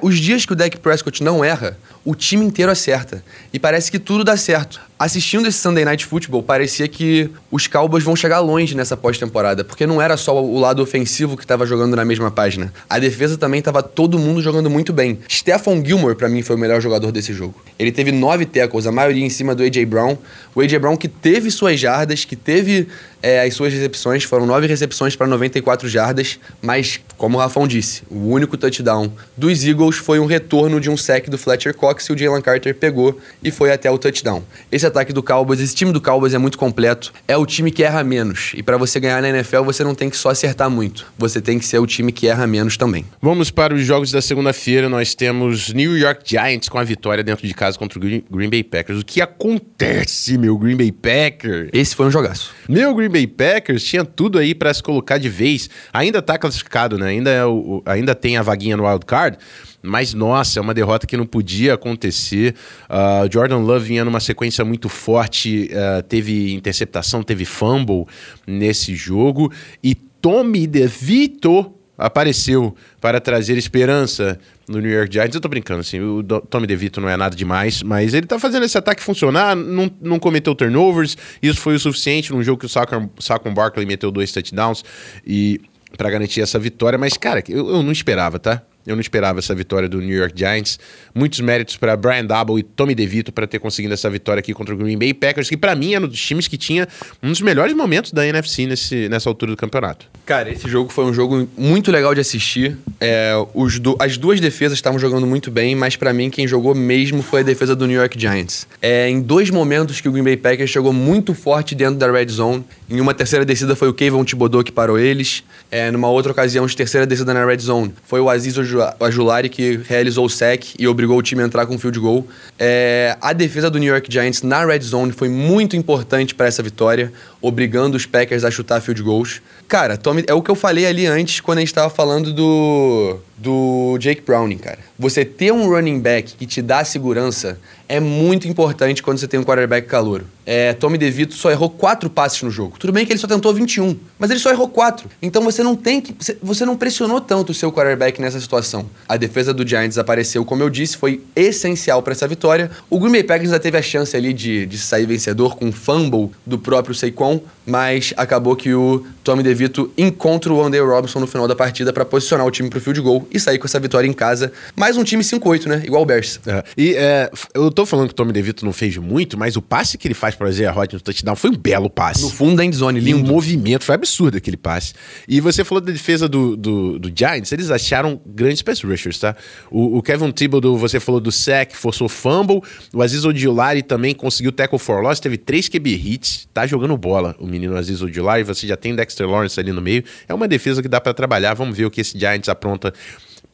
Os 0.00 0.18
dias 0.18 0.46
que 0.46 0.52
o 0.52 0.56
Dak 0.56 0.78
Prescott 0.78 1.22
não 1.22 1.44
erra, 1.44 1.76
o 2.04 2.14
time 2.14 2.44
inteiro 2.44 2.70
acerta. 2.70 3.24
E 3.52 3.58
parece 3.58 3.90
que 3.90 3.98
tudo 3.98 4.22
dá 4.22 4.36
certo. 4.36 4.80
Assistindo 4.98 5.48
esse 5.48 5.58
Sunday 5.58 5.84
Night 5.84 6.06
Football, 6.06 6.42
parecia 6.42 6.86
que 6.86 7.28
os 7.50 7.66
Cowboys 7.66 8.04
vão 8.04 8.14
chegar 8.14 8.38
longe 8.40 8.76
nessa 8.76 8.96
pós-temporada, 8.96 9.64
porque 9.64 9.86
não 9.86 10.00
era 10.00 10.16
só 10.16 10.42
o 10.42 10.58
lado 10.58 10.82
ofensivo 10.82 11.36
que 11.36 11.42
estava 11.42 11.66
jogando 11.66 11.96
na 11.96 12.04
mesma 12.04 12.30
página. 12.30 12.72
A 12.88 12.98
defesa 12.98 13.36
também 13.36 13.58
estava 13.58 13.82
todo 13.82 14.18
mundo 14.18 14.40
jogando 14.40 14.70
muito 14.70 14.92
bem. 14.92 15.18
Stephon 15.28 15.84
Gilmore, 15.84 16.14
para 16.14 16.28
mim, 16.28 16.42
foi 16.42 16.54
o 16.54 16.58
melhor 16.58 16.80
jogador 16.80 17.10
desse 17.10 17.32
jogo. 17.32 17.60
Ele 17.78 17.90
teve 17.90 18.12
nove 18.12 18.46
tackles, 18.46 18.86
a 18.86 18.92
maioria 18.92 19.24
em 19.24 19.30
cima 19.30 19.54
do 19.54 19.62
A.J. 19.62 19.84
Brown. 19.84 20.16
O 20.54 20.60
A.J. 20.60 20.78
Brown 20.78 20.96
que 20.96 21.08
teve 21.08 21.50
suas 21.50 21.80
jardas, 21.80 22.24
que 22.24 22.36
teve 22.36 22.86
é, 23.20 23.42
as 23.42 23.54
suas 23.54 23.72
recepções, 23.72 24.22
foram 24.22 24.46
nove 24.46 24.66
recepções 24.66 25.16
para 25.16 25.26
94 25.26 25.88
jardas, 25.88 26.38
mas, 26.62 27.00
como 27.16 27.36
o 27.36 27.40
Rafão 27.40 27.66
disse, 27.66 28.02
o 28.10 28.28
único 28.28 28.56
touchdown 28.56 29.10
dos 29.36 29.64
Eagles 29.64 29.96
foi 29.96 30.18
um 30.18 30.26
retorno 30.26 30.80
de 30.80 30.88
um 30.88 30.96
sec 30.96 31.28
do 31.28 31.38
Fletcher 31.38 31.74
Cox 31.74 31.93
e 32.02 32.12
o 32.12 32.18
Jalen 32.18 32.40
Carter 32.42 32.74
pegou 32.74 33.18
e 33.42 33.50
foi 33.50 33.72
até 33.72 33.90
o 33.90 33.96
touchdown. 33.98 34.42
Esse 34.70 34.86
ataque 34.86 35.12
do 35.12 35.22
Cowboys, 35.22 35.60
esse 35.60 35.74
time 35.74 35.92
do 35.92 36.00
Cowboys 36.00 36.34
é 36.34 36.38
muito 36.38 36.58
completo, 36.58 37.12
é 37.28 37.36
o 37.36 37.44
time 37.46 37.70
que 37.70 37.82
erra 37.82 38.02
menos. 38.02 38.52
E 38.54 38.62
para 38.62 38.76
você 38.76 38.98
ganhar 38.98 39.20
na 39.22 39.28
NFL, 39.28 39.62
você 39.62 39.84
não 39.84 39.94
tem 39.94 40.08
que 40.10 40.16
só 40.16 40.30
acertar 40.30 40.68
muito, 40.70 41.06
você 41.18 41.40
tem 41.40 41.58
que 41.58 41.64
ser 41.66 41.78
o 41.78 41.86
time 41.86 42.10
que 42.12 42.26
erra 42.28 42.46
menos 42.46 42.76
também. 42.76 43.04
Vamos 43.20 43.50
para 43.50 43.74
os 43.74 43.84
jogos 43.84 44.10
da 44.10 44.20
segunda-feira. 44.22 44.88
Nós 44.88 45.14
temos 45.14 45.72
New 45.72 45.96
York 45.96 46.22
Giants 46.24 46.68
com 46.68 46.78
a 46.78 46.84
vitória 46.84 47.22
dentro 47.22 47.46
de 47.46 47.54
casa 47.54 47.78
contra 47.78 47.98
o 47.98 48.02
Green 48.02 48.50
Bay 48.50 48.62
Packers. 48.64 49.00
O 49.00 49.04
que 49.04 49.20
acontece, 49.20 50.36
meu 50.38 50.56
Green 50.58 50.76
Bay 50.76 50.92
Packers? 50.92 51.70
Esse 51.72 51.94
foi 51.94 52.06
um 52.06 52.10
jogaço. 52.10 52.52
Meu 52.68 52.94
Green 52.94 53.08
Bay 53.10 53.26
Packers 53.26 53.82
tinha 53.84 54.04
tudo 54.04 54.38
aí 54.38 54.54
pra 54.54 54.72
se 54.72 54.82
colocar 54.82 55.18
de 55.18 55.28
vez. 55.28 55.68
Ainda 55.92 56.20
tá 56.22 56.38
classificado, 56.38 56.98
né? 56.98 57.08
Ainda, 57.08 57.30
é 57.30 57.44
o- 57.44 57.82
ainda 57.86 58.14
tem 58.14 58.36
a 58.36 58.42
vaguinha 58.42 58.76
no 58.76 58.86
wild 58.86 59.04
card. 59.06 59.38
Mas, 59.84 60.14
nossa, 60.14 60.58
é 60.58 60.62
uma 60.62 60.72
derrota 60.72 61.06
que 61.06 61.16
não 61.16 61.26
podia 61.26 61.74
acontecer. 61.74 62.54
Ah, 62.88 63.28
Jordan 63.30 63.58
Love 63.58 63.86
vinha 63.86 64.04
numa 64.04 64.20
sequência 64.20 64.64
muito 64.64 64.88
forte. 64.88 65.70
ah, 65.74 66.02
teve 66.02 66.54
interceptação, 66.54 67.22
teve 67.22 67.44
fumble 67.44 68.06
nesse 68.46 68.94
jogo. 68.94 69.52
E 69.82 69.94
Tommy 69.94 70.66
DeVito 70.66 71.70
apareceu 71.98 72.74
para 73.00 73.20
trazer 73.20 73.56
esperança 73.58 74.38
no 74.66 74.80
New 74.80 74.90
York 74.90 75.12
Giants. 75.12 75.34
Eu 75.34 75.40
tô 75.40 75.48
brincando, 75.48 75.80
assim, 75.80 76.00
o 76.00 76.22
Tommy 76.22 76.66
DeVito 76.66 77.00
não 77.00 77.08
é 77.08 77.16
nada 77.16 77.36
demais, 77.36 77.82
mas 77.82 78.14
ele 78.14 78.26
tá 78.26 78.38
fazendo 78.38 78.64
esse 78.64 78.76
ataque 78.76 79.02
funcionar, 79.02 79.54
não, 79.54 79.90
não 80.00 80.18
cometeu 80.18 80.54
turnovers, 80.54 81.16
isso 81.42 81.60
foi 81.60 81.74
o 81.74 81.78
suficiente 81.78 82.32
num 82.32 82.42
jogo 82.42 82.60
que 82.60 82.66
o 82.66 82.68
Saquon, 82.68 83.08
Saquon 83.20 83.54
Barkley 83.54 83.86
meteu 83.86 84.10
dois 84.10 84.32
touchdowns 84.32 84.82
e 85.26 85.60
para 85.96 86.10
garantir 86.10 86.40
essa 86.40 86.58
vitória, 86.58 86.98
mas 86.98 87.16
cara, 87.16 87.42
eu, 87.48 87.68
eu 87.68 87.82
não 87.82 87.92
esperava, 87.92 88.38
tá? 88.38 88.62
Eu 88.86 88.94
não 88.96 89.00
esperava 89.00 89.38
essa 89.38 89.54
vitória 89.54 89.88
do 89.88 90.00
New 90.00 90.16
York 90.16 90.34
Giants. 90.36 90.78
Muitos 91.14 91.40
méritos 91.40 91.76
para 91.76 91.96
Brian 91.96 92.24
Double 92.24 92.58
e 92.58 92.62
Tommy 92.62 92.94
DeVito 92.94 93.32
para 93.32 93.46
ter 93.46 93.58
conseguido 93.58 93.94
essa 93.94 94.10
vitória 94.10 94.40
aqui 94.40 94.52
contra 94.52 94.74
o 94.74 94.78
Green 94.78 94.98
Bay 94.98 95.14
Packers, 95.14 95.48
que 95.48 95.56
para 95.56 95.74
mim 95.74 95.94
é 95.94 95.98
um 95.98 96.06
dos 96.06 96.20
times 96.20 96.48
que 96.48 96.58
tinha 96.58 96.86
um 97.22 97.28
dos 97.28 97.40
melhores 97.40 97.74
momentos 97.74 98.12
da 98.12 98.26
NFC 98.26 98.66
nesse, 98.66 99.08
nessa 99.08 99.28
altura 99.28 99.52
do 99.52 99.56
campeonato. 99.56 100.06
Cara, 100.26 100.50
esse 100.50 100.68
jogo 100.68 100.90
foi 100.90 101.04
um 101.04 101.14
jogo 101.14 101.48
muito 101.56 101.90
legal 101.90 102.14
de 102.14 102.20
assistir. 102.20 102.76
É, 103.00 103.32
os 103.54 103.78
do, 103.78 103.96
as 103.98 104.16
duas 104.16 104.40
defesas 104.40 104.76
estavam 104.78 104.98
jogando 104.98 105.26
muito 105.26 105.50
bem, 105.50 105.74
mas 105.74 105.96
para 105.96 106.12
mim 106.12 106.30
quem 106.30 106.46
jogou 106.46 106.74
mesmo 106.74 107.22
foi 107.22 107.40
a 107.40 107.42
defesa 107.42 107.74
do 107.74 107.86
New 107.86 107.96
York 107.96 108.18
Giants. 108.18 108.66
É, 108.82 109.08
em 109.08 109.20
dois 109.20 109.50
momentos 109.50 110.00
que 110.00 110.08
o 110.08 110.12
Green 110.12 110.24
Bay 110.24 110.36
Packers 110.36 110.70
chegou 110.70 110.92
muito 110.92 111.34
forte 111.34 111.74
dentro 111.74 111.96
da 111.96 112.10
red 112.10 112.28
zone. 112.28 112.64
Em 112.88 113.00
uma 113.00 113.14
terceira 113.14 113.44
descida 113.44 113.74
foi 113.74 113.88
o 113.88 113.94
Kevin 113.94 114.24
Thibodeau 114.24 114.62
que 114.62 114.72
parou 114.72 114.98
eles. 114.98 115.42
É, 115.70 115.90
numa 115.90 116.08
outra 116.08 116.32
ocasião, 116.32 116.66
de 116.66 116.76
terceira 116.76 117.06
descida 117.06 117.34
na 117.34 117.44
red 117.44 117.58
zone, 117.58 117.92
foi 118.04 118.20
o 118.20 118.28
Aziz 118.30 118.56
Ajulari 119.00 119.48
que 119.48 119.80
realizou 119.88 120.26
o 120.26 120.30
sec 120.30 120.74
e 120.78 120.86
obrigou 120.86 121.18
o 121.18 121.22
time 121.22 121.42
a 121.42 121.46
entrar 121.46 121.66
com 121.66 121.78
field 121.78 121.98
goal. 121.98 122.26
É, 122.58 123.16
a 123.20 123.32
defesa 123.32 123.70
do 123.70 123.78
New 123.78 123.92
York 123.92 124.10
Giants 124.10 124.42
na 124.42 124.64
red 124.64 124.80
zone 124.80 125.12
foi 125.12 125.28
muito 125.28 125.76
importante 125.76 126.34
para 126.34 126.46
essa 126.46 126.62
vitória, 126.62 127.12
obrigando 127.40 127.96
os 127.96 128.06
Packers 128.06 128.44
a 128.44 128.50
chutar 128.50 128.80
field 128.80 129.02
goals. 129.02 129.42
Cara, 129.68 129.96
Tommy, 129.96 130.24
é 130.26 130.34
o 130.34 130.42
que 130.42 130.50
eu 130.50 130.54
falei 130.54 130.86
ali 130.86 131.06
antes 131.06 131.40
quando 131.40 131.58
a 131.58 131.60
gente 131.60 131.68
estava 131.68 131.90
falando 131.90 132.32
do 132.32 133.18
do 133.36 133.98
Jake 133.98 134.22
Browning, 134.22 134.58
cara. 134.58 134.78
Você 134.98 135.24
ter 135.24 135.52
um 135.52 135.68
running 135.68 136.00
back 136.00 136.34
que 136.36 136.46
te 136.46 136.62
dá 136.62 136.84
segurança 136.84 137.58
é 137.88 137.98
muito 138.00 138.46
importante 138.48 139.02
quando 139.02 139.18
você 139.18 139.26
tem 139.26 139.40
um 139.40 139.44
quarterback 139.44 139.88
calouro. 139.88 140.24
É, 140.46 140.72
Tommy 140.74 140.98
DeVito 140.98 141.34
só 141.34 141.50
errou 141.50 141.70
quatro 141.70 142.10
passes 142.10 142.42
no 142.42 142.50
jogo. 142.50 142.76
Tudo 142.78 142.92
bem 142.92 143.06
que 143.06 143.12
ele 143.12 143.18
só 143.18 143.26
tentou 143.26 143.52
21, 143.52 143.96
mas 144.18 144.30
ele 144.30 144.40
só 144.40 144.50
errou 144.50 144.68
quatro. 144.68 145.08
Então 145.22 145.42
você 145.42 145.62
não 145.62 145.74
tem 145.74 146.00
que. 146.00 146.14
Você 146.42 146.64
não 146.64 146.76
pressionou 146.76 147.20
tanto 147.20 147.50
o 147.50 147.54
seu 147.54 147.72
quarterback 147.72 148.20
nessa 148.20 148.40
situação. 148.40 148.88
A 149.08 149.16
defesa 149.16 149.54
do 149.54 149.66
Giants 149.66 149.98
apareceu, 149.98 150.44
como 150.44 150.62
eu 150.62 150.70
disse, 150.70 150.96
foi 150.96 151.22
essencial 151.34 152.02
para 152.02 152.12
essa 152.12 152.28
vitória. 152.28 152.70
O 152.90 152.98
Green 152.98 153.12
Bay 153.12 153.22
Packers 153.22 153.50
ainda 153.50 153.60
teve 153.60 153.78
a 153.78 153.82
chance 153.82 154.16
ali 154.16 154.32
de, 154.32 154.66
de 154.66 154.78
sair 154.78 155.06
vencedor 155.06 155.56
com 155.56 155.66
um 155.66 155.72
fumble 155.72 156.30
do 156.44 156.58
próprio 156.58 156.94
Saquon, 156.94 157.40
mas 157.66 158.12
acabou 158.16 158.54
que 158.54 158.74
o 158.74 159.04
Tommy 159.22 159.42
DeVito 159.42 159.92
encontra 159.96 160.52
o 160.52 160.62
Andrew 160.62 160.86
Robinson 160.86 161.20
no 161.20 161.26
final 161.26 161.48
da 161.48 161.56
partida 161.56 161.92
para 161.92 162.04
posicionar 162.04 162.46
o 162.46 162.50
time 162.50 162.68
pro 162.68 162.80
field 162.80 163.00
goal 163.00 163.26
e 163.30 163.40
sair 163.40 163.58
com 163.58 163.66
essa 163.66 163.80
vitória 163.80 164.06
em 164.06 164.12
casa. 164.12 164.52
Mais 164.76 164.96
um 164.96 165.04
time 165.04 165.22
5-8, 165.22 165.66
né? 165.66 165.82
Igual 165.84 166.02
o 166.02 166.06
Bears. 166.06 166.40
É. 166.46 166.64
E 166.76 166.94
é, 166.94 167.30
eu 167.54 167.70
tô 167.70 167.86
falando 167.86 168.08
que 168.08 168.12
o 168.12 168.16
Tommy 168.16 168.32
DeVito 168.32 168.64
não 168.64 168.72
fez 168.72 168.96
muito, 168.98 169.38
mas 169.38 169.56
o 169.56 169.62
passe 169.62 169.96
que 169.96 170.06
ele 170.06 170.14
faz 170.14 170.33
pra 170.36 170.48
Isaiah 170.48 170.76
Hot 170.76 170.94
no 170.94 171.00
touchdown 171.00 171.36
foi 171.36 171.50
um 171.50 171.56
belo 171.56 171.88
passe. 171.88 172.22
No 172.22 172.30
fundo 172.30 172.56
da 172.56 172.64
endzone, 172.64 173.00
lindo. 173.00 173.18
E 173.18 173.22
o 173.22 173.24
movimento 173.24 173.84
foi 173.84 173.94
absurdo 173.94 174.36
aquele 174.36 174.56
passe. 174.56 174.94
E 175.28 175.40
você 175.40 175.64
falou 175.64 175.80
da 175.80 175.92
defesa 175.92 176.28
do, 176.28 176.56
do, 176.56 176.98
do 176.98 177.12
Giants, 177.14 177.52
eles 177.52 177.70
acharam 177.70 178.20
grandes 178.26 178.62
pass 178.62 178.82
rushers, 178.82 179.18
tá? 179.18 179.36
O, 179.70 179.98
o 179.98 180.02
Kevin 180.02 180.30
Thibodeau, 180.30 180.76
você 180.76 181.00
falou 181.00 181.20
do 181.20 181.32
sec, 181.32 181.72
forçou 181.74 182.08
fumble. 182.08 182.60
O 182.92 183.02
Aziz 183.02 183.24
Odiolari 183.24 183.82
também 183.82 184.14
conseguiu 184.14 184.52
tackle 184.52 184.78
for 184.78 185.00
loss, 185.00 185.20
teve 185.20 185.36
três 185.36 185.68
QB 185.68 185.94
hits, 185.94 186.48
tá 186.52 186.66
jogando 186.66 186.96
bola 186.96 187.34
o 187.38 187.46
menino 187.46 187.76
Aziz 187.76 188.02
Odiolari. 188.02 188.42
Você 188.42 188.66
já 188.66 188.76
tem 188.76 188.94
Dexter 188.94 189.28
Lawrence 189.28 189.58
ali 189.58 189.72
no 189.72 189.80
meio. 189.80 190.04
É 190.28 190.34
uma 190.34 190.48
defesa 190.48 190.82
que 190.82 190.88
dá 190.88 191.00
para 191.00 191.14
trabalhar. 191.14 191.54
Vamos 191.54 191.76
ver 191.76 191.84
o 191.86 191.90
que 191.90 192.00
esse 192.00 192.18
Giants 192.18 192.48
apronta 192.48 192.92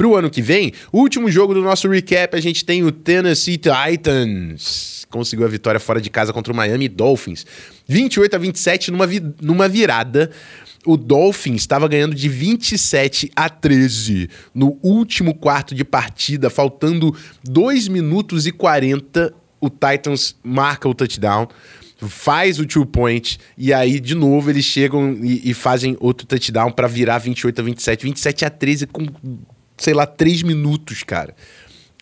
para 0.00 0.08
o 0.08 0.16
ano 0.16 0.30
que 0.30 0.40
vem, 0.40 0.72
último 0.90 1.30
jogo 1.30 1.52
do 1.52 1.60
nosso 1.60 1.86
recap, 1.86 2.34
a 2.34 2.40
gente 2.40 2.64
tem 2.64 2.82
o 2.82 2.90
Tennessee 2.90 3.58
Titans. 3.58 5.06
Conseguiu 5.10 5.44
a 5.44 5.48
vitória 5.48 5.78
fora 5.78 6.00
de 6.00 6.08
casa 6.08 6.32
contra 6.32 6.50
o 6.50 6.56
Miami 6.56 6.88
Dolphins. 6.88 7.44
28 7.86 8.34
a 8.34 8.38
27 8.38 8.90
numa, 8.90 9.06
vi 9.06 9.22
numa 9.42 9.68
virada. 9.68 10.30
O 10.86 10.96
Dolphins 10.96 11.60
estava 11.60 11.86
ganhando 11.86 12.14
de 12.14 12.30
27 12.30 13.30
a 13.36 13.50
13 13.50 14.30
no 14.54 14.78
último 14.82 15.34
quarto 15.34 15.74
de 15.74 15.84
partida, 15.84 16.48
faltando 16.48 17.14
2 17.44 17.86
minutos 17.88 18.46
e 18.46 18.52
40. 18.52 19.34
O 19.60 19.68
Titans 19.68 20.34
marca 20.42 20.88
o 20.88 20.94
touchdown 20.94 21.46
faz 22.08 22.58
o 22.58 22.64
two 22.64 22.86
point 22.86 23.38
e 23.58 23.74
aí 23.74 24.00
de 24.00 24.14
novo 24.14 24.48
eles 24.48 24.64
chegam 24.64 25.18
e, 25.22 25.50
e 25.50 25.52
fazem 25.52 25.98
outro 26.00 26.26
touchdown 26.26 26.72
para 26.72 26.88
virar 26.88 27.18
28 27.18 27.60
a 27.60 27.62
27, 27.62 28.04
27 28.04 28.44
a 28.46 28.48
13 28.48 28.86
com 28.86 29.06
sei 29.80 29.94
lá, 29.94 30.06
três 30.06 30.42
minutos, 30.42 31.02
cara. 31.02 31.34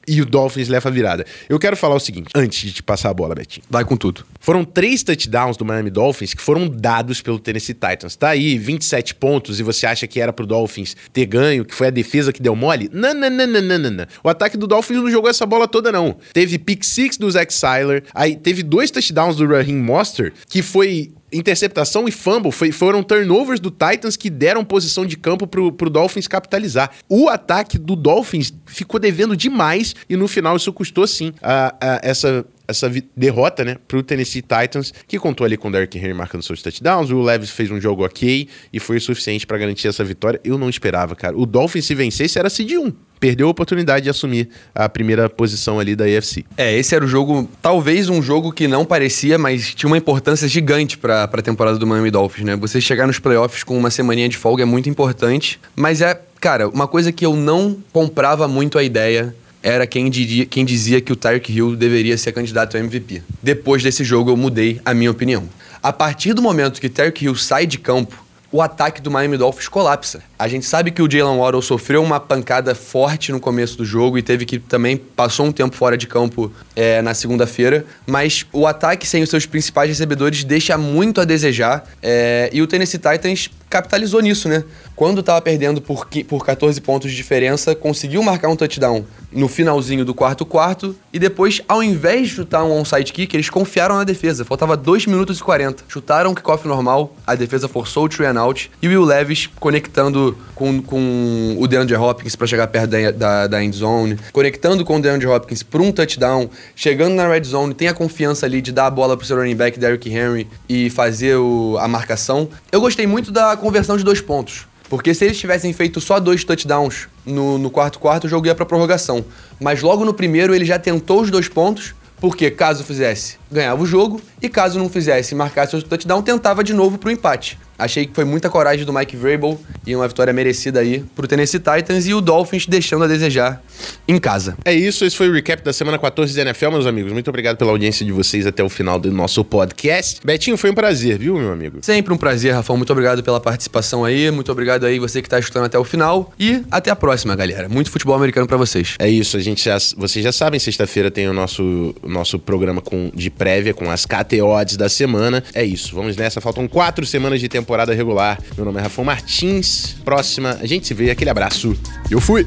E 0.09 0.23
o 0.23 0.25
Dolphins 0.25 0.69
leva 0.69 0.89
a 0.89 0.93
virada. 0.93 1.27
Eu 1.51 1.59
quero 1.59 1.77
falar 1.77 1.95
o 1.95 2.01
seguinte, 2.01 2.31
antes 2.35 2.59
de 2.61 2.73
te 2.73 2.83
passar 2.83 3.11
a 3.11 3.15
bola, 3.15 3.35
Betinho. 3.35 3.63
Vai 3.69 3.85
com 3.85 3.95
tudo. 3.95 4.25
Foram 4.41 4.65
três 4.65 5.03
touchdowns 5.03 5.59
do 5.59 5.67
Miami 5.67 5.91
Dolphins 5.91 6.33
que 6.33 6.41
foram 6.41 6.67
dados 6.67 7.21
pelo 7.21 7.39
Tennessee 7.39 7.75
Titans. 7.75 8.17
Tá 8.17 8.31
aí, 8.31 8.57
27 8.57 9.15
pontos, 9.17 9.61
e 9.61 9.63
você 9.63 9.87
acha 9.87 10.07
que 10.07 10.19
era 10.19 10.33
pro 10.33 10.47
Dolphins 10.47 10.97
ter 11.13 11.27
ganho, 11.27 11.63
que 11.63 11.75
foi 11.75 11.89
a 11.89 11.91
defesa 11.91 12.33
que 12.33 12.41
deu 12.41 12.57
mole? 12.57 12.89
Não, 12.91 13.13
não, 13.13 13.29
não, 13.29 13.47
não, 13.47 13.61
não, 13.61 13.91
não. 13.91 14.07
O 14.25 14.31
ataque 14.31 14.57
do 14.57 14.67
Dolphins 14.67 14.99
não 14.99 15.11
jogou 15.11 15.29
essa 15.29 15.45
bola 15.45 15.69
toda, 15.69 15.93
não. 15.93 16.17
Teve 16.33 16.59
pick 16.59 16.85
six 16.85 17.19
do 17.19 17.31
Zach 17.31 17.53
Seiler, 17.53 18.03
aí 18.15 18.35
teve 18.35 18.63
dois 18.63 18.91
touchdowns 18.91 19.37
do 19.37 19.47
Raheem 19.47 19.77
Monster, 19.77 20.33
que 20.49 20.63
foi 20.63 21.13
interceptação 21.33 22.09
e 22.09 22.13
fumble 22.13 22.51
foi, 22.51 22.73
foram 22.73 23.03
turnovers 23.03 23.61
do 23.61 23.71
Titans 23.71 24.17
que 24.17 24.31
deram 24.31 24.65
posição 24.65 25.05
de 25.05 25.17
campo 25.17 25.47
pro, 25.47 25.73
pro 25.73 25.91
Dolphins 25.91 26.27
capitalizar. 26.27 26.91
O 27.09 27.29
ataque 27.29 27.79
do 27.79 27.95
Dolphins 27.95 28.53
ficou 28.67 28.99
devendo 28.99 29.37
demais 29.37 29.95
e 30.09 30.17
no 30.17 30.29
final 30.29 30.57
isso 30.57 30.73
custou 30.73 31.07
sim 31.07 31.33
a, 31.43 31.75
a 31.81 32.01
essa 32.03 32.45
essa 32.69 32.93
derrota, 33.17 33.65
né, 33.65 33.77
pro 33.89 34.03
Tennessee 34.03 34.43
Titans, 34.43 34.93
que 35.07 35.19
contou 35.19 35.45
ali 35.45 35.57
com 35.57 35.69
o 35.69 35.73
Derrick 35.73 35.97
Henry 35.97 36.13
marcando 36.13 36.43
seus 36.43 36.61
touchdowns, 36.61 37.11
o 37.11 37.23
Levis 37.23 37.51
fez 37.51 37.71
um 37.71 37.81
jogo 37.81 38.05
ok 38.05 38.47
e 38.71 38.79
foi 38.79 38.99
o 38.99 39.01
suficiente 39.01 39.47
para 39.47 39.57
garantir 39.57 39.89
essa 39.89 40.05
vitória. 40.05 40.39
Eu 40.45 40.59
não 40.59 40.69
esperava, 40.69 41.17
cara. 41.17 41.37
O 41.37 41.47
Dolphins 41.47 41.87
se 41.87 41.95
vencesse 41.95 42.39
era 42.39 42.51
seed 42.51 42.73
1 42.73 43.09
perdeu 43.19 43.49
a 43.49 43.51
oportunidade 43.51 44.05
de 44.05 44.11
assumir 44.11 44.49
a 44.73 44.89
primeira 44.89 45.29
posição 45.29 45.81
ali 45.81 45.97
da 45.97 46.05
AFC. 46.05 46.45
É, 46.57 46.77
esse 46.77 46.95
era 46.95 47.05
o 47.05 47.09
jogo, 47.09 47.49
talvez 47.61 48.09
um 48.09 48.23
jogo 48.23 48.53
que 48.53 48.69
não 48.69 48.85
parecia, 48.85 49.37
mas 49.37 49.75
tinha 49.75 49.89
uma 49.89 49.99
importância 49.99 50.47
gigante 50.47 50.97
para 50.97 51.25
a 51.25 51.43
temporada 51.43 51.79
do 51.79 51.87
Miami 51.87 52.11
Dolphins, 52.11 52.47
né? 52.47 52.57
Você 52.57 52.81
chegar 52.81 53.09
nos 53.09 53.19
playoffs 53.19 53.65
com 53.65 53.77
uma 53.77 53.91
semaninha 53.91 54.29
de 54.29 54.37
folga 54.37 54.63
é 54.63 54.67
muito 54.67 54.89
importante, 54.89 55.59
mas 55.75 56.01
é, 56.01 56.21
cara, 56.41 56.69
uma 56.69 56.87
coisa 56.87 57.11
que 57.11 57.27
eu 57.27 57.35
não 57.35 57.79
comprava 57.93 58.47
muito 58.47 58.79
a 58.79 58.85
ideia 58.85 59.35
era 59.63 59.87
quem, 59.87 60.09
diria, 60.09 60.47
quem 60.47 60.65
dizia 60.65 61.01
que 61.01 61.13
o 61.13 61.17
Tyreek 61.17 61.53
Hill 61.53 61.77
deveria 61.77 62.17
ser 62.17 62.33
candidato 62.33 62.77
ao 62.77 62.83
MVP. 62.83 63.23
Depois 63.43 63.83
desse 63.83 64.05
jogo 64.05 64.31
eu 64.31 64.37
mudei 64.37 64.81
a 64.85 64.95
minha 64.95 65.11
opinião. 65.11 65.49
A 65.83 65.93
partir 65.93 66.33
do 66.33 66.43
momento 66.43 66.81
que 66.81 66.89
Tyreek 66.89 67.25
Hill 67.25 67.35
sai 67.35 67.67
de 67.67 67.79
campo, 67.79 68.25
o 68.51 68.63
ataque 68.63 69.03
do 69.03 69.11
Miami 69.11 69.37
Dolphins 69.37 69.69
colapsa. 69.69 70.23
A 70.39 70.47
gente 70.47 70.67
sabe 70.67 70.93
que 70.93 71.03
o 71.03 71.11
Jalen 71.11 71.37
Waddle 71.37 71.61
sofreu 71.61 72.01
uma 72.01 72.21
pancada 72.21 72.73
forte 72.73 73.33
no 73.33 73.41
começo 73.41 73.77
do 73.77 73.85
jogo 73.85 74.17
e 74.17 74.23
teve 74.23 74.47
que 74.47 74.61
também 74.61 74.97
passou 74.97 75.47
um 75.47 75.51
tempo 75.51 75.75
fora 75.75 75.97
de 75.97 76.07
campo 76.07 76.53
é, 76.77 77.03
na 77.03 77.13
segunda-feira, 77.13 77.85
mas 78.07 78.47
o 78.53 78.65
ataque 78.65 79.05
sem 79.05 79.21
os 79.21 79.31
seus 79.31 79.47
principais 79.47 79.89
recebedores 79.89 80.45
deixa 80.45 80.79
muito 80.79 81.21
a 81.21 81.25
desejar 81.25 81.85
é, 82.01 82.49
e 82.53 82.63
o 82.63 82.69
Tennessee 82.69 83.01
Titans 83.01 83.51
capitalizou 83.69 84.21
nisso, 84.21 84.49
né? 84.49 84.65
Quando 84.97 85.21
estava 85.21 85.41
perdendo 85.41 85.81
por, 85.81 86.07
por 86.27 86.45
14 86.45 86.81
pontos 86.81 87.11
de 87.11 87.17
diferença, 87.17 87.75
conseguiu 87.75 88.23
marcar 88.23 88.49
um 88.49 88.57
touchdown 88.57 89.05
no 89.31 89.47
finalzinho 89.47 90.05
do 90.05 90.15
quarto 90.15 90.47
quarto 90.47 90.97
e 91.13 91.19
depois, 91.19 91.61
ao 91.69 91.83
invés 91.83 92.29
de 92.29 92.35
chutar 92.35 92.65
um 92.65 92.73
onside 92.73 93.13
kick, 93.13 93.35
eles 93.35 93.51
confiaram 93.51 93.97
na 93.97 94.05
defesa. 94.05 94.45
Faltava 94.45 94.77
2 94.77 95.07
minutos 95.07 95.39
e 95.39 95.43
40. 95.43 95.85
Chutaram 95.87 96.33
o 96.33 96.35
kickoff 96.35 96.67
normal, 96.67 97.15
a 97.27 97.35
defesa 97.35 97.69
forçou 97.69 98.05
o 98.05 98.09
three 98.09 98.27
and 98.27 98.41
out 98.41 98.71
e 98.81 98.89
o 98.89 98.91
Will 98.91 99.05
Levis 99.05 99.49
conectando 99.61 100.28
com, 100.55 100.83
com 100.83 101.57
o 101.59 101.67
DeAndre 101.67 101.97
Hopkins 101.97 102.37
para 102.37 102.47
chegar 102.47 102.67
perto 102.67 102.91
da, 102.91 103.11
da, 103.11 103.47
da 103.47 103.65
end 103.65 103.77
zone, 103.77 104.19
conectando 104.33 104.85
com 104.85 104.97
o 104.97 105.01
DeAndre 105.01 105.27
Hopkins 105.27 105.63
para 105.63 105.83
um 105.83 105.93
touchdown, 105.93 106.49
chegando 106.75 107.15
na 107.15 107.29
red 107.29 107.45
zone, 107.45 107.75
tem 107.75 107.89
a 107.89 107.95
confiança 107.95 108.47
ali 108.47 108.61
de 108.61 108.73
dar 108.73 108.87
a 108.87 108.91
bola 108.91 109.17
pro 109.17 109.27
seu 109.27 109.37
running 109.37 109.57
back 109.57 109.79
Derrick 109.79 110.09
Henry 110.11 110.49
e 110.69 110.91
fazer 110.91 111.37
o, 111.37 111.77
a 111.79 111.89
marcação. 111.89 112.49
Eu 112.73 112.81
gostei 112.81 113.07
muito 113.07 113.31
da 113.31 113.57
conversão 113.57 113.97
de 113.97 114.05
dois 114.05 114.21
pontos. 114.21 114.67
Porque 114.89 115.13
se 115.13 115.27
eles 115.27 115.39
tivessem 115.39 115.73
feito 115.73 116.01
só 116.01 116.19
dois 116.19 116.43
touchdowns 116.45 117.09
no, 117.25 117.59
no 117.59 117.71
quarto 117.71 117.99
quarto, 117.99 118.25
o 118.25 118.29
jogo 118.29 118.47
ia 118.47 118.55
pra 118.55 118.65
prorrogação. 118.65 119.25
Mas 119.61 119.83
logo 119.83 120.05
no 120.05 120.15
primeiro 120.15 120.55
ele 120.55 120.65
já 120.65 120.79
tentou 120.79 121.21
os 121.21 121.31
dois 121.31 121.47
pontos, 121.47 121.95
porque 122.21 122.51
caso 122.51 122.83
fizesse, 122.83 123.37
ganhava 123.51 123.83
o 123.83 123.87
jogo, 123.87 124.21
e 124.41 124.49
caso 124.49 124.79
não 124.79 124.89
fizesse 124.89 125.35
marcasse 125.35 125.77
o 125.77 125.83
touchdown, 125.83 126.23
tentava 126.23 126.65
de 126.65 126.73
novo 126.73 126.97
pro 126.97 127.11
empate. 127.11 127.59
Achei 127.79 128.07
que 128.07 128.15
foi 128.15 128.25
muita 128.25 128.51
coragem 128.51 128.85
do 128.85 128.93
Mike 128.93 129.17
Vrabel 129.17 129.57
e 129.87 129.95
uma 129.95 130.09
vitória 130.09 130.33
merecida 130.33 130.81
aí 130.81 131.05
pro 131.15 131.29
Tennessee 131.29 131.61
Titans 131.61 132.09
e 132.09 132.13
o 132.13 132.21
Dolphins 132.21 132.67
deixando 132.67 133.05
a 133.05 133.07
desejar 133.07 133.63
em 134.09 134.19
casa. 134.19 134.57
É 134.65 134.75
isso, 134.75 135.05
esse 135.05 135.17
foi 135.17 135.29
o 135.29 135.33
recap 135.33 135.63
da 135.63 135.73
semana 135.73 135.97
14 135.97 136.35
da 136.35 136.43
NFL, 136.43 136.71
meus 136.71 136.87
amigos. 136.87 137.13
Muito 137.13 137.29
obrigado 137.29 137.57
pela 137.57 137.71
audiência 137.71 138.05
de 138.05 138.11
vocês 138.11 138.49
até 138.49 138.65
o 138.65 138.69
final 138.69 138.99
do 138.99 139.13
nosso 139.13 139.45
podcast. 139.45 140.21
Betinho, 140.25 140.57
foi 140.57 140.71
um 140.71 140.75
prazer, 140.75 141.19
viu, 141.19 141.39
meu 141.39 141.53
amigo? 141.53 141.79
Sempre 141.83 142.13
um 142.13 142.17
prazer, 142.17 142.53
Rafão. 142.53 142.77
Muito 142.77 142.91
obrigado 142.91 143.23
pela 143.23 143.39
participação 143.39 144.05
aí. 144.05 144.29
Muito 144.33 144.51
obrigado 144.51 144.85
aí 144.85 144.99
você 144.99 145.23
que 145.23 145.29
tá 145.29 145.39
escutando 145.39 145.67
até 145.67 145.79
o 145.79 145.85
final. 145.85 146.33
E 146.37 146.63
até 146.73 146.91
a 146.91 146.97
próxima, 146.97 147.37
galera. 147.37 147.69
Muito 147.69 147.93
futebol 147.93 148.17
americano 148.17 148.49
para 148.49 148.57
vocês. 148.57 148.97
É 148.99 149.09
isso, 149.09 149.37
a 149.37 149.41
gente 149.41 149.65
já, 149.65 149.79
vocês 149.97 150.25
já 150.25 150.33
sabem, 150.33 150.59
sexta-feira 150.59 151.13
tem 151.13 151.29
o 151.29 151.33
nosso, 151.33 151.95
nosso 152.05 152.41
programa 152.41 152.81
com, 152.81 153.13
de 153.15 153.31
prévia 153.31 153.73
com 153.73 153.89
as 153.89 154.05
KTOs 154.05 154.77
da 154.77 154.89
semana. 154.89 155.45
É 155.55 155.65
isso, 155.65 155.95
vamos 155.95 156.17
nessa. 156.17 156.41
Faltam 156.41 156.67
quatro 156.67 157.07
semanas 157.07 157.39
de 157.39 157.49
temporada 157.49 157.68
temporada 157.69 157.93
regular. 157.93 158.39
Meu 158.57 158.65
nome 158.65 158.79
é 158.79 158.83
Rafael 158.83 159.05
Martins. 159.05 159.95
Próxima, 160.03 160.57
a 160.59 160.65
gente 160.65 160.87
se 160.87 160.95
vê. 160.95 161.11
Aquele 161.11 161.29
abraço. 161.29 161.77
Eu 162.11 162.19
fui! 162.19 162.47